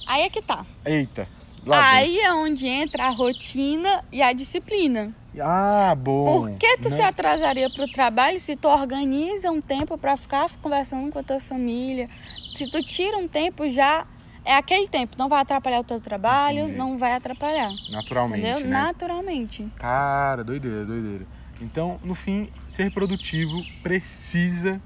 Aí 0.07 0.23
é 0.23 0.29
que 0.29 0.41
tá. 0.41 0.65
Eita. 0.85 1.27
Aí 1.71 2.19
é 2.19 2.33
onde 2.33 2.67
entra 2.67 3.07
a 3.07 3.09
rotina 3.09 4.03
e 4.11 4.21
a 4.21 4.33
disciplina. 4.33 5.13
Ah, 5.39 5.93
bom. 5.95 6.25
Por 6.47 6.57
que 6.57 6.77
tu 6.77 6.89
Não- 6.89 6.95
se 6.97 7.01
atrasaria 7.03 7.69
pro 7.69 7.87
trabalho 7.91 8.39
se 8.39 8.55
tu 8.55 8.67
organiza 8.67 9.51
um 9.51 9.61
tempo 9.61 9.97
pra 9.97 10.17
ficar 10.17 10.49
conversando 10.61 11.11
com 11.11 11.19
a 11.19 11.23
tua 11.23 11.39
família? 11.39 12.09
Se 12.55 12.67
tu 12.69 12.81
tira 12.81 13.17
um 13.17 13.27
tempo 13.27 13.69
já 13.69 14.05
é 14.45 14.55
aquele 14.55 14.87
tempo, 14.87 15.15
não 15.17 15.27
vai 15.29 15.41
atrapalhar 15.41 15.79
o 15.79 15.83
teu 15.83 15.99
trabalho, 15.99 16.61
Entendi. 16.63 16.77
não 16.77 16.97
vai 16.97 17.13
atrapalhar. 17.13 17.71
Naturalmente, 17.89 18.41
entendeu? 18.47 18.59
né? 18.61 18.83
Naturalmente. 18.83 19.67
Cara, 19.77 20.43
doideira, 20.43 20.85
doideira. 20.85 21.25
Então, 21.61 21.99
no 22.03 22.15
fim, 22.15 22.49
ser 22.65 22.91
produtivo 22.91 23.61
precisa 23.83 24.81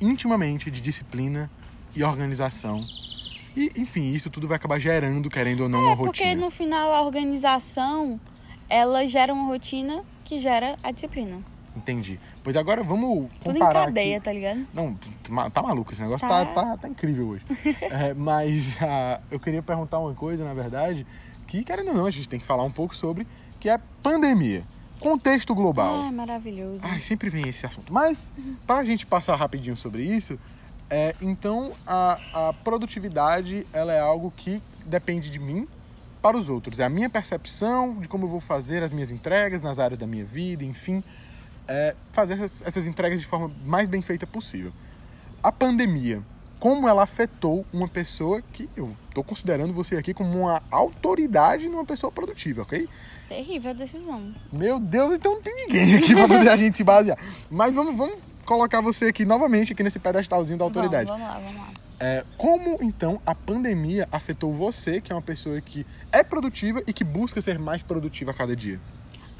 intimamente 0.00 0.70
de 0.70 0.80
disciplina 0.80 1.50
e 1.94 2.02
organização. 2.02 2.84
E, 3.56 3.72
enfim, 3.76 4.12
isso 4.12 4.28
tudo 4.30 4.46
vai 4.46 4.56
acabar 4.56 4.78
gerando, 4.78 5.28
querendo 5.28 5.62
ou 5.62 5.68
não, 5.68 5.80
uma 5.80 5.92
É 5.92 5.96
porque 5.96 6.22
rotina. 6.24 6.40
no 6.40 6.50
final 6.50 6.92
a 6.92 7.02
organização 7.02 8.20
ela 8.68 9.06
gera 9.06 9.32
uma 9.32 9.46
rotina 9.46 10.04
que 10.24 10.38
gera 10.38 10.76
a 10.82 10.90
disciplina. 10.92 11.40
Entendi. 11.76 12.18
Pois 12.48 12.56
agora 12.56 12.82
vamos 12.82 13.28
Tudo 13.44 13.56
em 13.56 13.60
comparar 13.60 13.84
cadeia, 13.84 14.16
aqui. 14.16 14.24
tá 14.24 14.32
ligado? 14.32 14.66
Não, 14.72 14.98
tá 15.50 15.60
maluco, 15.60 15.92
esse 15.92 16.00
negócio 16.00 16.26
tá, 16.26 16.46
Tá. 16.46 16.54
tá, 16.54 16.76
tá 16.78 16.88
incrível 16.88 17.28
hoje. 17.28 17.44
É, 17.82 18.14
mas 18.14 18.74
ah, 18.80 19.20
eu 19.30 19.38
queria 19.38 19.62
perguntar 19.62 19.98
uma 19.98 20.14
coisa, 20.14 20.46
na 20.46 20.54
verdade, 20.54 21.06
que, 21.46 21.62
querendo 21.62 21.88
ou 21.88 21.94
não, 21.94 22.06
a 22.06 22.10
gente 22.10 22.26
tem 22.26 22.40
que 22.40 22.46
falar 22.46 22.62
um 22.62 22.70
pouco 22.70 22.96
sobre, 22.96 23.26
que 23.60 23.68
é 23.68 23.78
pandemia. 24.02 24.64
Contexto 24.98 25.54
global. 25.54 26.04
Ai, 26.04 26.10
maravilhoso. 26.10 26.80
Ai, 26.84 27.02
sempre 27.02 27.28
vem 27.28 27.46
esse 27.46 27.66
assunto. 27.66 27.92
Mas, 27.92 28.32
para 28.66 28.80
a 28.80 28.84
gente 28.86 29.04
passar 29.04 29.36
rapidinho 29.36 29.76
sobre 29.76 30.02
isso, 30.02 30.38
é, 30.88 31.14
então 31.20 31.72
a, 31.86 32.48
a 32.48 32.52
produtividade 32.54 33.66
ela 33.74 33.92
é 33.92 34.00
algo 34.00 34.32
que 34.34 34.62
depende 34.86 35.28
de 35.28 35.38
mim 35.38 35.68
para 36.22 36.34
os 36.34 36.48
outros. 36.48 36.80
É 36.80 36.84
a 36.84 36.88
minha 36.88 37.10
percepção 37.10 37.98
de 37.98 38.08
como 38.08 38.24
eu 38.24 38.30
vou 38.30 38.40
fazer 38.40 38.82
as 38.82 38.90
minhas 38.90 39.12
entregas 39.12 39.60
nas 39.60 39.78
áreas 39.78 39.98
da 39.98 40.06
minha 40.06 40.24
vida, 40.24 40.64
enfim, 40.64 41.04
é, 41.68 41.94
fazer 42.12 42.34
essas, 42.34 42.66
essas 42.66 42.86
entregas 42.86 43.20
de 43.20 43.26
forma 43.26 43.50
mais 43.64 43.86
bem 43.86 44.02
feita 44.02 44.26
possível. 44.26 44.72
A 45.42 45.52
pandemia, 45.52 46.22
como 46.58 46.88
ela 46.88 47.02
afetou 47.02 47.64
uma 47.72 47.86
pessoa 47.86 48.42
que 48.52 48.68
eu 48.76 48.96
estou 49.08 49.22
considerando 49.22 49.72
você 49.72 49.96
aqui 49.96 50.12
como 50.12 50.40
uma 50.40 50.62
autoridade 50.70 51.68
numa 51.68 51.84
pessoa 51.84 52.10
produtiva, 52.10 52.62
ok? 52.62 52.88
Terrível 53.28 53.70
a 53.70 53.74
decisão. 53.74 54.34
Meu 54.50 54.80
Deus, 54.80 55.12
então 55.12 55.34
não 55.34 55.42
tem 55.42 55.54
ninguém 55.54 55.96
aqui 55.96 56.14
pra 56.14 56.26
poder 56.26 56.48
a 56.48 56.56
gente 56.58 56.76
se 56.76 56.82
basear. 56.82 57.18
Mas 57.50 57.72
vamos, 57.72 57.96
vamos 57.96 58.16
colocar 58.44 58.80
você 58.80 59.06
aqui 59.06 59.24
novamente 59.24 59.72
aqui 59.72 59.82
nesse 59.82 59.98
pedestalzinho 59.98 60.58
da 60.58 60.64
autoridade. 60.64 61.08
Vamos, 61.08 61.26
vamos 61.26 61.36
lá, 61.36 61.50
vamos 61.50 61.60
lá. 61.60 61.88
É, 62.00 62.24
como 62.36 62.78
então 62.80 63.20
a 63.26 63.34
pandemia 63.34 64.08
afetou 64.10 64.52
você, 64.52 65.00
que 65.00 65.12
é 65.12 65.14
uma 65.14 65.22
pessoa 65.22 65.60
que 65.60 65.84
é 66.12 66.22
produtiva 66.22 66.80
e 66.86 66.92
que 66.92 67.02
busca 67.02 67.42
ser 67.42 67.58
mais 67.58 67.82
produtiva 67.82 68.30
a 68.30 68.34
cada 68.34 68.54
dia? 68.54 68.80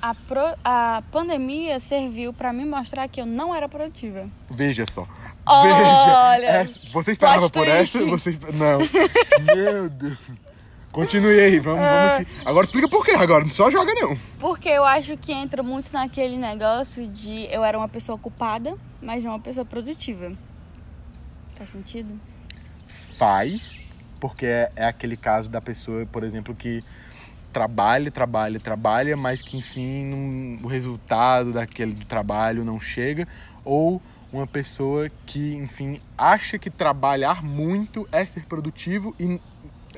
A, 0.01 0.15
pro- 0.15 0.57
a 0.65 1.03
pandemia 1.11 1.81
serviu 1.81 2.33
pra 2.33 2.53
me 2.53 2.65
mostrar 2.65 3.09
que 3.09 3.21
eu 3.21 3.27
não 3.27 3.55
era 3.55 3.69
produtiva. 3.69 4.29
Veja 4.49 4.87
só. 4.87 5.07
Olha, 5.45 6.63
Veja. 6.63 6.79
É, 6.87 6.91
você 6.93 7.11
esperava 7.13 7.49
por 7.51 7.67
essa? 7.67 8.05
Você 8.07 8.39
Não. 8.55 8.79
Meu 9.57 9.89
Deus. 9.91 10.19
Continue 10.93 11.39
aí, 11.41 11.59
vamos, 11.61 11.81
vamos 11.81 12.13
aqui. 12.21 12.27
Agora 12.45 12.65
explica 12.65 12.89
por 12.89 13.05
quê 13.05 13.13
agora, 13.13 13.45
não 13.45 13.51
só 13.51 13.71
joga 13.71 13.93
não. 13.95 14.17
Porque 14.41 14.69
eu 14.69 14.85
acho 14.85 15.17
que 15.17 15.33
entra 15.33 15.63
muito 15.63 15.93
naquele 15.93 16.37
negócio 16.37 17.07
de 17.09 17.47
eu 17.53 17.63
era 17.65 17.77
uma 17.77 17.89
pessoa 17.89 18.17
ocupada, 18.17 18.77
mas 19.03 19.23
não 19.23 19.33
uma 19.33 19.41
pessoa 19.41 19.65
produtiva. 19.67 20.33
Faz 21.57 21.71
sentido? 21.71 22.19
faz, 23.19 23.77
porque 24.21 24.47
é, 24.47 24.71
é 24.77 24.85
aquele 24.85 25.17
caso 25.17 25.49
da 25.49 25.61
pessoa, 25.61 26.07
por 26.07 26.23
exemplo, 26.23 26.55
que 26.55 26.85
trabalha, 27.53 28.11
trabalha, 28.11 28.61
trabalha, 28.61 29.17
mas 29.17 29.43
que 29.43 29.57
enfim 29.57 30.05
não- 30.07 30.65
o 30.65 30.69
resultado 30.69 31.53
daquele 31.53 31.93
do 31.93 32.05
trabalho 32.07 32.65
não 32.65 32.79
chega, 32.81 33.27
ou 33.65 34.01
uma 34.33 34.47
pessoa 34.47 35.11
que, 35.27 35.55
enfim, 35.55 36.01
acha 36.17 36.59
que 36.59 36.69
trabalhar 36.69 37.43
muito 37.43 38.07
é 38.13 38.25
ser 38.27 38.45
produtivo 38.45 39.15
e 39.19 39.41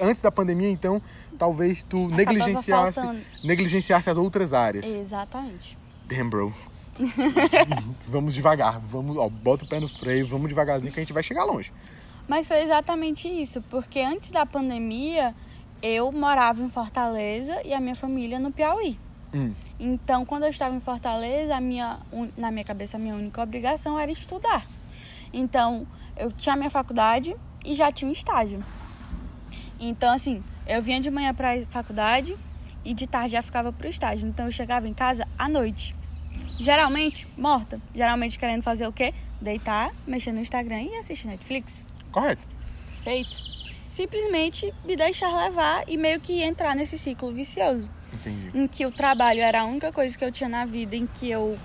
antes 0.00 0.22
da 0.22 0.30
pandemia, 0.30 0.70
então, 0.70 1.02
talvez 1.38 1.82
tu 1.82 1.96
Acabava 2.06 2.16
negligenciasse, 2.16 3.00
faltando. 3.00 3.20
negligenciasse 3.42 4.08
as 4.10 4.16
outras 4.16 4.52
áreas. 4.52 4.86
Exatamente. 4.86 5.76
Damn, 6.06 6.30
bro. 6.30 6.54
vamos 8.06 8.34
devagar, 8.34 8.78
vamos, 8.80 9.16
ó, 9.16 9.28
bota 9.28 9.64
o 9.64 9.68
pé 9.68 9.80
no 9.80 9.88
freio, 9.88 10.26
vamos 10.26 10.48
devagarzinho 10.48 10.92
que 10.92 11.00
a 11.00 11.02
gente 11.02 11.12
vai 11.12 11.22
chegar 11.22 11.44
longe. 11.44 11.72
Mas 12.28 12.46
foi 12.46 12.58
exatamente 12.62 13.26
isso, 13.26 13.60
porque 13.62 14.00
antes 14.00 14.30
da 14.30 14.46
pandemia 14.46 15.34
eu 15.82 16.10
morava 16.12 16.62
em 16.62 16.68
Fortaleza 16.68 17.60
e 17.64 17.72
a 17.72 17.80
minha 17.80 17.96
família 17.96 18.38
no 18.38 18.50
Piauí. 18.52 18.98
Hum, 19.32 19.54
Então, 19.78 20.24
quando 20.26 20.42
eu 20.44 20.50
estava 20.50 20.74
em 20.74 20.80
Fortaleza, 20.80 21.56
a 21.56 21.60
minha, 21.60 21.98
na 22.36 22.50
minha 22.50 22.64
cabeça, 22.64 22.96
a 22.96 23.00
minha 23.00 23.14
única 23.14 23.42
obrigação 23.42 23.98
era 23.98 24.10
estudar. 24.10 24.66
Então, 25.32 25.86
eu 26.16 26.30
tinha 26.32 26.54
a 26.54 26.56
minha 26.56 26.70
faculdade 26.70 27.34
e 27.64 27.74
já 27.74 27.90
tinha 27.92 28.08
um 28.08 28.12
estágio. 28.12 28.62
Então, 29.78 30.12
assim, 30.12 30.42
eu 30.66 30.82
vinha 30.82 31.00
de 31.00 31.10
manhã 31.10 31.32
para 31.32 31.54
a 31.54 31.66
faculdade 31.66 32.36
e 32.84 32.92
de 32.92 33.06
tarde 33.06 33.32
já 33.32 33.42
ficava 33.42 33.72
pro 33.72 33.88
estágio. 33.88 34.26
Então, 34.28 34.46
eu 34.46 34.52
chegava 34.52 34.88
em 34.88 34.94
casa 34.94 35.26
à 35.38 35.48
noite. 35.48 35.94
Geralmente, 36.58 37.26
morta. 37.36 37.80
Geralmente 37.94 38.38
querendo 38.38 38.62
fazer 38.62 38.86
o 38.86 38.92
quê? 38.92 39.14
Deitar, 39.40 39.90
mexer 40.06 40.32
no 40.32 40.40
Instagram 40.40 40.82
e 40.82 40.96
assistir 40.96 41.26
Netflix. 41.28 41.82
correto. 42.12 42.42
Feito. 43.02 43.49
Simplesmente 43.90 44.72
me 44.84 44.94
deixar 44.96 45.36
levar 45.36 45.82
e 45.88 45.96
meio 45.96 46.20
que 46.20 46.40
entrar 46.42 46.74
nesse 46.76 46.96
ciclo 46.96 47.32
vicioso 47.32 47.90
Entendi. 48.14 48.50
em 48.54 48.66
que 48.68 48.86
o 48.86 48.90
trabalho 48.92 49.40
era 49.40 49.62
a 49.62 49.64
única 49.64 49.90
coisa 49.92 50.16
que 50.16 50.24
eu 50.24 50.30
tinha 50.32 50.48
na 50.48 50.64
vida 50.64 50.94
em 50.96 51.06
que 51.06 51.28
eu 51.30 51.58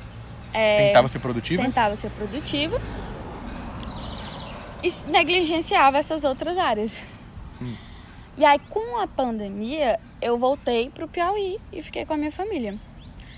é, 0.54 0.88
Tentava 0.88 1.08
ser 1.08 1.20
produtiva? 1.20 1.62
tentava 1.64 1.96
ser 1.96 2.10
produtiva 2.12 2.82
e 4.84 4.92
negligenciava 5.12 5.98
essas 5.98 6.24
outras 6.24 6.58
áreas. 6.58 7.04
Hum. 7.62 7.76
E 8.38 8.44
aí, 8.46 8.60
com 8.70 8.98
a 9.00 9.08
pandemia, 9.08 10.00
eu 10.22 10.38
voltei 10.38 10.90
pro 10.90 11.08
Piauí 11.08 11.58
e 11.72 11.82
fiquei 11.82 12.06
com 12.06 12.14
a 12.14 12.18
minha 12.18 12.32
família. 12.32 12.76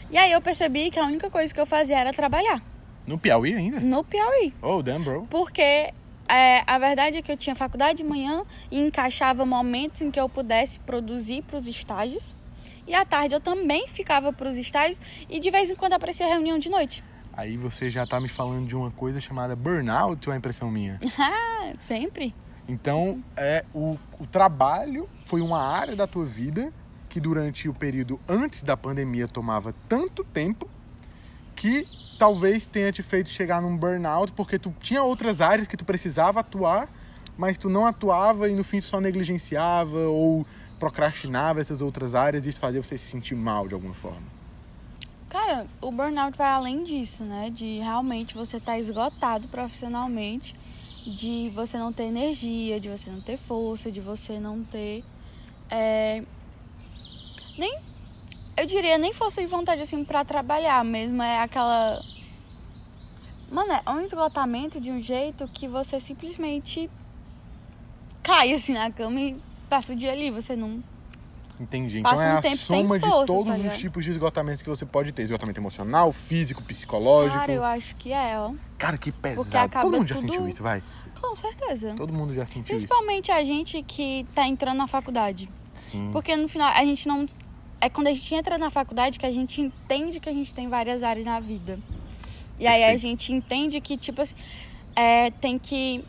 E 0.10 0.17
aí 0.17 0.32
eu 0.32 0.41
percebi 0.41 0.89
que 0.89 1.00
a 1.00 1.04
única 1.04 1.30
coisa 1.30 1.54
que 1.54 1.60
eu 1.60 1.65
fazia 1.65 2.00
era 2.00 2.13
trabalhar 2.13 2.62
No 3.06 3.17
Piauí 3.17 3.54
ainda? 3.54 3.80
no 3.80 4.04
Piauí. 4.04 4.54
Oh, 4.62 4.82
damn, 4.82 5.04
bro. 5.04 5.28
Porque 5.30 5.91
é, 6.29 6.63
a 6.65 6.77
verdade 6.77 7.17
é 7.17 7.21
que 7.21 7.31
eu 7.31 7.37
tinha 7.37 7.55
faculdade 7.55 7.97
de 7.97 8.03
manhã 8.03 8.43
e 8.69 8.79
encaixava 8.79 9.45
momentos 9.45 10.01
em 10.01 10.11
que 10.11 10.19
eu 10.19 10.27
pudesse 10.27 10.79
produzir 10.79 11.43
para 11.43 11.57
os 11.57 11.67
estágios. 11.67 12.47
E 12.85 12.93
à 12.95 13.05
tarde 13.05 13.35
eu 13.35 13.39
também 13.39 13.87
ficava 13.87 14.31
para 14.31 14.49
os 14.49 14.57
estágios 14.57 15.01
e 15.29 15.39
de 15.39 15.51
vez 15.51 15.69
em 15.69 15.75
quando 15.75 15.93
aparecia 15.93 16.25
reunião 16.25 16.57
de 16.57 16.69
noite. 16.69 17.03
Aí 17.33 17.55
você 17.55 17.91
já 17.91 18.05
tá 18.05 18.19
me 18.19 18.27
falando 18.27 18.67
de 18.67 18.75
uma 18.75 18.89
coisa 18.89 19.21
chamada 19.21 19.55
burnout, 19.55 20.27
ou 20.27 20.33
é 20.33 20.37
impressão 20.37 20.71
minha? 20.71 20.99
Ah, 21.19 21.73
sempre. 21.81 22.33
Então, 22.67 23.23
é 23.35 23.65
o, 23.73 23.97
o 24.19 24.25
trabalho 24.25 25.07
foi 25.25 25.41
uma 25.41 25.61
área 25.61 25.95
da 25.95 26.07
tua 26.07 26.25
vida 26.25 26.73
que 27.09 27.19
durante 27.19 27.67
o 27.67 27.73
período 27.73 28.19
antes 28.27 28.63
da 28.63 28.77
pandemia 28.77 29.27
tomava 29.27 29.73
tanto 29.87 30.23
tempo 30.23 30.69
que 31.55 31.87
talvez 32.17 32.65
tenha 32.65 32.91
te 32.91 33.03
feito 33.03 33.30
chegar 33.30 33.62
num 33.62 33.77
burnout 33.77 34.32
porque 34.34 34.58
tu 34.58 34.73
tinha 34.80 35.03
outras 35.03 35.41
áreas 35.41 35.67
que 35.67 35.77
tu 35.77 35.86
precisava 35.86 36.39
atuar, 36.39 36.89
mas 37.38 37.58
tu 37.58 37.69
não 37.69 37.86
atuava 37.86 38.49
e 38.49 38.56
no 38.56 38.63
fim 38.63 38.80
tu 38.80 38.86
só 38.86 38.99
negligenciava 38.99 40.08
ou 40.08 40.45
procrastinava 40.80 41.60
essas 41.60 41.82
outras 41.82 42.15
áreas 42.15 42.45
e 42.45 42.49
isso 42.49 42.60
fazia 42.60 42.82
você 42.82 42.97
se 42.97 43.06
sentir 43.06 43.36
mal 43.36 43.67
de 43.67 43.73
alguma 43.73 43.93
forma. 43.93 44.38
Cara, 45.30 45.67
o 45.82 45.91
burnout 45.91 46.38
vai 46.38 46.49
além 46.49 46.84
disso, 46.84 47.23
né? 47.23 47.49
De 47.49 47.80
realmente 47.80 48.34
você 48.34 48.58
estar 48.58 48.80
esgotado 48.80 49.47
profissionalmente, 49.49 50.56
de 51.06 51.51
você 51.53 51.77
não 51.77 51.91
ter 51.91 52.03
energia, 52.03 52.80
de 52.80 52.89
você 52.89 53.10
não 53.10 53.19
ter 53.19 53.38
força, 53.38 53.91
de 53.91 53.99
você 53.99 54.39
não 54.39 54.63
ter. 54.63 55.03
é, 55.69 56.23
nem. 57.58 57.87
Eu 58.58 58.65
diria 58.65 58.98
nem 58.98 59.13
força 59.13 59.39
de 59.39 59.48
vontade 59.48 59.82
assim 59.82 60.04
pra 60.04 60.26
trabalhar 60.26 60.84
mesmo. 60.84 61.22
É 61.22 61.39
aquela. 61.39 62.02
Mano, 63.52 63.72
é 63.86 63.89
um 63.91 64.02
esgotamento 64.02 64.82
de 64.82 64.91
um 64.91 65.02
jeito 65.02 65.48
que 65.50 65.67
você 65.67 66.00
simplesmente 66.00 66.89
cai 68.24 68.52
assim 68.54 68.74
na 68.74 68.91
cama 68.91 69.20
e 69.22 69.38
passa 69.70 69.93
o 69.93 69.96
dia 69.96 70.12
ali. 70.12 70.32
Você 70.32 70.56
não. 70.56 70.84
Entendi. 71.60 72.00
Então 72.00 72.12
Passa 72.12 72.26
é 72.26 72.34
um 72.34 72.38
a 72.38 72.41
tempo 72.41 72.58
sem 72.58 72.82
soma 72.82 73.00
de 73.00 73.08
forças, 73.08 73.28
todos 73.28 73.62
tá 73.62 73.70
os 73.70 73.78
tipos 73.78 74.06
de 74.06 74.12
esgotamentos 74.12 74.62
que 74.62 74.70
você 74.70 74.86
pode 74.86 75.12
ter. 75.12 75.24
Esgotamento 75.24 75.60
emocional, 75.60 76.12
físico, 76.12 76.62
psicológico. 76.63 77.39
Cara, 77.39 77.52
eu 77.52 77.63
acho 77.63 77.96
que 77.96 78.12
é, 78.12 78.38
ó. 78.38 78.54
Cara, 78.78 78.98
que 78.98 79.12
pesado. 79.12 79.80
Todo 79.82 79.98
mundo 79.98 80.08
já 80.08 80.15
tudo- 80.15 80.30
sentiu 80.30 80.48
isso, 80.48 80.62
vai. 80.62 80.84
Com 81.20 81.36
certeza. 81.36 81.96
Todo 81.96 82.13
mundo 82.13 82.34
já 82.34 82.46
sentiu 82.46 82.62
isso. 82.62 82.86
Principalmente 82.88 83.32
a 83.32 83.43
gente 83.43 83.82
que 83.82 84.26
tá 84.36 84.46
entrando 84.48 84.78
na 84.78 84.88
faculdade. 84.88 85.50
Sim. 85.76 86.10
Porque 86.12 86.36
no 86.36 86.48
final 86.48 86.72
a 86.72 86.86
gente 86.86 87.08
não. 87.08 87.28
É 87.79 87.89
quando 87.89 88.07
a 88.07 88.13
gente 88.13 88.33
entra 88.33 88.57
na 88.57 88.69
faculdade 88.69 89.19
que 89.19 89.25
a 89.25 89.31
gente 89.31 89.61
entende 89.61 90.19
que 90.19 90.29
a 90.29 90.33
gente 90.33 90.53
tem 90.53 90.67
várias 90.67 91.03
áreas 91.03 91.25
na 91.25 91.39
vida. 91.39 91.79
E 92.59 92.65
aí 92.65 92.83
a 92.83 92.97
gente 92.97 93.31
entende 93.31 93.79
que, 93.79 93.95
tipo 93.97 94.21
assim, 94.21 94.33
é, 94.95 95.29
tem 95.31 95.59
que 95.59 96.03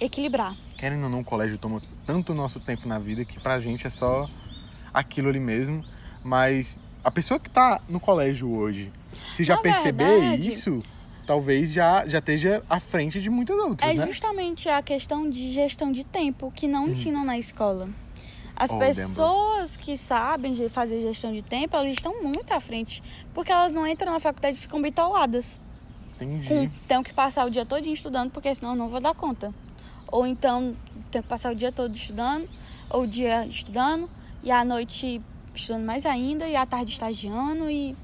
equilibrar. 0.00 0.54
Querendo 0.76 1.04
ou 1.04 1.08
não, 1.10 1.20
o 1.20 1.24
colégio 1.24 1.56
toma 1.58 1.80
tanto 2.06 2.34
nosso 2.34 2.60
tempo 2.60 2.86
na 2.86 2.98
vida 2.98 3.24
que 3.24 3.40
pra 3.40 3.58
gente 3.58 3.86
é 3.86 3.90
só 3.90 4.26
aquilo 4.92 5.28
ali 5.30 5.40
mesmo. 5.40 5.82
Mas 6.22 6.76
a 7.02 7.10
pessoa 7.10 7.40
que 7.40 7.48
tá 7.48 7.80
no 7.88 7.98
colégio 7.98 8.50
hoje, 8.50 8.92
se 9.34 9.44
já 9.44 9.56
Na 9.56 9.62
perceber 9.62 10.04
verdade- 10.20 10.48
isso, 10.50 10.82
talvez 11.26 11.72
já, 11.72 12.06
já 12.06 12.18
esteja 12.18 12.62
à 12.68 12.78
frente 12.80 13.20
de 13.20 13.30
muitas 13.30 13.56
outras, 13.56 13.90
É 13.90 13.94
né? 13.94 14.06
justamente 14.06 14.68
a 14.68 14.82
questão 14.82 15.30
de 15.30 15.52
gestão 15.52 15.90
de 15.90 16.04
tempo 16.04 16.52
que 16.54 16.68
não 16.68 16.88
ensinam 16.90 17.24
na 17.24 17.38
escola. 17.38 17.88
As 18.54 18.70
Oh, 18.70 18.78
pessoas 18.78 19.76
que 19.76 19.96
sabem 19.96 20.68
fazer 20.68 21.00
gestão 21.00 21.32
de 21.32 21.42
tempo, 21.42 21.76
elas 21.76 21.92
estão 21.92 22.22
muito 22.22 22.52
à 22.52 22.60
frente. 22.60 23.02
Porque 23.34 23.50
elas 23.50 23.72
não 23.72 23.86
entram 23.86 24.12
na 24.12 24.20
faculdade 24.20 24.56
e 24.56 24.60
ficam 24.60 24.80
bitoladas. 24.80 25.58
Entendi. 26.20 26.48
com 26.48 26.70
tenho 26.86 27.02
que 27.02 27.12
passar 27.12 27.46
o 27.46 27.50
dia 27.50 27.66
todo 27.66 27.86
estudando, 27.86 28.30
porque 28.30 28.54
senão 28.54 28.72
eu 28.72 28.76
não 28.76 28.88
vou 28.88 29.00
dar 29.00 29.14
conta. 29.14 29.52
Ou 30.10 30.26
então 30.26 30.74
tenho 31.10 31.22
que 31.22 31.28
passar 31.28 31.52
o 31.52 31.54
dia 31.54 31.72
todo 31.72 31.94
estudando, 31.94 32.48
ou 32.90 33.02
o 33.02 33.06
dia 33.06 33.46
estudando, 33.46 34.08
e 34.42 34.50
à 34.50 34.64
noite 34.64 35.20
estudando 35.54 35.84
mais 35.84 36.06
ainda, 36.06 36.46
e 36.48 36.54
à 36.54 36.64
tarde 36.64 36.92
estagiando, 36.92 37.70
e 37.70 37.96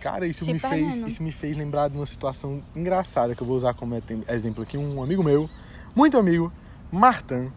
Cara, 0.00 0.26
isso 0.26 0.46
me, 0.46 0.58
fez, 0.58 0.96
isso 1.06 1.22
me 1.22 1.30
fez 1.30 1.56
lembrar 1.58 1.88
de 1.88 1.96
uma 1.96 2.06
situação 2.06 2.62
engraçada 2.74 3.34
que 3.34 3.42
eu 3.42 3.46
vou 3.46 3.54
usar 3.54 3.74
como 3.74 3.94
exemplo 4.28 4.62
aqui. 4.62 4.78
Um 4.78 5.02
amigo 5.02 5.22
meu, 5.22 5.48
muito 5.94 6.16
amigo, 6.16 6.50
Martan. 6.90 7.52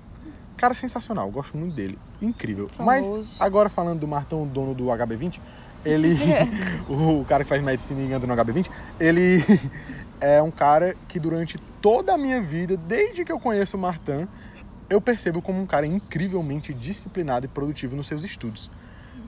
Cara 0.58 0.74
sensacional, 0.74 1.30
gosto 1.32 1.58
muito 1.58 1.76
dele. 1.76 1.98
Incrível. 2.22 2.68
Mas 2.80 3.06
Famoso. 3.06 3.44
agora 3.44 3.70
falando 3.70 4.00
do 4.00 4.08
Martão, 4.08 4.46
dono 4.48 4.74
do 4.74 4.86
HB20, 4.86 5.40
ele. 5.86 6.18
o 6.88 7.26
cara 7.26 7.44
que 7.44 7.50
faz 7.50 7.62
medicina 7.62 8.02
e 8.02 8.14
anda 8.14 8.28
no 8.28 8.36
HB20, 8.36 8.70
ele 9.00 9.44
é 10.22 10.42
um 10.42 10.52
cara 10.52 10.96
que 11.08 11.20
durante 11.20 11.58
toda 11.82 12.14
a 12.14 12.18
minha 12.18 12.42
vida, 12.42 12.78
desde 12.78 13.26
que 13.26 13.32
eu 13.32 13.40
conheço 13.40 13.76
o 13.76 13.80
Martan, 13.80 14.28
eu 14.90 15.02
percebo 15.02 15.42
como 15.42 15.62
um 15.62 15.66
cara 15.66 15.86
incrivelmente 15.86 16.74
disciplinado 16.74 17.46
e 17.46 17.50
produtivo 17.50 17.96
nos 17.96 18.08
seus 18.08 18.24
estudos. 18.24 18.70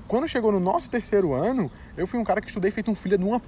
Quando 0.07 0.27
chegou 0.27 0.51
no 0.51 0.59
nosso 0.59 0.89
terceiro 0.89 1.33
ano, 1.33 1.71
eu 1.97 2.05
fui 2.05 2.19
um 2.19 2.23
cara 2.23 2.39
que 2.39 2.47
estudei 2.47 2.71
feito 2.71 2.91
um 2.91 2.95
filho 2.95 3.17
de 3.17 3.23
uma. 3.23 3.41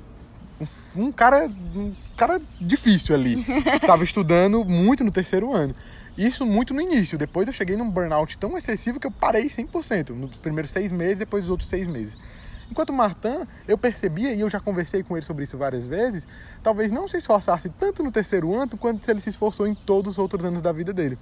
Um, 0.59 1.03
um 1.03 1.11
cara. 1.11 1.49
Um 1.75 1.93
cara 2.15 2.41
difícil 2.59 3.13
ali. 3.13 3.45
Tava 3.85 4.03
estudando 4.03 4.65
muito 4.65 5.03
no 5.03 5.11
terceiro 5.11 5.53
ano. 5.53 5.75
Isso 6.17 6.45
muito 6.45 6.73
no 6.73 6.82
início. 6.82 7.17
Depois 7.17 7.47
eu 7.47 7.53
cheguei 7.53 7.77
num 7.77 7.89
burnout 7.89 8.38
tão 8.38 8.58
excessivo 8.58 8.99
que 8.99 9.06
eu 9.06 9.12
parei 9.12 9.47
100%. 9.47 10.10
Nos 10.10 10.36
primeiros 10.36 10.71
seis 10.71 10.91
meses, 10.91 11.19
depois 11.19 11.43
os 11.43 11.49
outros 11.49 11.69
seis 11.69 11.88
meses. 11.88 12.15
Enquanto 12.71 12.89
o 12.89 12.93
Martin, 12.93 13.47
eu 13.67 13.77
percebia, 13.77 14.34
e 14.34 14.41
eu 14.41 14.49
já 14.49 14.60
conversei 14.60 15.03
com 15.03 15.15
ele 15.15 15.25
sobre 15.25 15.43
isso 15.43 15.58
várias 15.58 15.88
vezes, 15.88 16.27
talvez 16.62 16.91
não 16.91 17.08
se 17.08 17.17
esforçasse 17.17 17.69
tanto 17.69 18.03
no 18.03 18.12
terceiro 18.12 18.53
ano 18.53 18.77
quanto 18.77 19.08
ele 19.10 19.21
se 19.21 19.30
esforçou 19.30 19.67
em 19.67 19.75
todos 19.75 20.13
os 20.13 20.17
outros 20.17 20.43
anos 20.43 20.62
da 20.62 20.71
vida 20.71 20.91
dele. 20.91 21.17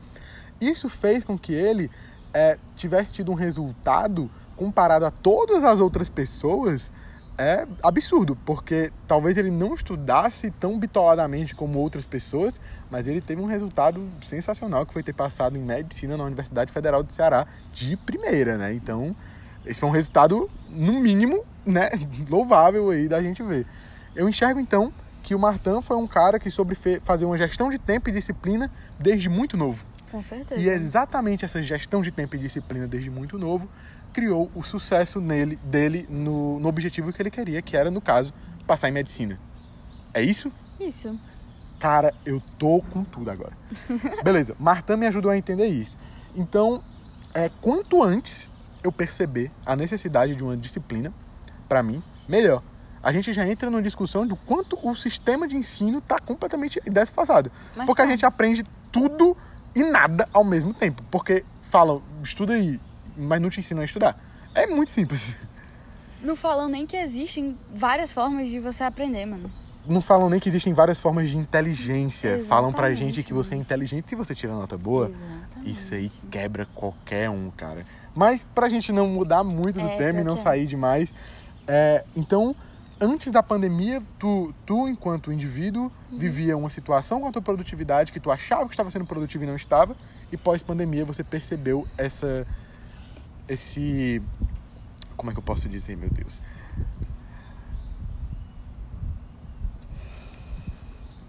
Isso 0.59 0.89
fez 0.89 1.23
com 1.23 1.37
que 1.37 1.53
ele 1.53 1.91
é, 2.33 2.57
tivesse 2.75 3.11
tido 3.11 3.31
um 3.31 3.35
resultado 3.35 4.31
comparado 4.55 5.05
a 5.05 5.11
todas 5.11 5.63
as 5.63 5.79
outras 5.79 6.09
pessoas 6.09 6.91
é 7.37 7.67
absurdo, 7.83 8.35
porque 8.45 8.91
talvez 9.07 9.37
ele 9.37 9.51
não 9.51 9.73
estudasse 9.73 10.49
tão 10.51 10.79
bitoladamente 10.79 11.55
como 11.55 11.79
outras 11.79 12.05
pessoas, 12.05 12.59
mas 12.89 13.07
ele 13.07 13.21
teve 13.21 13.41
um 13.41 13.45
resultado 13.45 14.01
sensacional 14.21 14.85
que 14.85 14.93
foi 14.93 15.03
ter 15.03 15.13
passado 15.13 15.57
em 15.57 15.61
medicina 15.61 16.15
na 16.15 16.23
Universidade 16.23 16.71
Federal 16.71 17.03
do 17.03 17.11
Ceará 17.11 17.45
de 17.73 17.97
primeira, 17.97 18.57
né? 18.57 18.73
Então, 18.73 19.15
esse 19.65 19.79
foi 19.79 19.89
um 19.89 19.91
resultado 19.91 20.49
no 20.69 20.93
mínimo, 20.93 21.43
né, 21.65 21.89
louvável 22.29 22.89
aí 22.89 23.07
da 23.07 23.21
gente 23.21 23.43
ver. 23.43 23.65
Eu 24.15 24.29
enxergo 24.29 24.59
então 24.59 24.93
que 25.21 25.33
o 25.33 25.39
Martin 25.39 25.81
foi 25.81 25.97
um 25.97 26.07
cara 26.07 26.39
que 26.39 26.51
soube 26.51 26.77
fazer 27.03 27.25
uma 27.25 27.37
gestão 27.37 27.69
de 27.69 27.79
tempo 27.79 28.09
e 28.09 28.11
disciplina 28.11 28.71
desde 28.99 29.27
muito 29.27 29.57
novo. 29.57 29.83
com 30.11 30.21
certeza. 30.21 30.61
E 30.61 30.69
é 30.69 30.73
exatamente 30.73 31.43
essa 31.43 31.61
gestão 31.61 32.01
de 32.01 32.11
tempo 32.11 32.35
e 32.35 32.39
disciplina 32.39 32.87
desde 32.87 33.09
muito 33.09 33.37
novo 33.37 33.67
criou 34.15 34.49
o 34.55 34.63
sucesso 34.63 35.19
nele, 35.19 35.57
dele 35.57 36.07
no, 36.09 36.57
no 36.57 36.69
objetivo 36.69 37.11
que 37.11 37.21
ele 37.21 37.29
queria, 37.29 37.61
que 37.61 37.75
era, 37.75 37.91
no 37.91 37.99
caso, 37.99 38.33
passar 38.65 38.87
em 38.87 38.93
medicina. 38.93 39.37
É 40.13 40.21
isso? 40.21 40.49
Isso. 40.79 41.19
Cara, 41.77 42.13
eu 42.25 42.41
tô 42.57 42.81
com 42.91 43.03
tudo 43.03 43.29
agora. 43.29 43.51
Beleza, 44.23 44.55
Martã 44.57 44.95
me 44.95 45.05
ajudou 45.05 45.29
a 45.29 45.37
entender 45.37 45.67
isso. 45.67 45.97
Então, 46.33 46.81
é, 47.33 47.51
quanto 47.61 48.01
antes 48.01 48.49
eu 48.81 48.89
perceber 48.89 49.51
a 49.65 49.75
necessidade 49.75 50.33
de 50.33 50.41
uma 50.41 50.55
disciplina, 50.55 51.13
para 51.67 51.83
mim, 51.83 52.01
melhor. 52.29 52.63
A 53.03 53.11
gente 53.11 53.33
já 53.33 53.45
entra 53.45 53.69
numa 53.69 53.83
discussão 53.83 54.25
do 54.25 54.37
quanto 54.37 54.79
o 54.81 54.95
sistema 54.95 55.45
de 55.45 55.57
ensino 55.57 55.99
tá 55.99 56.19
completamente 56.19 56.79
desfasado. 56.89 57.51
Mas 57.75 57.85
Porque 57.85 58.01
a 58.01 58.05
tá. 58.05 58.11
gente 58.11 58.25
aprende 58.25 58.63
tudo 58.93 59.35
e 59.75 59.83
nada 59.83 60.25
ao 60.31 60.45
mesmo 60.45 60.73
tempo. 60.73 61.03
Porque 61.11 61.43
falam, 61.69 62.01
estuda 62.23 62.53
aí, 62.53 62.79
mas 63.15 63.41
não 63.41 63.49
te 63.49 63.59
ensinam 63.59 63.81
a 63.81 63.85
estudar. 63.85 64.17
É 64.53 64.65
muito 64.67 64.91
simples. 64.91 65.33
Não 66.21 66.35
falam 66.35 66.67
nem 66.69 66.85
que 66.87 66.97
existem 66.97 67.57
várias 67.73 68.11
formas 68.11 68.49
de 68.49 68.59
você 68.59 68.83
aprender, 68.83 69.25
mano. 69.25 69.49
Não 69.85 70.01
falam 70.01 70.29
nem 70.29 70.39
que 70.39 70.49
existem 70.49 70.73
várias 70.73 70.99
formas 70.99 71.29
de 71.29 71.37
inteligência. 71.37 72.43
Falam 72.47 72.71
pra 72.73 72.89
Exatamente, 72.89 73.15
gente 73.17 73.23
que 73.27 73.33
você 73.33 73.53
é 73.53 73.57
inteligente 73.57 74.09
se 74.09 74.15
você 74.15 74.33
tira 74.33 74.53
nota 74.53 74.77
boa. 74.77 75.09
Exatamente. 75.09 75.71
Isso 75.71 75.93
aí 75.93 76.11
quebra 76.31 76.65
qualquer 76.73 77.29
um, 77.29 77.51
cara. 77.51 77.85
Mas 78.15 78.43
pra 78.55 78.67
gente 78.69 78.91
não 78.91 79.07
mudar 79.07 79.43
muito 79.43 79.79
do 79.79 79.87
É, 79.87 79.97
tema 79.97 80.21
e 80.21 80.23
não 80.23 80.33
é. 80.33 80.37
sair 80.37 80.65
demais, 80.65 81.13
é, 81.67 82.03
então, 82.15 82.55
antes 82.99 83.31
da 83.31 83.43
pandemia, 83.43 84.01
tu, 84.17 84.53
tu 84.65 84.87
enquanto 84.87 85.31
indivíduo, 85.31 85.91
Uhum. 86.11 86.17
vivia 86.17 86.57
uma 86.57 86.69
situação 86.69 87.19
com 87.21 87.27
a 87.27 87.31
tua 87.31 87.41
produtividade 87.41 88.11
que 88.11 88.19
tu 88.19 88.31
achava 88.31 88.65
que 88.65 88.71
estava 88.73 88.89
sendo 88.89 89.05
produtivo 89.05 89.43
e 89.43 89.47
não 89.47 89.55
estava, 89.55 89.95
e 90.31 90.37
pós-pandemia 90.37 91.05
você 91.05 91.23
percebeu 91.23 91.87
essa. 91.97 92.47
Esse. 93.47 94.21
Como 95.17 95.29
é 95.31 95.33
que 95.33 95.39
eu 95.39 95.43
posso 95.43 95.67
dizer, 95.69 95.95
meu 95.95 96.09
Deus? 96.09 96.41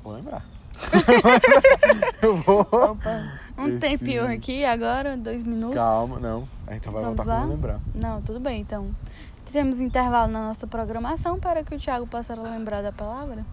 Vou 0.03 0.13
lembrar. 0.15 0.45
eu 2.23 2.37
vou. 2.37 2.61
Opa. 2.61 3.41
Um 3.59 3.69
Esse- 3.69 3.79
tempinho 3.79 4.27
aqui, 4.31 4.65
agora, 4.65 5.17
dois 5.17 5.43
minutos. 5.43 5.75
Calma, 5.77 6.21
não. 6.21 6.47
A 6.67 6.75
gente 6.75 6.89
vai 6.91 7.03
Vamos 7.03 7.17
voltar 7.17 7.33
lá? 7.35 7.41
quando 7.41 7.51
lembrar. 7.51 7.81
Não, 7.95 8.21
tudo 8.23 8.39
bem, 8.39 8.61
então. 8.61 8.95
Temos 9.51 9.81
intervalo 9.81 10.31
na 10.31 10.49
nossa 10.49 10.67
programação 10.67 11.41
para 11.41 11.65
que 11.65 11.75
o 11.75 11.79
Thiago 11.79 12.07
possa 12.07 12.35
lembrar 12.35 12.83
da 12.83 12.93
palavra. 12.93 13.45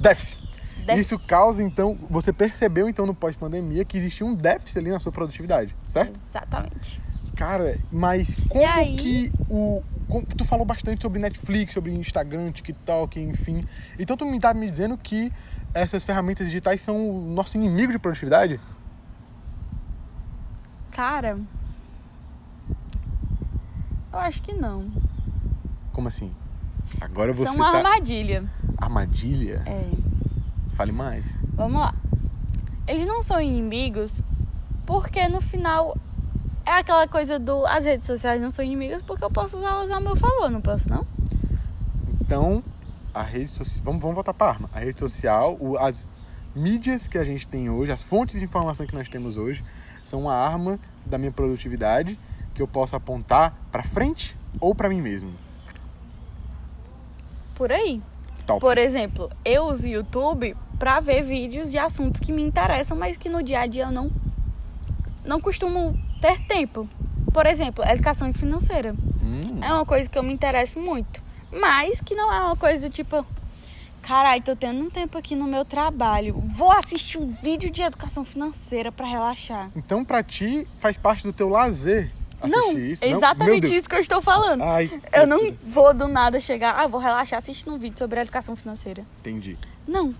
Déficit. 0.00 0.42
Déficit. 0.84 1.14
Isso 1.14 1.26
causa, 1.28 1.62
então, 1.62 1.96
você 2.10 2.32
percebeu, 2.32 2.88
então, 2.88 3.06
no 3.06 3.14
pós-pandemia, 3.14 3.84
que 3.84 3.96
existia 3.96 4.26
um 4.26 4.34
déficit 4.34 4.78
ali 4.78 4.90
na 4.90 4.98
sua 4.98 5.12
produtividade, 5.12 5.72
certo? 5.88 6.18
Exatamente. 6.28 7.00
Cara, 7.42 7.76
mas 7.90 8.36
como 8.48 8.64
aí? 8.64 8.96
que 8.96 9.32
o... 9.50 9.82
como- 10.08 10.24
tu 10.24 10.44
falou 10.44 10.64
bastante 10.64 11.02
sobre 11.02 11.18
Netflix, 11.18 11.74
sobre 11.74 11.90
Instagram, 11.92 12.52
TikTok, 12.52 13.18
enfim. 13.18 13.64
Então 13.98 14.16
tu 14.16 14.24
me 14.24 14.38
tá 14.38 14.54
me 14.54 14.70
dizendo 14.70 14.96
que 14.96 15.32
essas 15.74 16.04
ferramentas 16.04 16.46
digitais 16.46 16.80
são 16.80 16.96
o 17.10 17.34
nosso 17.34 17.56
inimigo 17.56 17.90
de 17.90 17.98
produtividade? 17.98 18.60
Cara, 20.92 21.36
eu 24.12 24.18
acho 24.20 24.40
que 24.40 24.52
não. 24.52 24.88
Como 25.92 26.06
assim? 26.06 26.30
Agora 27.00 27.32
você 27.32 27.48
São 27.48 27.56
uma 27.56 27.72
tá... 27.72 27.78
armadilha. 27.78 28.44
Armadilha? 28.78 29.64
É. 29.66 29.90
Fale 30.74 30.92
mais. 30.92 31.24
Vamos 31.54 31.80
lá. 31.80 31.92
Eles 32.86 33.04
não 33.04 33.20
são 33.20 33.40
inimigos 33.40 34.22
porque 34.86 35.28
no 35.28 35.40
final 35.40 35.96
é 36.66 36.70
aquela 36.72 37.06
coisa 37.08 37.38
do 37.38 37.66
as 37.66 37.84
redes 37.84 38.06
sociais 38.06 38.40
não 38.40 38.50
são 38.50 38.64
inimigas 38.64 39.02
porque 39.02 39.24
eu 39.24 39.30
posso 39.30 39.58
usá-las 39.58 39.90
ao 39.90 40.00
meu 40.00 40.16
favor, 40.16 40.50
não 40.50 40.60
posso 40.60 40.88
não? 40.90 41.06
Então, 42.20 42.62
a 43.14 43.22
rede 43.22 43.50
social. 43.50 43.84
Vamos, 43.84 44.00
vamos 44.00 44.14
voltar 44.14 44.32
para 44.34 44.52
arma. 44.52 44.70
A 44.72 44.80
rede 44.80 44.98
social, 44.98 45.56
o- 45.60 45.76
as 45.76 46.10
mídias 46.54 47.06
que 47.08 47.18
a 47.18 47.24
gente 47.24 47.46
tem 47.46 47.68
hoje, 47.70 47.90
as 47.92 48.02
fontes 48.02 48.38
de 48.38 48.44
informação 48.44 48.86
que 48.86 48.94
nós 48.94 49.08
temos 49.08 49.36
hoje, 49.36 49.64
são 50.04 50.20
uma 50.20 50.34
arma 50.34 50.78
da 51.04 51.18
minha 51.18 51.32
produtividade 51.32 52.18
que 52.54 52.60
eu 52.62 52.68
posso 52.68 52.94
apontar 52.96 53.54
para 53.70 53.82
frente 53.82 54.36
ou 54.60 54.74
para 54.74 54.88
mim 54.88 55.00
mesmo. 55.00 55.32
Por 57.54 57.72
aí. 57.72 58.02
Top. 58.46 58.60
Por 58.60 58.76
exemplo, 58.78 59.30
eu 59.44 59.66
uso 59.66 59.86
o 59.86 59.90
YouTube 59.90 60.56
pra 60.78 61.00
ver 61.00 61.22
vídeos 61.22 61.70
de 61.70 61.78
assuntos 61.78 62.20
que 62.20 62.32
me 62.32 62.42
interessam, 62.42 62.96
mas 62.96 63.16
que 63.16 63.28
no 63.28 63.42
dia 63.42 63.60
a 63.60 63.66
dia 63.66 63.84
eu 63.84 63.90
não 63.92 64.10
não 65.24 65.40
costumo 65.40 65.96
ter 66.22 66.38
tempo. 66.44 66.88
Por 67.34 67.46
exemplo, 67.46 67.84
educação 67.84 68.32
financeira. 68.32 68.94
Hum, 69.22 69.58
É 69.60 69.72
uma 69.72 69.84
coisa 69.84 70.08
que 70.08 70.16
eu 70.16 70.22
me 70.22 70.32
interesso 70.32 70.78
muito, 70.78 71.20
mas 71.50 72.00
que 72.00 72.14
não 72.14 72.32
é 72.32 72.40
uma 72.40 72.56
coisa 72.56 72.88
tipo, 72.88 73.26
carai, 74.00 74.40
tô 74.40 74.54
tendo 74.54 74.80
um 74.84 74.90
tempo 74.90 75.18
aqui 75.18 75.34
no 75.34 75.46
meu 75.46 75.64
trabalho, 75.64 76.34
vou 76.34 76.70
assistir 76.70 77.18
um 77.18 77.32
vídeo 77.32 77.70
de 77.70 77.82
educação 77.82 78.24
financeira 78.24 78.92
pra 78.92 79.06
relaxar. 79.06 79.70
Então, 79.74 80.04
para 80.04 80.22
ti, 80.22 80.66
faz 80.78 80.96
parte 80.96 81.24
do 81.24 81.32
teu 81.32 81.48
lazer 81.48 82.12
assistir 82.40 82.56
não, 82.56 82.78
isso? 82.78 83.04
Meu 83.04 83.16
exatamente 83.16 83.74
isso 83.74 83.88
que 83.88 83.94
eu 83.94 84.00
estou 84.00 84.20
falando. 84.20 84.62
Ai, 84.62 84.90
Eu 85.12 85.26
não 85.26 85.52
vou 85.64 85.94
do 85.94 86.06
nada 86.06 86.38
chegar, 86.38 86.74
ah, 86.78 86.86
vou 86.86 87.00
relaxar 87.00 87.38
assistindo 87.38 87.72
um 87.74 87.78
vídeo 87.78 87.98
sobre 87.98 88.20
educação 88.20 88.54
financeira. 88.54 89.04
Entendi. 89.20 89.56
Não. 89.86 90.14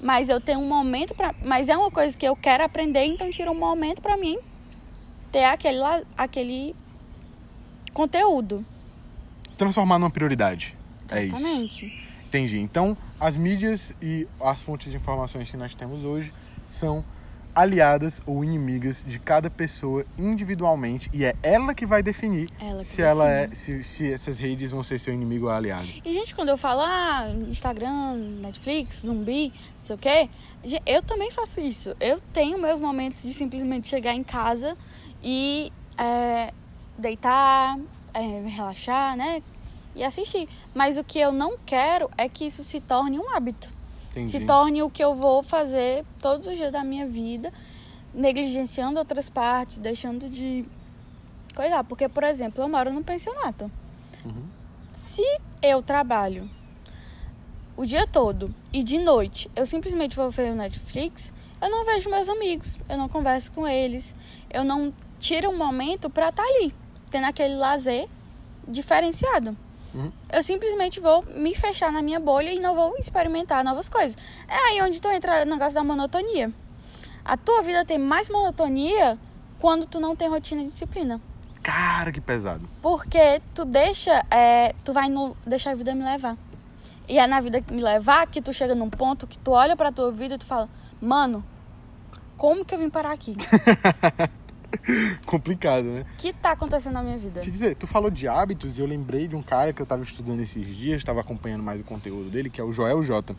Mas 0.00 0.28
eu 0.28 0.40
tenho 0.40 0.60
um 0.60 0.68
momento 0.68 1.14
para, 1.14 1.34
mas 1.42 1.68
é 1.68 1.76
uma 1.76 1.90
coisa 1.90 2.16
que 2.16 2.26
eu 2.26 2.34
quero 2.36 2.64
aprender, 2.64 3.04
então 3.04 3.30
tira 3.30 3.50
um 3.50 3.54
momento 3.54 4.00
pra 4.02 4.16
mim 4.16 4.38
ter 5.30 5.44
aquele 5.44 5.78
aquele 6.16 6.76
conteúdo. 7.92 8.64
Transformar 9.56 9.98
numa 9.98 10.10
prioridade. 10.10 10.76
É 11.10 11.24
isso. 11.24 11.36
Exatamente. 11.36 12.08
Entendi. 12.26 12.58
Então, 12.58 12.96
as 13.18 13.36
mídias 13.36 13.92
e 14.02 14.28
as 14.40 14.62
fontes 14.62 14.90
de 14.90 14.96
informações 14.96 15.50
que 15.50 15.56
nós 15.56 15.74
temos 15.74 16.04
hoje 16.04 16.32
são 16.66 17.04
aliadas 17.54 18.22
ou 18.24 18.44
inimigas 18.44 19.04
de 19.04 19.18
cada 19.18 19.50
pessoa 19.50 20.04
individualmente 20.16 21.10
e 21.12 21.24
é 21.24 21.34
ela 21.42 21.74
que 21.74 21.84
vai 21.84 22.04
definir 22.04 22.48
Ela 22.60 22.78
que 22.78 22.84
se 22.84 23.02
ela 23.02 23.28
é 23.28 23.48
se, 23.50 23.82
se 23.82 24.12
essas 24.12 24.38
redes 24.38 24.70
vão 24.70 24.80
ser 24.82 25.00
seu 25.00 25.12
inimigo 25.12 25.46
ou 25.46 25.50
aliado. 25.50 25.88
E, 26.04 26.12
gente, 26.12 26.36
quando 26.36 26.50
eu 26.50 26.58
falo, 26.58 26.82
ah, 26.82 27.26
Instagram, 27.48 28.14
Netflix, 28.42 29.02
zumbi, 29.06 29.48
não 29.48 29.82
sei 29.82 29.96
o 29.96 29.98
quê, 29.98 30.30
eu 30.86 31.02
também 31.02 31.32
faço 31.32 31.60
isso. 31.60 31.96
Eu 31.98 32.20
tenho 32.32 32.60
meus 32.60 32.78
momentos 32.78 33.22
de 33.22 33.32
simplesmente 33.32 33.88
chegar 33.88 34.14
em 34.14 34.22
casa 34.22 34.76
e 35.22 35.72
é, 35.96 36.52
deitar, 36.96 37.78
é, 38.14 38.48
relaxar, 38.48 39.16
né? 39.16 39.42
E 39.94 40.04
assistir. 40.04 40.48
Mas 40.74 40.96
o 40.96 41.04
que 41.04 41.18
eu 41.18 41.32
não 41.32 41.56
quero 41.64 42.10
é 42.16 42.28
que 42.28 42.44
isso 42.44 42.62
se 42.62 42.80
torne 42.80 43.18
um 43.18 43.34
hábito. 43.34 43.72
Entendi. 44.10 44.30
Se 44.30 44.40
torne 44.40 44.82
o 44.82 44.90
que 44.90 45.02
eu 45.02 45.14
vou 45.14 45.42
fazer 45.42 46.04
todos 46.20 46.46
os 46.46 46.56
dias 46.56 46.72
da 46.72 46.84
minha 46.84 47.06
vida, 47.06 47.52
negligenciando 48.14 48.98
outras 48.98 49.28
partes, 49.28 49.78
deixando 49.78 50.28
de 50.28 50.64
cuidar. 51.54 51.84
Porque, 51.84 52.08
por 52.08 52.24
exemplo, 52.24 52.62
eu 52.62 52.68
moro 52.68 52.92
num 52.92 53.02
pensionato. 53.02 53.70
Uhum. 54.24 54.48
Se 54.90 55.22
eu 55.62 55.82
trabalho 55.82 56.48
o 57.76 57.86
dia 57.86 58.06
todo 58.08 58.52
e 58.72 58.82
de 58.82 58.98
noite 58.98 59.48
eu 59.54 59.64
simplesmente 59.64 60.16
vou 60.16 60.30
ver 60.30 60.52
o 60.52 60.56
Netflix, 60.56 61.32
eu 61.60 61.70
não 61.70 61.84
vejo 61.84 62.10
meus 62.10 62.28
amigos, 62.28 62.76
eu 62.88 62.96
não 62.96 63.08
converso 63.08 63.52
com 63.52 63.66
eles, 63.66 64.14
eu 64.50 64.64
não 64.64 64.92
tiro 65.18 65.50
um 65.50 65.56
momento 65.56 66.08
pra 66.08 66.28
estar 66.28 66.42
ali, 66.42 66.74
tendo 67.10 67.26
aquele 67.26 67.54
lazer 67.54 68.08
diferenciado. 68.66 69.56
Uhum. 69.94 70.12
Eu 70.30 70.42
simplesmente 70.42 71.00
vou 71.00 71.24
me 71.34 71.54
fechar 71.54 71.90
na 71.90 72.02
minha 72.02 72.20
bolha 72.20 72.52
e 72.52 72.60
não 72.60 72.74
vou 72.74 72.96
experimentar 72.98 73.64
novas 73.64 73.88
coisas. 73.88 74.16
É 74.48 74.54
aí 74.68 74.82
onde 74.82 75.00
tu 75.00 75.08
entra 75.08 75.44
no 75.44 75.52
negócio 75.52 75.74
da 75.74 75.82
monotonia. 75.82 76.52
A 77.24 77.36
tua 77.36 77.62
vida 77.62 77.84
tem 77.84 77.98
mais 77.98 78.28
monotonia 78.28 79.18
quando 79.58 79.86
tu 79.86 79.98
não 79.98 80.14
tem 80.14 80.28
rotina 80.28 80.62
e 80.62 80.66
disciplina. 80.66 81.20
Cara, 81.62 82.12
que 82.12 82.20
pesado. 82.20 82.68
Porque 82.80 83.42
tu 83.54 83.64
deixa, 83.64 84.24
é, 84.30 84.74
tu 84.84 84.92
vai 84.92 85.08
no, 85.08 85.36
deixar 85.44 85.72
a 85.72 85.74
vida 85.74 85.94
me 85.94 86.04
levar. 86.04 86.36
E 87.08 87.18
é 87.18 87.26
na 87.26 87.40
vida 87.40 87.62
me 87.70 87.82
levar 87.82 88.26
que 88.26 88.40
tu 88.40 88.52
chega 88.52 88.74
num 88.74 88.88
ponto 88.88 89.26
que 89.26 89.38
tu 89.38 89.50
olha 89.50 89.74
pra 89.74 89.90
tua 89.90 90.12
vida 90.12 90.34
e 90.34 90.38
tu 90.38 90.46
fala, 90.46 90.68
mano, 91.00 91.44
como 92.36 92.64
que 92.64 92.74
eu 92.74 92.78
vim 92.78 92.88
parar 92.88 93.12
aqui? 93.12 93.36
Complicado, 95.26 95.84
né? 95.84 96.04
O 96.14 96.16
que 96.18 96.32
tá 96.32 96.52
acontecendo 96.52 96.94
na 96.94 97.02
minha 97.02 97.18
vida? 97.18 97.40
Te 97.40 97.50
dizer, 97.50 97.74
tu 97.76 97.86
falou 97.86 98.10
de 98.10 98.26
hábitos 98.28 98.78
e 98.78 98.80
eu 98.80 98.86
lembrei 98.86 99.26
de 99.28 99.36
um 99.36 99.42
cara 99.42 99.72
que 99.72 99.80
eu 99.80 99.86
tava 99.86 100.02
estudando 100.02 100.40
esses 100.40 100.66
dias, 100.76 100.98
estava 100.98 101.20
acompanhando 101.20 101.62
mais 101.62 101.80
o 101.80 101.84
conteúdo 101.84 102.30
dele, 102.30 102.50
que 102.50 102.60
é 102.60 102.64
o 102.64 102.72
Joel 102.72 103.02
J. 103.02 103.34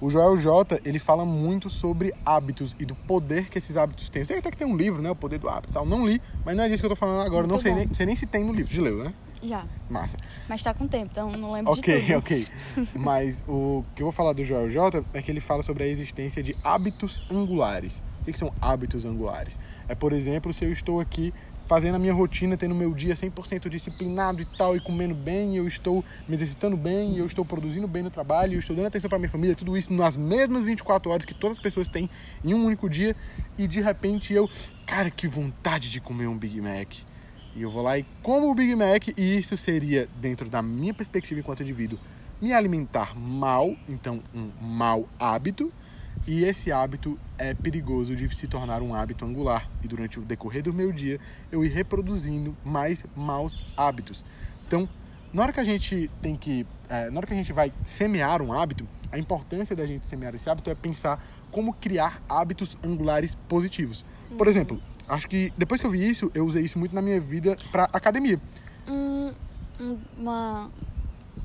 O 0.00 0.08
Joel 0.10 0.38
J, 0.38 0.80
ele 0.84 0.98
fala 0.98 1.26
muito 1.26 1.68
sobre 1.68 2.12
hábitos 2.24 2.74
e 2.78 2.86
do 2.86 2.94
poder 2.94 3.48
que 3.50 3.58
esses 3.58 3.76
hábitos 3.76 4.08
têm. 4.08 4.22
Eu 4.22 4.26
sei 4.26 4.38
até 4.38 4.50
que 4.50 4.56
tem 4.56 4.66
um 4.66 4.74
livro, 4.76 5.02
né? 5.02 5.10
O 5.10 5.16
Poder 5.16 5.38
do 5.38 5.46
Hábito 5.46 5.70
e 5.70 5.74
tal. 5.74 5.84
Não 5.84 6.06
li, 6.06 6.22
mas 6.42 6.56
não 6.56 6.64
é 6.64 6.68
disso 6.68 6.80
que 6.80 6.86
eu 6.86 6.90
tô 6.90 6.96
falando 6.96 7.20
agora. 7.20 7.42
Muito 7.46 7.52
não 7.52 7.60
sei 7.60 7.74
nem, 7.74 7.94
sei 7.94 8.06
nem 8.06 8.16
se 8.16 8.26
tem 8.26 8.42
no 8.42 8.52
livro. 8.52 8.72
De 8.72 8.80
leu, 8.80 9.04
né? 9.04 9.12
Já, 9.42 9.64
Massa. 9.88 10.18
mas 10.48 10.62
tá 10.62 10.72
com 10.74 10.86
tempo, 10.86 11.08
então 11.12 11.30
não 11.32 11.52
lembro 11.52 11.72
de 11.72 11.80
Ok, 11.80 12.02
tudo. 12.02 12.18
ok. 12.18 12.46
Mas 12.94 13.42
o 13.48 13.82
que 13.96 14.02
eu 14.02 14.04
vou 14.04 14.12
falar 14.12 14.34
do 14.34 14.44
Joel 14.44 14.68
J 14.70 15.02
é 15.14 15.22
que 15.22 15.30
ele 15.30 15.40
fala 15.40 15.62
sobre 15.62 15.84
a 15.84 15.86
existência 15.86 16.42
de 16.42 16.54
hábitos 16.62 17.22
angulares. 17.30 18.02
O 18.20 18.24
que 18.24 18.32
são 18.32 18.52
hábitos 18.60 19.04
angulares? 19.04 19.58
É, 19.88 19.94
por 19.94 20.12
exemplo, 20.12 20.52
se 20.52 20.64
eu 20.64 20.72
estou 20.72 21.00
aqui 21.00 21.32
fazendo 21.70 21.94
a 21.94 21.98
minha 22.00 22.12
rotina, 22.12 22.56
tendo 22.56 22.74
meu 22.74 22.92
dia 22.92 23.14
100% 23.14 23.68
disciplinado 23.68 24.42
e 24.42 24.44
tal, 24.58 24.76
e 24.76 24.80
comendo 24.80 25.14
bem, 25.14 25.56
eu 25.56 25.68
estou 25.68 26.04
me 26.26 26.34
exercitando 26.34 26.76
bem, 26.76 27.16
eu 27.16 27.24
estou 27.26 27.44
produzindo 27.44 27.86
bem 27.86 28.02
no 28.02 28.10
trabalho, 28.10 28.54
eu 28.54 28.58
estou 28.58 28.74
dando 28.74 28.86
atenção 28.86 29.08
para 29.08 29.20
minha 29.20 29.30
família, 29.30 29.54
tudo 29.54 29.78
isso 29.78 29.92
nas 29.92 30.16
mesmas 30.16 30.64
24 30.64 31.08
horas 31.12 31.24
que 31.24 31.32
todas 31.32 31.58
as 31.58 31.62
pessoas 31.62 31.86
têm 31.86 32.10
em 32.44 32.54
um 32.54 32.64
único 32.64 32.90
dia, 32.90 33.14
e 33.56 33.68
de 33.68 33.80
repente 33.80 34.34
eu, 34.34 34.50
cara, 34.84 35.12
que 35.12 35.28
vontade 35.28 35.92
de 35.92 36.00
comer 36.00 36.26
um 36.26 36.36
Big 36.36 36.60
Mac. 36.60 36.92
E 37.54 37.62
eu 37.62 37.70
vou 37.70 37.82
lá 37.82 37.96
e 37.96 38.04
como 38.20 38.50
o 38.50 38.54
Big 38.54 38.74
Mac, 38.74 39.06
e 39.16 39.38
isso 39.38 39.56
seria, 39.56 40.08
dentro 40.20 40.50
da 40.50 40.60
minha 40.60 40.92
perspectiva 40.92 41.38
enquanto 41.38 41.62
indivíduo, 41.62 42.00
me 42.42 42.52
alimentar 42.52 43.16
mal, 43.16 43.76
então 43.88 44.20
um 44.34 44.50
mau 44.60 45.08
hábito, 45.20 45.72
e 46.26 46.44
esse 46.44 46.70
hábito 46.70 47.18
é 47.38 47.54
perigoso 47.54 48.14
de 48.14 48.34
se 48.36 48.46
tornar 48.46 48.82
um 48.82 48.94
hábito 48.94 49.24
angular. 49.24 49.68
E 49.82 49.88
durante 49.88 50.18
o 50.18 50.22
decorrer 50.22 50.62
do 50.62 50.72
meu 50.72 50.92
dia, 50.92 51.18
eu 51.50 51.64
ir 51.64 51.68
reproduzindo 51.70 52.56
mais 52.64 53.04
maus 53.16 53.60
hábitos. 53.76 54.24
Então, 54.66 54.88
na 55.32 55.42
hora 55.42 55.52
que 55.52 55.60
a 55.60 55.64
gente 55.64 56.10
tem 56.20 56.36
que. 56.36 56.66
É, 56.88 57.08
na 57.10 57.18
hora 57.18 57.26
que 57.26 57.32
a 57.32 57.36
gente 57.36 57.52
vai 57.52 57.72
semear 57.84 58.42
um 58.42 58.52
hábito, 58.52 58.86
a 59.12 59.18
importância 59.18 59.74
da 59.74 59.86
gente 59.86 60.06
semear 60.06 60.34
esse 60.34 60.48
hábito 60.50 60.70
é 60.70 60.74
pensar 60.74 61.24
como 61.50 61.72
criar 61.72 62.20
hábitos 62.28 62.76
angulares 62.84 63.34
positivos. 63.48 64.04
Por 64.36 64.46
Uhum. 64.46 64.50
exemplo, 64.50 64.82
acho 65.08 65.26
que 65.28 65.52
depois 65.56 65.80
que 65.80 65.86
eu 65.86 65.90
vi 65.90 66.08
isso, 66.08 66.30
eu 66.34 66.44
usei 66.46 66.64
isso 66.64 66.78
muito 66.78 66.94
na 66.94 67.02
minha 67.02 67.20
vida 67.20 67.56
para 67.72 67.84
academia. 67.92 68.40
Um, 68.88 69.32
um- 69.80 69.98
uma, 70.18 70.70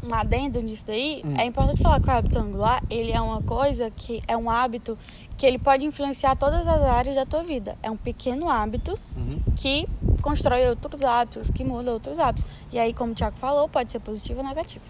um 0.04 0.14
adendo 0.14 0.62
nisso 0.62 0.86
daí, 0.86 1.22
Hum. 1.26 1.34
é 1.38 1.46
importante 1.46 1.82
falar 1.82 2.00
que 2.00 2.08
o 2.08 2.12
hábito 2.12 2.38
angular, 2.40 2.84
ele 2.90 3.12
é 3.12 3.20
uma 3.20 3.42
coisa 3.42 3.90
que 3.90 4.22
é 4.28 4.38
um 4.38 4.50
hábito 4.50 4.98
que 5.38 5.46
ele 5.46 5.58
pode 5.58 5.86
influenciar 5.86 6.36
todas 6.36 6.68
as 6.68 6.82
áreas 6.84 7.16
da 7.16 7.26
tua 7.26 7.44
vida. 7.44 7.78
É 7.82 7.90
um 7.90 7.98
pequeno 7.98 8.50
hábito 8.50 8.98
Uhum. 9.18 9.40
que 9.56 9.88
constrói 10.22 10.68
outros 10.70 11.02
hábitos, 11.02 11.50
que 11.50 11.64
muda 11.64 11.92
outros 11.92 12.20
hábitos. 12.20 12.46
E 12.72 12.78
aí, 12.80 12.94
como 12.94 13.12
o 13.12 13.16
Thiago 13.16 13.38
falou, 13.38 13.68
pode 13.68 13.92
ser 13.92 14.00
positivo 14.00 14.40
ou 14.42 14.46
negativo. 14.46 14.84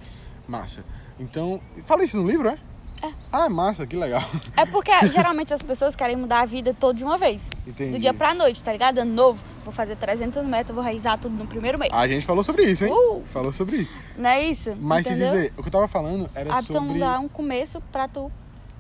Massa. 0.48 0.84
Então, 1.20 1.60
fala 1.88 2.04
isso 2.04 2.18
no 2.22 2.28
livro, 2.28 2.48
é? 2.50 2.58
É. 3.08 3.14
Ah, 3.32 3.50
massa, 3.50 3.86
que 3.86 3.96
legal. 3.96 4.24
É 4.56 4.66
porque 4.66 4.92
geralmente 5.12 5.54
as 5.54 5.62
pessoas 5.62 5.96
querem 5.96 6.16
mudar 6.16 6.42
a 6.42 6.46
vida 6.46 6.74
toda 6.74 6.98
de 6.98 7.04
uma 7.04 7.18
vez. 7.18 7.50
Entendi. 7.68 7.92
Do 7.92 8.00
dia 8.00 8.14
pra 8.14 8.34
noite, 8.34 8.64
tá 8.64 8.72
ligado? 8.72 9.00
Ano 9.00 9.14
novo, 9.14 9.44
vou 9.64 9.74
fazer 9.74 9.96
300 9.96 10.46
metros, 10.46 10.74
vou 10.74 10.84
realizar 10.84 11.18
tudo 11.18 11.36
no 11.36 11.48
primeiro 11.48 11.78
mês. 11.78 11.92
A 11.94 12.08
gente 12.08 12.26
falou 12.26 12.44
sobre 12.44 12.64
isso, 12.64 12.86
hein? 12.86 12.92
Uh! 12.92 13.24
Falou 13.32 13.52
sobre 13.54 13.78
isso. 13.78 13.92
Não 14.18 14.30
é 14.30 14.44
isso? 14.44 14.76
Mas 14.80 15.06
Entendeu? 15.06 15.28
te 15.32 15.36
dizer, 15.36 15.54
o 15.58 15.62
que 15.62 15.68
eu 15.68 15.72
tava 15.72 15.88
falando 15.88 16.30
era 16.34 16.52
Hábito 16.54 16.74
sobre. 16.74 16.90
angular 16.90 17.16
é 17.16 17.20
um 17.20 17.30
começo 17.30 17.82
pra 17.92 18.08
tu 18.08 18.32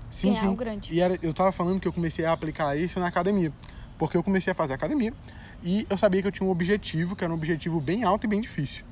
Sim, 0.09 0.29
ganhar 0.29 0.41
sim. 0.41 0.47
o 0.47 0.55
grande. 0.55 0.93
E 0.93 1.01
era, 1.01 1.17
eu 1.21 1.33
tava 1.33 1.51
falando 1.51 1.79
que 1.79 1.88
eu 1.88 1.93
comecei 1.93 2.25
a 2.25 2.31
aplicar 2.31 2.75
isso 2.77 2.99
na 2.99 3.07
academia. 3.07 3.51
Porque 3.97 4.17
eu 4.17 4.23
comecei 4.23 4.51
a 4.51 4.55
fazer 4.55 4.73
academia 4.73 5.11
e 5.63 5.85
eu 5.89 5.97
sabia 5.97 6.21
que 6.21 6.27
eu 6.27 6.31
tinha 6.31 6.47
um 6.47 6.51
objetivo, 6.51 7.15
que 7.15 7.23
era 7.23 7.31
um 7.31 7.35
objetivo 7.35 7.79
bem 7.79 8.03
alto 8.03 8.25
e 8.25 8.27
bem 8.27 8.41
difícil. 8.41 8.83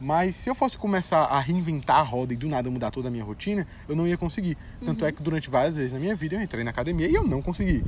Mas 0.00 0.34
se 0.34 0.48
eu 0.48 0.54
fosse 0.54 0.78
começar 0.78 1.24
a 1.24 1.38
reinventar 1.38 1.98
a 1.98 2.02
roda 2.02 2.32
e 2.32 2.36
do 2.36 2.48
nada 2.48 2.70
mudar 2.70 2.90
toda 2.90 3.08
a 3.08 3.10
minha 3.10 3.22
rotina, 3.22 3.66
eu 3.86 3.94
não 3.94 4.06
ia 4.06 4.16
conseguir. 4.16 4.56
Tanto 4.82 5.04
é 5.04 5.12
que 5.12 5.22
durante 5.22 5.50
várias 5.50 5.76
vezes 5.76 5.92
na 5.92 5.98
minha 5.98 6.16
vida 6.16 6.36
eu 6.36 6.42
entrei 6.42 6.64
na 6.64 6.70
academia 6.70 7.06
e 7.06 7.14
eu 7.14 7.22
não 7.22 7.42
consegui. 7.42 7.84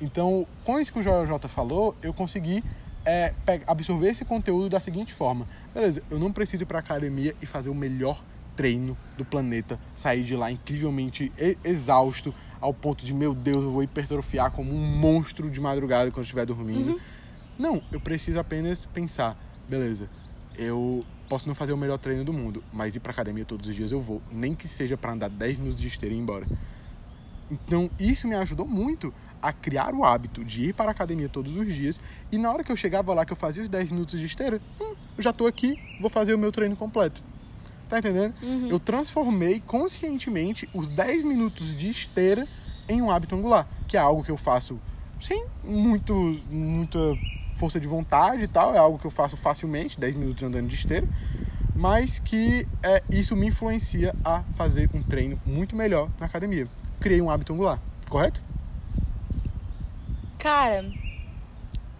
Então, 0.00 0.46
com 0.64 0.78
isso 0.78 0.92
que 0.92 0.98
o 0.98 1.02
JJ 1.02 1.48
falou, 1.48 1.96
eu 2.02 2.12
consegui 2.12 2.62
é, 3.06 3.32
absorver 3.66 4.10
esse 4.10 4.24
conteúdo 4.24 4.68
da 4.68 4.78
seguinte 4.78 5.14
forma: 5.14 5.48
beleza, 5.72 6.02
eu 6.10 6.18
não 6.18 6.30
preciso 6.30 6.64
ir 6.64 6.66
pra 6.66 6.80
academia 6.80 7.34
e 7.40 7.46
fazer 7.46 7.70
o 7.70 7.74
melhor 7.74 8.22
treino 8.54 8.96
do 9.16 9.24
planeta, 9.24 9.78
sair 9.94 10.24
de 10.24 10.34
lá 10.34 10.50
incrivelmente 10.50 11.32
exausto, 11.62 12.34
ao 12.60 12.72
ponto 12.74 13.04
de, 13.04 13.14
meu 13.14 13.34
Deus, 13.34 13.62
eu 13.62 13.70
vou 13.70 13.82
hipertrofiar 13.82 14.50
como 14.50 14.72
um 14.72 14.98
monstro 14.98 15.50
de 15.50 15.60
madrugada 15.60 16.10
quando 16.10 16.24
estiver 16.24 16.44
dormindo. 16.46 17.00
Não, 17.58 17.82
eu 17.92 18.00
preciso 18.00 18.38
apenas 18.38 18.86
pensar, 18.86 19.38
beleza, 19.68 20.08
eu 20.58 21.04
posso 21.28 21.48
não 21.48 21.54
fazer 21.54 21.72
o 21.72 21.76
melhor 21.76 21.98
treino 21.98 22.24
do 22.24 22.32
mundo, 22.32 22.62
mas 22.72 22.96
ir 22.96 23.00
pra 23.00 23.12
academia 23.12 23.44
todos 23.44 23.68
os 23.68 23.74
dias 23.74 23.92
eu 23.92 24.00
vou, 24.00 24.22
nem 24.30 24.54
que 24.54 24.68
seja 24.68 24.96
pra 24.96 25.12
andar 25.12 25.28
10 25.28 25.58
minutos 25.58 25.80
de 25.80 25.88
esteira 25.88 26.14
e 26.14 26.18
ir 26.18 26.20
embora. 26.20 26.46
Então, 27.50 27.90
isso 27.98 28.26
me 28.26 28.34
ajudou 28.34 28.66
muito 28.66 29.12
a 29.40 29.52
criar 29.52 29.94
o 29.94 30.04
hábito 30.04 30.44
de 30.44 30.66
ir 30.66 30.74
para 30.74 30.86
a 30.86 30.90
academia 30.90 31.28
todos 31.28 31.54
os 31.54 31.72
dias. 31.72 32.00
E 32.32 32.38
na 32.38 32.50
hora 32.50 32.64
que 32.64 32.72
eu 32.72 32.76
chegava 32.76 33.14
lá, 33.14 33.24
que 33.24 33.32
eu 33.32 33.36
fazia 33.36 33.62
os 33.62 33.68
10 33.68 33.92
minutos 33.92 34.18
de 34.18 34.26
esteira, 34.26 34.60
hum, 34.80 34.94
eu 35.16 35.22
já 35.22 35.32
tô 35.32 35.46
aqui, 35.46 35.78
vou 36.00 36.10
fazer 36.10 36.34
o 36.34 36.38
meu 36.38 36.50
treino 36.50 36.76
completo. 36.76 37.22
Tá 37.88 38.00
entendendo? 38.00 38.34
Eu 38.68 38.80
transformei 38.80 39.60
conscientemente 39.60 40.68
os 40.74 40.88
10 40.88 41.22
minutos 41.22 41.76
de 41.78 41.88
esteira 41.88 42.46
em 42.88 43.00
um 43.00 43.10
hábito 43.10 43.36
angular, 43.36 43.68
que 43.86 43.96
é 43.96 44.00
algo 44.00 44.24
que 44.24 44.30
eu 44.30 44.36
faço 44.36 44.80
sem 45.20 45.46
muito, 45.62 46.14
muita 46.50 46.98
força 47.56 47.80
de 47.80 47.86
vontade 47.86 48.44
e 48.44 48.48
tal, 48.48 48.74
é 48.74 48.78
algo 48.78 48.98
que 48.98 49.06
eu 49.06 49.10
faço 49.10 49.36
facilmente, 49.36 49.98
10 49.98 50.14
minutos 50.14 50.42
andando 50.42 50.68
de 50.68 50.74
esteira, 50.74 51.08
mas 51.74 52.18
que 52.18 52.66
é, 52.82 53.02
isso 53.10 53.34
me 53.34 53.48
influencia 53.48 54.14
a 54.24 54.42
fazer 54.54 54.88
um 54.94 55.02
treino 55.02 55.40
muito 55.44 55.74
melhor 55.74 56.08
na 56.20 56.26
academia. 56.26 56.68
Criei 57.00 57.20
um 57.20 57.30
hábito 57.30 57.52
angular, 57.52 57.80
correto? 58.08 58.42
Cara, 60.38 60.84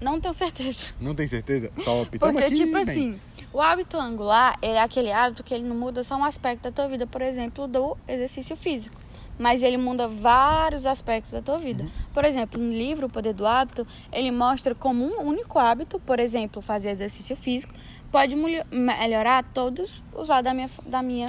não 0.01 0.21
tenho 0.21 0.35
certeza. 0.35 0.95
Não 1.01 1.15
tem 1.15 1.27
certeza? 1.27 1.71
Top. 1.85 2.19
Porque, 2.19 2.39
aqui, 2.39 2.55
tipo 2.55 2.73
bem. 2.73 2.83
assim, 2.83 3.21
o 3.53 3.61
hábito 3.61 3.99
angular 3.99 4.57
é 4.61 4.79
aquele 4.81 5.11
hábito 5.11 5.43
que 5.43 5.55
ele 5.55 5.65
não 5.65 5.77
muda 5.77 6.05
só 6.05 6.17
um 6.17 6.25
aspecto 6.25 6.65
da 6.65 6.73
tua 6.73 6.89
vida, 6.89 7.07
por 7.07 7.23
exemplo, 7.23 7.67
do 7.67 7.97
exercício 8.07 8.57
físico. 8.57 9.06
Mas 9.39 9.63
ele 9.63 9.77
muda 9.77 10.09
vários 10.09 10.87
aspectos 10.87 11.33
da 11.33 11.43
tua 11.43 11.57
Uhum. 11.57 11.61
vida. 11.61 11.87
Por 12.15 12.25
exemplo, 12.25 12.61
no 12.61 12.71
livro 12.71 13.07
O 13.07 13.11
Poder 13.11 13.35
do 13.35 13.47
Hábito, 13.47 13.87
ele 14.13 14.31
mostra 14.31 14.75
como 14.75 15.05
um 15.05 15.21
único 15.27 15.59
hábito, 15.59 16.01
por 16.01 16.19
exemplo, 16.19 16.63
fazer 16.63 16.91
exercício 16.91 17.37
físico, 17.37 17.75
pode 18.11 18.35
melhorar 18.71 19.45
todos 19.53 20.03
os 20.15 20.29
lados 20.29 20.45
da 20.45 20.55
minha, 20.55 20.71
da 20.87 21.03
minha, 21.03 21.27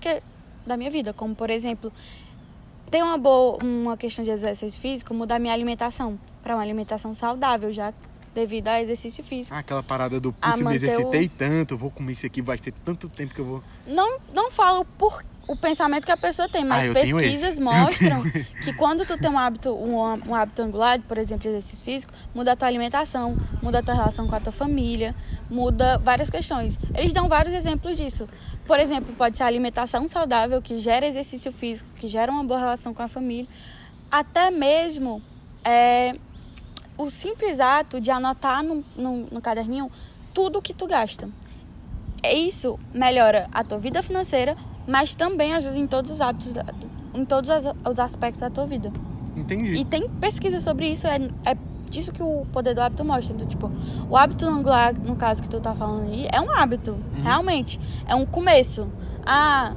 que, 0.00 0.22
da 0.64 0.76
minha 0.76 0.90
vida. 0.90 1.12
Como, 1.12 1.34
por 1.34 1.50
exemplo, 1.50 1.92
ter 2.90 3.02
uma 3.02 3.18
boa 3.18 3.58
uma 3.64 3.96
questão 3.96 4.24
de 4.24 4.30
exercício 4.30 4.80
físico, 4.80 5.12
mudar 5.12 5.38
minha 5.38 5.52
alimentação 5.52 6.18
para 6.42 6.54
uma 6.54 6.62
alimentação 6.62 7.14
saudável, 7.14 7.72
já 7.72 7.92
devido 8.34 8.68
ao 8.68 8.76
exercício 8.76 9.22
físico. 9.24 9.54
Ah, 9.54 9.58
aquela 9.58 9.82
parada 9.82 10.18
do 10.20 10.32
putz, 10.32 10.60
me 10.60 10.74
exercitei 10.74 11.28
tanto, 11.28 11.74
eu 11.74 11.78
vou 11.78 11.90
comer 11.90 12.12
isso 12.12 12.24
aqui, 12.24 12.40
vai 12.40 12.56
ser 12.56 12.72
tanto 12.84 13.08
tempo 13.08 13.34
que 13.34 13.40
eu 13.40 13.44
vou. 13.44 13.64
Não, 13.86 14.18
não 14.32 14.50
falo 14.50 14.84
por 14.84 15.22
o 15.52 15.56
pensamento 15.56 16.06
que 16.06 16.12
a 16.12 16.16
pessoa 16.16 16.48
tem, 16.48 16.64
mas 16.64 16.88
Ah, 16.88 16.92
pesquisas 16.92 17.58
mostram 17.58 18.22
que 18.64 18.72
quando 18.72 19.04
tu 19.04 19.18
tem 19.18 19.28
um 19.28 19.38
hábito, 19.38 19.70
um, 19.70 19.98
um 20.30 20.34
hábito 20.34 20.62
angular, 20.62 20.98
por 21.00 21.18
exemplo, 21.18 21.46
exercício 21.46 21.84
físico, 21.84 22.12
muda 22.34 22.52
a 22.52 22.56
tua 22.56 22.68
alimentação, 22.68 23.36
muda 23.62 23.80
a 23.80 23.82
tua 23.82 23.94
relação 23.94 24.26
com 24.26 24.34
a 24.34 24.40
tua 24.40 24.52
família, 24.52 25.14
muda 25.50 25.98
várias 25.98 26.30
questões. 26.30 26.78
Eles 26.94 27.12
dão 27.12 27.28
vários 27.28 27.54
exemplos 27.54 27.96
disso. 27.96 28.26
Por 28.66 28.80
exemplo, 28.80 29.14
pode 29.14 29.36
ser 29.36 29.42
a 29.42 29.46
alimentação 29.46 30.08
saudável 30.08 30.62
que 30.62 30.78
gera 30.78 31.06
exercício 31.06 31.52
físico, 31.52 31.90
que 31.96 32.08
gera 32.08 32.32
uma 32.32 32.42
boa 32.42 32.58
relação 32.58 32.94
com 32.94 33.02
a 33.02 33.08
família, 33.08 33.46
até 34.10 34.50
mesmo 34.50 35.22
é, 35.64 36.14
o 36.96 37.10
simples 37.10 37.60
ato 37.60 38.00
de 38.00 38.10
anotar 38.10 38.62
no, 38.62 38.82
no, 38.96 39.26
no 39.30 39.40
caderninho 39.40 39.90
tudo 40.32 40.62
que 40.62 40.72
tu 40.72 40.86
gasta. 40.86 41.28
Isso 42.24 42.78
melhora 42.94 43.48
a 43.52 43.64
tua 43.64 43.78
vida 43.78 44.00
financeira, 44.02 44.56
mas 44.86 45.14
também 45.14 45.54
ajuda 45.54 45.76
em 45.76 45.86
todos 45.86 46.10
os 46.10 46.20
hábitos, 46.20 46.52
em 47.14 47.24
todos 47.24 47.50
os 47.88 47.98
aspectos 47.98 48.40
da 48.40 48.50
tua 48.50 48.66
vida. 48.66 48.92
Entendi. 49.36 49.74
E 49.74 49.84
tem 49.84 50.08
pesquisa 50.08 50.60
sobre 50.60 50.88
isso, 50.90 51.06
é, 51.06 51.16
é 51.44 51.56
disso 51.92 52.10
que 52.12 52.22
o 52.22 52.46
poder 52.52 52.74
do 52.74 52.80
hábito 52.80 53.04
mostra. 53.04 53.34
Então, 53.34 53.46
tipo, 53.46 53.70
o 54.08 54.16
hábito 54.16 54.46
angular, 54.46 54.94
no 54.94 55.14
caso 55.16 55.42
que 55.42 55.48
tu 55.48 55.60
tá 55.60 55.74
falando 55.74 56.10
aí, 56.10 56.26
é 56.32 56.40
um 56.40 56.50
hábito, 56.50 56.96
realmente. 57.22 57.78
É 58.06 58.14
um 58.14 58.26
começo. 58.26 58.88
Ah, 59.24 59.74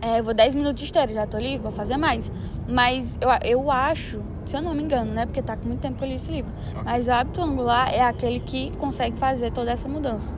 é, 0.00 0.20
eu 0.20 0.24
vou 0.24 0.34
10 0.34 0.54
minutos 0.54 0.80
de 0.80 0.84
esteira, 0.84 1.12
já 1.12 1.26
tô 1.26 1.36
ali, 1.36 1.58
vou 1.58 1.72
fazer 1.72 1.96
mais. 1.96 2.30
Mas 2.68 3.18
eu, 3.20 3.28
eu 3.42 3.70
acho, 3.70 4.22
se 4.44 4.56
eu 4.56 4.62
não 4.62 4.74
me 4.74 4.82
engano, 4.82 5.12
né? 5.12 5.26
Porque 5.26 5.40
tá 5.42 5.56
com 5.56 5.66
muito 5.66 5.80
tempo 5.80 5.96
que 5.98 6.04
eu 6.04 6.08
li 6.08 6.14
esse 6.14 6.30
livro. 6.30 6.52
Ok. 6.70 6.82
Mas 6.84 7.08
o 7.08 7.12
hábito 7.12 7.42
angular 7.42 7.92
é 7.92 8.02
aquele 8.02 8.40
que 8.40 8.70
consegue 8.76 9.18
fazer 9.18 9.50
toda 9.52 9.70
essa 9.70 9.88
mudança. 9.88 10.36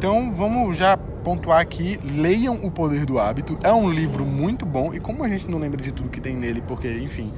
Então 0.00 0.32
vamos 0.32 0.78
já 0.78 0.96
pontuar 0.96 1.60
aqui, 1.60 2.00
leiam 2.02 2.54
O 2.64 2.70
Poder 2.70 3.04
do 3.04 3.18
Hábito. 3.18 3.58
É 3.62 3.70
um 3.70 3.92
livro 3.92 4.24
muito 4.24 4.64
bom 4.64 4.94
e 4.94 4.98
como 4.98 5.22
a 5.22 5.28
gente 5.28 5.46
não 5.46 5.58
lembra 5.58 5.82
de 5.82 5.92
tudo 5.92 6.08
que 6.08 6.22
tem 6.22 6.34
nele, 6.34 6.62
porque, 6.62 6.90
enfim, 6.90 7.30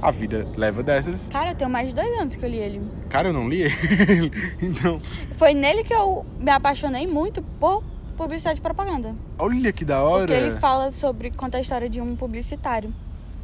a 0.00 0.10
vida 0.10 0.48
leva 0.56 0.82
dessas. 0.82 1.28
Cara, 1.28 1.50
eu 1.50 1.54
tenho 1.54 1.68
mais 1.68 1.88
de 1.88 1.94
dois 1.94 2.08
anos 2.18 2.34
que 2.34 2.42
eu 2.42 2.48
li 2.48 2.56
ele. 2.56 2.80
Cara, 3.10 3.28
eu 3.28 3.34
não 3.34 3.46
li 3.46 3.64
ele. 3.64 4.32
então, 4.62 4.98
Foi 5.32 5.52
nele 5.52 5.84
que 5.84 5.92
eu 5.92 6.24
me 6.40 6.50
apaixonei 6.50 7.06
muito 7.06 7.42
por 7.60 7.84
publicidade 8.16 8.60
e 8.60 8.62
propaganda. 8.62 9.14
olha 9.38 9.70
que 9.70 9.84
da 9.84 10.02
hora. 10.02 10.26
Porque 10.26 10.32
ele 10.32 10.52
fala 10.52 10.92
sobre, 10.92 11.30
conta 11.30 11.58
a 11.58 11.60
história 11.60 11.86
de 11.86 12.00
um 12.00 12.16
publicitário 12.16 12.94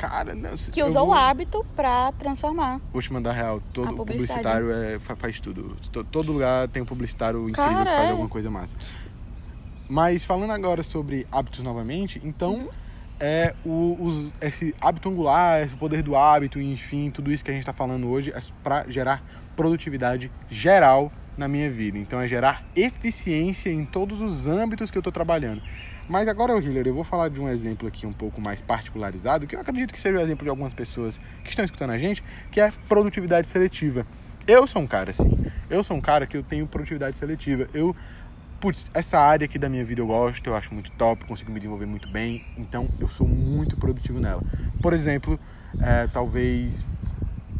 Cara, 0.02 0.34
não, 0.34 0.56
que 0.56 0.82
vou, 0.82 1.08
o 1.08 1.12
hábito 1.12 1.64
pra 1.76 2.10
transformar. 2.12 2.80
Vou 2.92 3.00
te 3.00 3.12
mandar 3.12 3.32
real. 3.32 3.62
Todo 3.72 3.94
publicitário 3.94 4.70
é, 4.72 4.98
fa- 4.98 5.14
faz 5.14 5.38
tudo. 5.40 5.76
To- 5.92 6.02
Todo 6.02 6.32
lugar 6.32 6.66
tem 6.68 6.82
um 6.82 6.86
publicitário 6.86 7.48
incrível 7.48 7.72
Cara, 7.72 7.90
que 7.90 7.96
faz 7.96 8.08
é. 8.08 8.10
alguma 8.10 8.28
coisa 8.28 8.50
massa. 8.50 8.76
Mas 9.88 10.24
falando 10.24 10.50
agora 10.52 10.82
sobre 10.82 11.26
hábitos 11.30 11.62
novamente, 11.62 12.20
então 12.24 12.54
Uhum. 12.54 12.68
é 13.20 13.54
o, 13.64 13.96
os- 14.00 14.32
esse 14.40 14.74
hábito 14.80 15.08
angular, 15.08 15.62
esse 15.62 15.74
poder 15.74 16.02
do 16.02 16.16
hábito, 16.16 16.60
enfim, 16.60 17.10
tudo 17.10 17.30
isso 17.30 17.44
que 17.44 17.50
a 17.50 17.54
gente 17.54 17.62
está 17.62 17.72
falando 17.72 18.08
hoje 18.08 18.32
é 18.34 18.40
para 18.62 18.84
gerar 18.90 19.22
produtividade 19.54 20.32
geral 20.50 21.12
na 21.36 21.46
minha 21.46 21.70
vida. 21.70 21.96
Então 21.98 22.20
é 22.20 22.26
gerar 22.26 22.64
eficiência 22.74 23.70
em 23.70 23.84
todos 23.84 24.20
os 24.20 24.46
âmbitos 24.46 24.90
que 24.90 24.98
eu 24.98 25.00
estou 25.00 25.12
trabalhando. 25.12 25.62
Mas 26.08 26.28
agora, 26.28 26.58
Hiller, 26.58 26.86
eu 26.86 26.94
vou 26.94 27.04
falar 27.04 27.28
de 27.28 27.40
um 27.40 27.48
exemplo 27.48 27.86
aqui 27.88 28.06
um 28.06 28.12
pouco 28.12 28.40
mais 28.40 28.60
particularizado, 28.60 29.46
que 29.46 29.54
eu 29.54 29.60
acredito 29.60 29.94
que 29.94 30.00
seja 30.00 30.18
o 30.18 30.20
exemplo 30.20 30.44
de 30.44 30.50
algumas 30.50 30.72
pessoas 30.72 31.20
que 31.42 31.50
estão 31.50 31.64
escutando 31.64 31.90
a 31.90 31.98
gente, 31.98 32.22
que 32.50 32.60
é 32.60 32.72
produtividade 32.88 33.46
seletiva. 33.46 34.06
Eu 34.46 34.66
sou 34.66 34.82
um 34.82 34.86
cara 34.86 35.10
assim. 35.10 35.46
Eu 35.70 35.82
sou 35.84 35.96
um 35.96 36.00
cara 36.00 36.26
que 36.26 36.36
eu 36.36 36.42
tenho 36.42 36.66
produtividade 36.66 37.16
seletiva. 37.16 37.68
Eu, 37.72 37.94
putz, 38.60 38.90
essa 38.92 39.18
área 39.18 39.44
aqui 39.44 39.58
da 39.58 39.68
minha 39.68 39.84
vida 39.84 40.00
eu 40.00 40.06
gosto, 40.06 40.44
eu 40.46 40.56
acho 40.56 40.74
muito 40.74 40.90
top, 40.92 41.24
consigo 41.24 41.52
me 41.52 41.60
desenvolver 41.60 41.86
muito 41.86 42.08
bem. 42.08 42.44
Então 42.56 42.88
eu 42.98 43.08
sou 43.08 43.26
muito 43.26 43.76
produtivo 43.76 44.18
nela. 44.18 44.42
Por 44.82 44.92
exemplo, 44.92 45.38
é, 45.80 46.08
talvez 46.08 46.84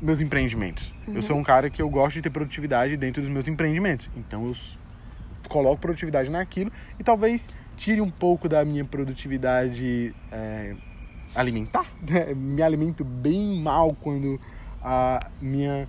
meus 0.00 0.20
empreendimentos. 0.20 0.92
Uhum. 1.06 1.14
Eu 1.14 1.22
sou 1.22 1.36
um 1.36 1.44
cara 1.44 1.70
que 1.70 1.80
eu 1.80 1.88
gosto 1.88 2.14
de 2.14 2.22
ter 2.22 2.30
produtividade 2.30 2.96
dentro 2.96 3.22
dos 3.22 3.30
meus 3.30 3.46
empreendimentos. 3.46 4.10
Então 4.16 4.46
eu 4.46 4.56
coloco 5.48 5.80
produtividade 5.80 6.28
naquilo 6.28 6.72
e 6.98 7.04
talvez 7.04 7.46
tire 7.82 8.00
um 8.00 8.10
pouco 8.10 8.48
da 8.48 8.64
minha 8.64 8.84
produtividade 8.84 10.14
é, 10.30 10.76
alimentar. 11.34 11.84
Me 12.36 12.62
alimento 12.62 13.02
bem 13.02 13.60
mal 13.60 13.96
quando 14.00 14.40
a 14.80 15.28
minha 15.40 15.88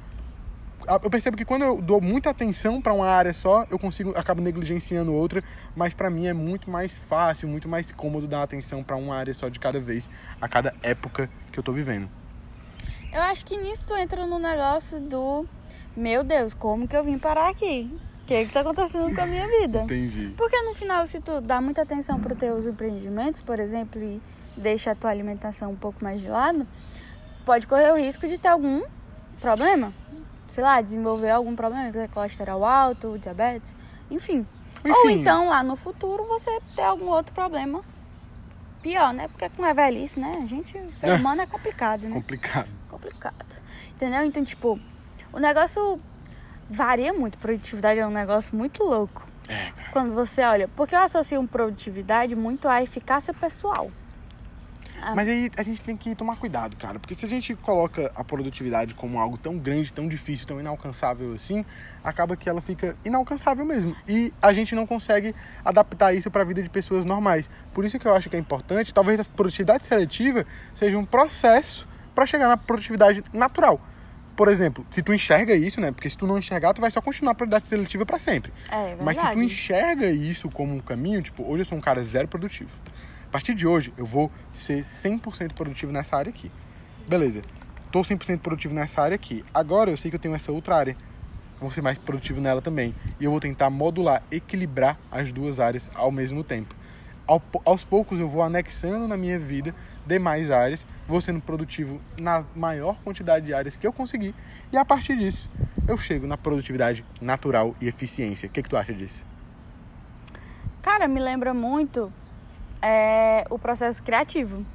eu 1.01 1.09
percebo 1.09 1.37
que 1.37 1.45
quando 1.45 1.61
eu 1.61 1.81
dou 1.81 2.01
muita 2.01 2.29
atenção 2.29 2.81
para 2.81 2.91
uma 2.91 3.07
área 3.07 3.31
só, 3.31 3.65
eu 3.69 3.79
consigo 3.79 4.09
acabo 4.17 4.41
negligenciando 4.41 5.13
outra, 5.13 5.41
mas 5.73 5.93
para 5.93 6.09
mim 6.09 6.27
é 6.27 6.33
muito 6.33 6.69
mais 6.69 6.99
fácil, 6.99 7.47
muito 7.47 7.69
mais 7.69 7.89
cômodo 7.93 8.27
dar 8.27 8.43
atenção 8.43 8.83
para 8.83 8.97
uma 8.97 9.15
área 9.15 9.33
só 9.33 9.47
de 9.47 9.59
cada 9.59 9.79
vez, 9.79 10.09
a 10.41 10.49
cada 10.49 10.73
época 10.83 11.29
que 11.53 11.57
eu 11.57 11.61
estou 11.61 11.73
vivendo. 11.73 12.09
Eu 13.13 13.21
acho 13.21 13.45
que 13.45 13.55
nisso 13.55 13.85
tu 13.87 13.95
entra 13.95 14.25
no 14.25 14.37
negócio 14.37 14.99
do 14.99 15.45
meu 15.95 16.21
Deus, 16.21 16.53
como 16.53 16.85
que 16.85 16.97
eu 16.97 17.03
vim 17.03 17.17
parar 17.17 17.49
aqui? 17.49 17.89
O 18.33 18.35
que, 18.35 18.47
que 18.47 18.53
tá 18.53 18.61
acontecendo 18.61 19.13
com 19.13 19.21
a 19.21 19.27
minha 19.27 19.47
vida? 19.47 19.83
Entendi. 19.83 20.33
Porque 20.35 20.59
no 20.63 20.73
final, 20.73 21.05
se 21.05 21.19
tu 21.21 21.39
dá 21.39 21.61
muita 21.61 21.83
atenção 21.83 22.19
para 22.19 22.33
os 22.33 22.39
teus 22.39 22.65
empreendimentos, 22.65 23.41
por 23.41 23.59
exemplo, 23.59 24.01
e 24.01 24.19
deixa 24.57 24.91
a 24.91 24.95
tua 24.95 25.11
alimentação 25.11 25.71
um 25.71 25.75
pouco 25.75 26.03
mais 26.03 26.19
de 26.19 26.27
lado, 26.27 26.65
pode 27.45 27.67
correr 27.67 27.91
o 27.91 27.95
risco 27.95 28.27
de 28.27 28.39
ter 28.39 28.47
algum 28.47 28.81
problema. 29.39 29.93
Sei 30.47 30.63
lá, 30.63 30.81
desenvolver 30.81 31.29
algum 31.29 31.55
problema, 31.55 31.91
colesterol 32.11 32.65
alto, 32.65 33.19
diabetes, 33.19 33.77
enfim. 34.09 34.47
enfim. 34.79 34.91
Ou 34.91 35.09
então 35.11 35.49
lá 35.49 35.61
no 35.61 35.75
futuro 35.75 36.25
você 36.25 36.59
ter 36.75 36.83
algum 36.83 37.09
outro 37.09 37.35
problema 37.35 37.83
pior, 38.81 39.13
né? 39.13 39.27
Porque 39.27 39.47
com 39.49 39.63
a 39.63 39.73
velhice, 39.73 40.19
né? 40.19 40.39
A 40.41 40.45
gente, 40.47 40.75
o 40.75 40.95
ser 40.95 41.09
é. 41.09 41.13
humano 41.13 41.41
é 41.43 41.45
complicado, 41.45 42.07
né? 42.07 42.15
Complicado. 42.15 42.69
Complicado. 42.89 43.61
Entendeu? 43.95 44.23
Então, 44.23 44.43
tipo, 44.43 44.79
o 45.31 45.39
negócio 45.39 45.99
varia 46.69 47.13
muito. 47.13 47.37
Produtividade 47.37 47.99
é 47.99 48.07
um 48.07 48.11
negócio 48.11 48.55
muito 48.55 48.83
louco. 48.83 49.25
É, 49.47 49.71
cara. 49.71 49.91
Quando 49.91 50.13
você 50.13 50.41
olha. 50.43 50.67
Porque 50.69 50.95
eu 50.95 50.99
associo 50.99 51.45
produtividade 51.47 52.35
muito 52.35 52.67
à 52.67 52.81
eficácia 52.81 53.33
pessoal. 53.33 53.91
Ah. 55.01 55.13
Mas 55.13 55.27
aí 55.27 55.51
a 55.57 55.63
gente 55.63 55.81
tem 55.81 55.97
que 55.97 56.15
tomar 56.15 56.37
cuidado, 56.37 56.77
cara. 56.77 56.97
Porque 56.97 57.13
se 57.13 57.25
a 57.25 57.29
gente 57.29 57.53
coloca 57.55 58.09
a 58.15 58.23
produtividade 58.23 58.93
como 58.93 59.19
algo 59.19 59.37
tão 59.37 59.57
grande, 59.57 59.91
tão 59.91 60.07
difícil, 60.07 60.47
tão 60.47 60.59
inalcançável 60.61 61.33
assim, 61.33 61.65
acaba 62.01 62.37
que 62.37 62.47
ela 62.47 62.61
fica 62.61 62.95
inalcançável 63.03 63.65
mesmo. 63.65 63.95
E 64.07 64.33
a 64.41 64.53
gente 64.53 64.73
não 64.73 64.87
consegue 64.87 65.35
adaptar 65.65 66.13
isso 66.13 66.31
para 66.31 66.43
a 66.43 66.45
vida 66.45 66.63
de 66.63 66.69
pessoas 66.69 67.03
normais. 67.03 67.49
Por 67.73 67.83
isso 67.83 67.99
que 67.99 68.07
eu 68.07 68.13
acho 68.13 68.29
que 68.29 68.35
é 68.37 68.39
importante, 68.39 68.93
talvez 68.93 69.19
a 69.19 69.25
produtividade 69.25 69.83
seletiva 69.83 70.45
seja 70.73 70.97
um 70.97 71.05
processo 71.05 71.85
para 72.15 72.25
chegar 72.25 72.47
na 72.47 72.55
produtividade 72.55 73.23
natural 73.33 73.81
por 74.35 74.47
exemplo, 74.47 74.85
se 74.89 75.01
tu 75.01 75.13
enxerga 75.13 75.53
isso, 75.53 75.79
né? 75.79 75.91
Porque 75.91 76.09
se 76.09 76.17
tu 76.17 76.25
não 76.25 76.37
enxergar, 76.37 76.73
tu 76.73 76.81
vai 76.81 76.89
só 76.89 77.01
continuar 77.01 77.33
a 77.33 77.35
produtividade 77.35 77.69
seletiva 77.69 78.05
para 78.05 78.17
sempre. 78.17 78.51
É, 78.71 78.95
verdade. 78.95 79.03
Mas 79.03 79.17
se 79.19 79.31
tu 79.31 79.41
enxerga 79.41 80.11
isso 80.11 80.49
como 80.49 80.75
um 80.75 80.79
caminho, 80.79 81.21
tipo, 81.21 81.43
hoje 81.43 81.61
eu 81.61 81.65
sou 81.65 81.77
um 81.77 81.81
cara 81.81 82.03
zero 82.03 82.27
produtivo. 82.27 82.71
A 83.27 83.31
partir 83.31 83.53
de 83.53 83.65
hoje, 83.65 83.93
eu 83.97 84.05
vou 84.05 84.31
ser 84.51 84.83
100% 84.83 85.53
produtivo 85.53 85.91
nessa 85.91 86.17
área 86.17 86.29
aqui. 86.29 86.51
Beleza. 87.07 87.41
Tô 87.91 88.01
100% 88.01 88.39
produtivo 88.39 88.73
nessa 88.73 89.01
área 89.01 89.15
aqui. 89.15 89.45
Agora 89.53 89.91
eu 89.91 89.97
sei 89.97 90.09
que 90.09 90.15
eu 90.15 90.19
tenho 90.19 90.35
essa 90.35 90.51
outra 90.51 90.75
área. 90.75 90.95
vou 91.59 91.71
ser 91.71 91.81
mais 91.81 91.97
produtivo 91.97 92.41
nela 92.41 92.61
também. 92.61 92.93
E 93.19 93.25
eu 93.25 93.31
vou 93.31 93.39
tentar 93.39 93.69
modular, 93.69 94.23
equilibrar 94.31 94.97
as 95.11 95.31
duas 95.31 95.59
áreas 95.59 95.89
ao 95.93 96.11
mesmo 96.11 96.43
tempo. 96.43 96.73
aos 97.65 97.83
poucos 97.83 98.19
eu 98.19 98.27
vou 98.27 98.41
anexando 98.41 99.07
na 99.07 99.15
minha 99.15 99.39
vida 99.39 99.75
demais 100.05 100.51
áreas, 100.51 100.85
vou 101.07 101.21
sendo 101.21 101.41
produtivo 101.41 101.99
na 102.17 102.45
maior 102.55 102.95
quantidade 103.03 103.45
de 103.45 103.53
áreas 103.53 103.75
que 103.75 103.85
eu 103.85 103.93
conseguir, 103.93 104.33
e 104.71 104.77
a 104.77 104.85
partir 104.85 105.17
disso 105.17 105.49
eu 105.87 105.97
chego 105.97 106.27
na 106.27 106.37
produtividade 106.37 107.05
natural 107.21 107.75
e 107.81 107.87
eficiência. 107.87 108.47
O 108.47 108.49
que, 108.49 108.61
que 108.61 108.69
tu 108.69 108.77
acha 108.77 108.93
disso? 108.93 109.23
Cara, 110.81 111.07
me 111.07 111.19
lembra 111.19 111.53
muito 111.53 112.11
é, 112.81 113.45
o 113.49 113.57
processo 113.57 114.03
criativo. 114.03 114.65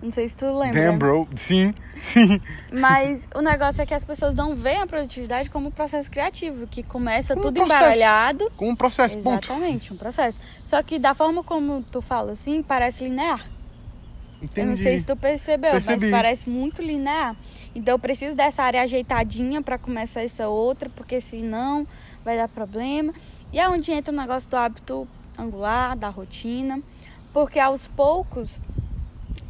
Não 0.00 0.10
sei 0.12 0.28
se 0.28 0.36
tu 0.36 0.58
lembra. 0.58 0.92
Bro. 0.92 1.28
Sim, 1.34 1.74
sim. 2.00 2.40
Mas 2.72 3.28
o 3.34 3.40
negócio 3.40 3.82
é 3.82 3.86
que 3.86 3.94
as 3.94 4.04
pessoas 4.04 4.34
não 4.34 4.54
veem 4.54 4.80
a 4.82 4.86
produtividade 4.86 5.50
como 5.50 5.68
um 5.68 5.70
processo 5.70 6.10
criativo, 6.10 6.66
que 6.66 6.82
começa 6.82 7.34
como 7.34 7.46
tudo 7.46 7.60
um 7.60 7.64
embaralhado. 7.64 8.50
Como 8.56 8.70
um 8.70 8.76
processo, 8.76 9.16
Exatamente, 9.16 9.88
ponto. 9.88 9.94
um 9.94 9.96
processo. 9.96 10.40
Só 10.64 10.82
que 10.82 10.98
da 10.98 11.14
forma 11.14 11.42
como 11.42 11.82
tu 11.82 12.00
fala 12.00 12.32
assim, 12.32 12.62
parece 12.62 13.04
linear. 13.04 13.44
Entendi. 14.40 14.60
Eu 14.60 14.66
não 14.66 14.76
sei 14.76 14.98
se 14.98 15.06
tu 15.06 15.16
percebeu, 15.16 15.72
Percebi. 15.72 16.02
mas 16.02 16.10
parece 16.10 16.48
muito 16.48 16.80
linear. 16.80 17.36
Então 17.74 17.94
eu 17.94 17.98
preciso 17.98 18.36
dessa 18.36 18.62
área 18.62 18.82
ajeitadinha 18.82 19.60
para 19.62 19.78
começar 19.78 20.22
essa 20.22 20.48
outra, 20.48 20.88
porque 20.90 21.20
senão 21.20 21.86
vai 22.24 22.36
dar 22.36 22.48
problema. 22.48 23.12
E 23.52 23.58
é 23.58 23.68
onde 23.68 23.90
entra 23.90 24.12
o 24.12 24.16
negócio 24.16 24.48
do 24.48 24.56
hábito 24.56 25.08
angular, 25.36 25.96
da 25.96 26.08
rotina. 26.08 26.80
Porque 27.32 27.58
aos 27.58 27.86
poucos 27.88 28.58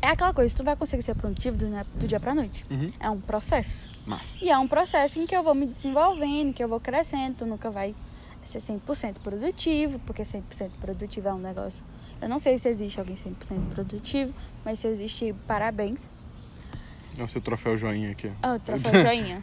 é 0.00 0.08
aquela 0.08 0.32
coisa, 0.32 0.56
tu 0.56 0.64
vai 0.64 0.76
conseguir 0.76 1.02
ser 1.02 1.14
produtivo 1.14 1.56
do, 1.56 1.66
do 1.94 2.06
dia 2.06 2.20
pra 2.20 2.34
noite. 2.34 2.64
Uhum. 2.70 2.90
É 2.98 3.10
um 3.10 3.20
processo. 3.20 3.90
Massa. 4.06 4.34
E 4.40 4.50
é 4.50 4.56
um 4.58 4.68
processo 4.68 5.18
em 5.18 5.26
que 5.26 5.36
eu 5.36 5.42
vou 5.42 5.54
me 5.54 5.66
desenvolvendo, 5.66 6.54
que 6.54 6.62
eu 6.62 6.68
vou 6.68 6.80
crescendo, 6.80 7.36
tu 7.38 7.46
nunca 7.46 7.70
vai 7.70 7.94
ser 8.44 8.60
100% 8.60 9.16
produtivo, 9.22 9.98
porque 10.00 10.22
100% 10.22 10.70
produtivo 10.80 11.28
é 11.28 11.34
um 11.34 11.38
negócio 11.38 11.84
eu 12.20 12.28
não 12.28 12.38
sei 12.38 12.58
se 12.58 12.68
existe 12.68 12.98
alguém 12.98 13.16
100% 13.16 13.34
produtivo, 13.74 14.34
mas 14.64 14.78
se 14.80 14.86
existe, 14.86 15.34
parabéns. 15.46 16.10
É 17.18 17.22
o 17.22 17.28
seu 17.28 17.40
troféu 17.40 17.76
joinha 17.76 18.10
aqui. 18.10 18.30
Ah, 18.42 18.54
oh, 18.54 18.58
troféu 18.58 18.92
joinha. 19.02 19.42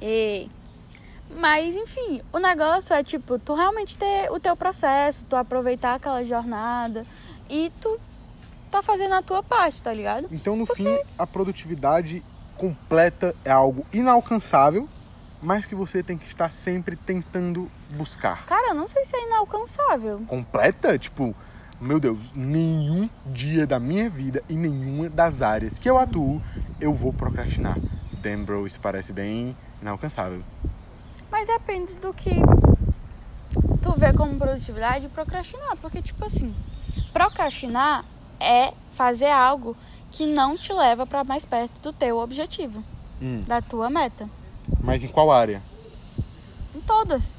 e... 0.00 0.48
Mas, 1.28 1.74
enfim, 1.74 2.20
o 2.32 2.38
negócio 2.38 2.94
é, 2.94 3.02
tipo, 3.02 3.36
tu 3.36 3.52
realmente 3.54 3.98
ter 3.98 4.30
o 4.30 4.38
teu 4.38 4.56
processo, 4.56 5.26
tu 5.28 5.34
aproveitar 5.34 5.94
aquela 5.94 6.24
jornada 6.24 7.04
e 7.50 7.72
tu 7.80 7.98
tá 8.70 8.80
fazendo 8.80 9.14
a 9.14 9.22
tua 9.22 9.42
parte, 9.42 9.82
tá 9.82 9.92
ligado? 9.92 10.28
Então, 10.30 10.54
no 10.54 10.64
Porque... 10.64 10.84
fim, 10.84 10.98
a 11.18 11.26
produtividade 11.26 12.22
completa 12.56 13.34
é 13.44 13.50
algo 13.50 13.84
inalcançável, 13.92 14.88
mas 15.42 15.66
que 15.66 15.74
você 15.74 16.02
tem 16.02 16.16
que 16.16 16.26
estar 16.26 16.50
sempre 16.52 16.96
tentando 16.96 17.70
buscar. 17.90 18.46
Cara, 18.46 18.68
eu 18.68 18.74
não 18.74 18.86
sei 18.86 19.04
se 19.04 19.16
é 19.16 19.26
inalcançável. 19.26 20.22
Completa? 20.26 20.98
Tipo, 20.98 21.34
meu 21.80 22.00
Deus, 22.00 22.32
nenhum 22.34 23.08
dia 23.26 23.66
da 23.66 23.78
minha 23.78 24.08
vida 24.08 24.42
e 24.48 24.54
nenhuma 24.54 25.08
das 25.08 25.42
áreas 25.42 25.78
que 25.78 25.88
eu 25.88 25.98
atuo 25.98 26.40
eu 26.80 26.94
vou 26.94 27.12
procrastinar. 27.12 27.76
Damn, 28.22 28.44
bro, 28.44 28.66
isso 28.66 28.80
parece 28.80 29.12
bem 29.12 29.56
inalcançável. 29.80 30.42
Mas 31.30 31.46
depende 31.46 31.94
do 31.94 32.14
que 32.14 32.30
tu 33.82 33.92
vê 33.98 34.12
como 34.12 34.38
produtividade 34.38 35.06
e 35.06 35.08
procrastinar. 35.08 35.76
Porque, 35.76 36.00
tipo 36.00 36.24
assim, 36.24 36.54
procrastinar 37.12 38.04
é 38.40 38.72
fazer 38.92 39.30
algo 39.30 39.76
que 40.10 40.26
não 40.26 40.56
te 40.56 40.72
leva 40.72 41.06
para 41.06 41.24
mais 41.24 41.44
perto 41.44 41.80
do 41.80 41.92
teu 41.92 42.18
objetivo, 42.18 42.82
hum. 43.20 43.42
da 43.46 43.60
tua 43.60 43.90
meta. 43.90 44.28
Mas 44.80 45.04
em 45.04 45.08
qual 45.08 45.30
área? 45.30 45.62
Em 46.74 46.80
todas. 46.80 47.36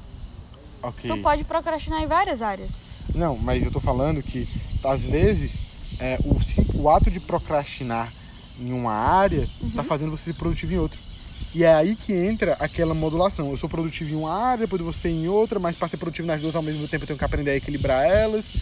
Ok. 0.82 1.10
Tu 1.10 1.22
pode 1.22 1.44
procrastinar 1.44 2.00
em 2.02 2.06
várias 2.06 2.40
áreas. 2.40 2.84
Não, 3.14 3.36
mas 3.36 3.64
eu 3.64 3.70
tô 3.70 3.80
falando 3.80 4.22
que 4.22 4.48
às 4.84 5.02
vezes 5.02 5.56
é, 5.98 6.18
o, 6.24 6.82
o 6.82 6.90
ato 6.90 7.10
de 7.10 7.20
procrastinar 7.20 8.12
em 8.60 8.72
uma 8.72 8.92
área 8.92 9.46
uhum. 9.60 9.70
tá 9.70 9.82
fazendo 9.82 10.10
você 10.10 10.24
ser 10.24 10.34
produtivo 10.34 10.72
em 10.72 10.78
outra. 10.78 10.98
E 11.54 11.64
é 11.64 11.72
aí 11.72 11.96
que 11.96 12.12
entra 12.12 12.54
aquela 12.60 12.94
modulação. 12.94 13.50
Eu 13.50 13.56
sou 13.56 13.68
produtivo 13.68 14.10
em 14.10 14.16
uma 14.16 14.32
área, 14.32 14.66
depois 14.66 14.82
você 14.82 15.08
em 15.08 15.28
outra, 15.28 15.58
mas 15.58 15.76
para 15.76 15.88
ser 15.88 15.96
produtivo 15.96 16.26
nas 16.26 16.40
duas 16.40 16.54
ao 16.54 16.62
mesmo 16.62 16.86
tempo 16.86 17.04
eu 17.04 17.06
tenho 17.06 17.18
que 17.18 17.24
aprender 17.24 17.52
a 17.52 17.56
equilibrar 17.56 18.04
elas. 18.04 18.52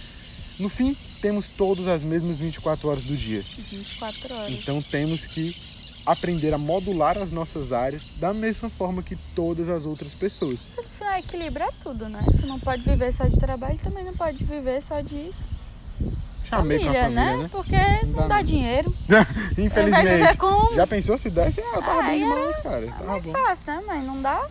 No 0.58 0.68
fim, 0.68 0.96
temos 1.20 1.46
todas 1.48 1.86
as 1.86 2.02
mesmas 2.02 2.38
24 2.38 2.88
horas 2.88 3.04
do 3.04 3.16
dia. 3.16 3.42
24 3.42 4.34
horas. 4.34 4.52
Então 4.52 4.80
temos 4.80 5.26
que 5.26 5.54
aprender 6.06 6.54
a 6.54 6.58
modular 6.58 7.18
as 7.18 7.32
nossas 7.32 7.72
áreas 7.72 8.12
da 8.18 8.32
mesma 8.32 8.70
forma 8.70 9.02
que 9.02 9.16
todas 9.34 9.68
as 9.68 9.84
outras 9.84 10.14
pessoas. 10.14 10.66
Afinal, 10.78 11.18
equilibrar 11.18 11.70
tudo, 11.82 12.08
né? 12.08 12.20
Tu 12.40 12.46
não 12.46 12.60
pode 12.60 12.82
viver 12.82 13.12
só 13.12 13.24
de 13.24 13.38
trabalho, 13.38 13.78
também 13.78 14.04
não 14.04 14.14
pode 14.14 14.44
viver 14.44 14.80
só 14.80 15.00
de 15.00 15.32
Chamei 16.48 16.78
família, 16.78 16.92
família, 16.92 17.08
né? 17.08 17.36
né? 17.38 17.48
Porque 17.50 17.76
não, 17.76 18.12
não 18.12 18.28
dá, 18.28 18.36
dá 18.36 18.42
dinheiro. 18.42 18.94
Infelizmente. 19.58 20.36
Com... 20.38 20.74
Já 20.74 20.86
pensou 20.86 21.18
se 21.18 21.28
desse? 21.28 21.60
Ah, 21.60 21.82
tava 21.82 22.00
ah, 22.00 22.02
bom 22.02 22.18
demais, 22.18 22.60
cara. 22.60 22.86
Tava 22.86 23.16
é 23.16 23.20
bom. 23.20 23.32
fácil, 23.32 23.66
né? 23.66 23.82
Mas 23.84 24.04
não 24.04 24.22
dá. 24.22 24.48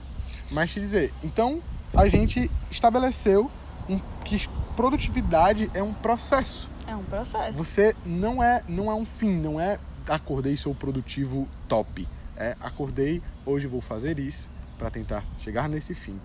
Mas 0.52 0.72
te 0.72 0.80
dizer, 0.80 1.14
então 1.24 1.62
a 1.94 2.08
gente 2.10 2.52
estabeleceu 2.70 3.50
um, 3.90 4.00
que 4.26 4.48
produtividade 4.76 5.72
é 5.74 5.82
um 5.82 5.94
processo. 5.94 6.70
É 6.88 6.96
um 6.96 7.04
processo. 7.04 7.54
Você 7.54 7.96
não 8.06 8.44
é, 8.44 8.62
não 8.68 8.92
é 8.92 8.94
um 8.94 9.06
fim, 9.06 9.32
não 9.32 9.60
é 9.60 9.80
acordei 10.08 10.58
sou 10.58 10.74
produtivo 10.76 11.48
top. 11.68 12.08
É 12.38 12.56
acordei, 12.60 13.22
hoje 13.46 13.66
vou 13.68 13.82
fazer 13.82 14.20
isso 14.20 14.50
para 14.78 14.90
tentar 14.90 15.24
chegar 15.40 15.70
nesse 15.70 15.94
fim. 15.96 16.20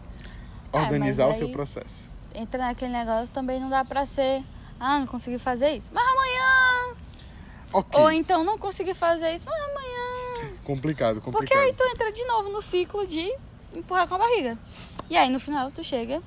É, 0.72 0.78
Organizar 0.78 1.28
mas 1.28 1.36
o 1.36 1.38
seu 1.38 1.48
processo. 1.50 2.08
Entra 2.34 2.58
naquele 2.66 2.92
negócio 2.92 3.32
também 3.32 3.60
não 3.60 3.68
dá 3.70 3.84
pra 3.84 4.06
ser. 4.06 4.44
Ah, 4.78 4.98
não 4.98 5.06
consegui 5.06 5.38
fazer 5.38 5.70
isso. 5.76 5.90
Mas 5.92 6.04
amanhã. 6.04 6.96
Ok. 7.72 8.00
Ou 8.00 8.10
então 8.10 8.42
não 8.44 8.58
consegui 8.58 8.94
fazer 8.94 9.34
isso. 9.34 9.44
Mas 9.44 9.62
amanhã. 9.62 10.52
Complicado, 10.64 11.20
Porque 11.20 11.30
complicado. 11.38 11.58
aí 11.62 11.72
tu 11.72 11.84
entra 11.84 12.12
de 12.12 12.24
novo 12.24 12.50
no 12.50 12.62
ciclo 12.62 13.06
de 13.06 13.32
empurrar 13.74 14.08
com 14.08 14.14
a 14.14 14.18
barriga. 14.18 14.58
E 15.08 15.16
aí 15.16 15.28
no 15.28 15.38
final 15.40 15.70
tu 15.70 15.82
chega 15.84 16.22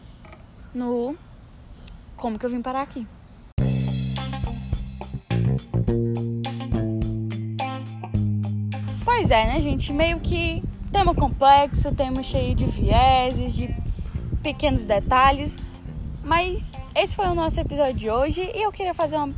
no. 0.74 1.16
Como 2.16 2.38
que 2.38 2.46
eu 2.46 2.50
vim 2.50 2.62
parar 2.62 2.82
aqui? 2.82 3.08
É, 9.34 9.48
né, 9.48 9.62
gente? 9.62 9.92
Meio 9.92 10.20
que 10.20 10.64
tema 10.92 11.16
complexo, 11.16 11.94
tema 11.94 12.22
cheio 12.22 12.54
de 12.54 12.66
vieses, 12.66 13.54
de 13.54 13.76
pequenos 14.44 14.86
detalhes. 14.86 15.60
Mas 16.24 16.74
esse 16.96 17.16
foi 17.16 17.26
o 17.28 17.34
nosso 17.34 17.60
episódio 17.60 17.96
de 17.96 18.10
hoje 18.10 18.42
e 18.54 18.64
eu 18.64 18.72
queria 18.72 18.94
fazer 18.94 19.18
uma 19.18 19.34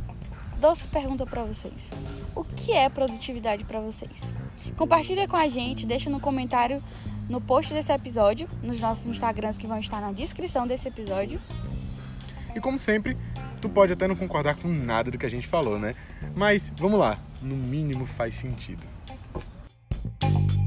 doce 0.60 0.86
pergunta 0.88 1.24
pra 1.24 1.42
vocês. 1.44 1.92
O 2.34 2.44
que 2.44 2.72
é 2.72 2.88
produtividade 2.88 3.64
pra 3.64 3.80
vocês? 3.80 4.34
Compartilha 4.76 5.26
com 5.26 5.36
a 5.36 5.48
gente, 5.48 5.86
deixa 5.86 6.10
no 6.10 6.20
comentário 6.20 6.82
no 7.28 7.40
post 7.40 7.72
desse 7.72 7.92
episódio, 7.92 8.46
nos 8.62 8.78
nossos 8.80 9.06
Instagrams 9.06 9.58
que 9.58 9.66
vão 9.66 9.78
estar 9.78 10.00
na 10.00 10.12
descrição 10.12 10.66
desse 10.66 10.88
episódio. 10.88 11.40
E 12.54 12.60
como 12.60 12.78
sempre, 12.78 13.16
tu 13.60 13.68
pode 13.68 13.92
até 13.92 14.06
não 14.06 14.14
concordar 14.14 14.56
com 14.56 14.68
nada 14.68 15.10
do 15.10 15.18
que 15.18 15.26
a 15.26 15.30
gente 15.30 15.48
falou, 15.48 15.78
né? 15.78 15.94
Mas 16.34 16.70
vamos 16.76 17.00
lá, 17.00 17.18
no 17.40 17.56
mínimo 17.56 18.06
faz 18.06 18.34
sentido. 18.34 18.95
you 20.22 20.65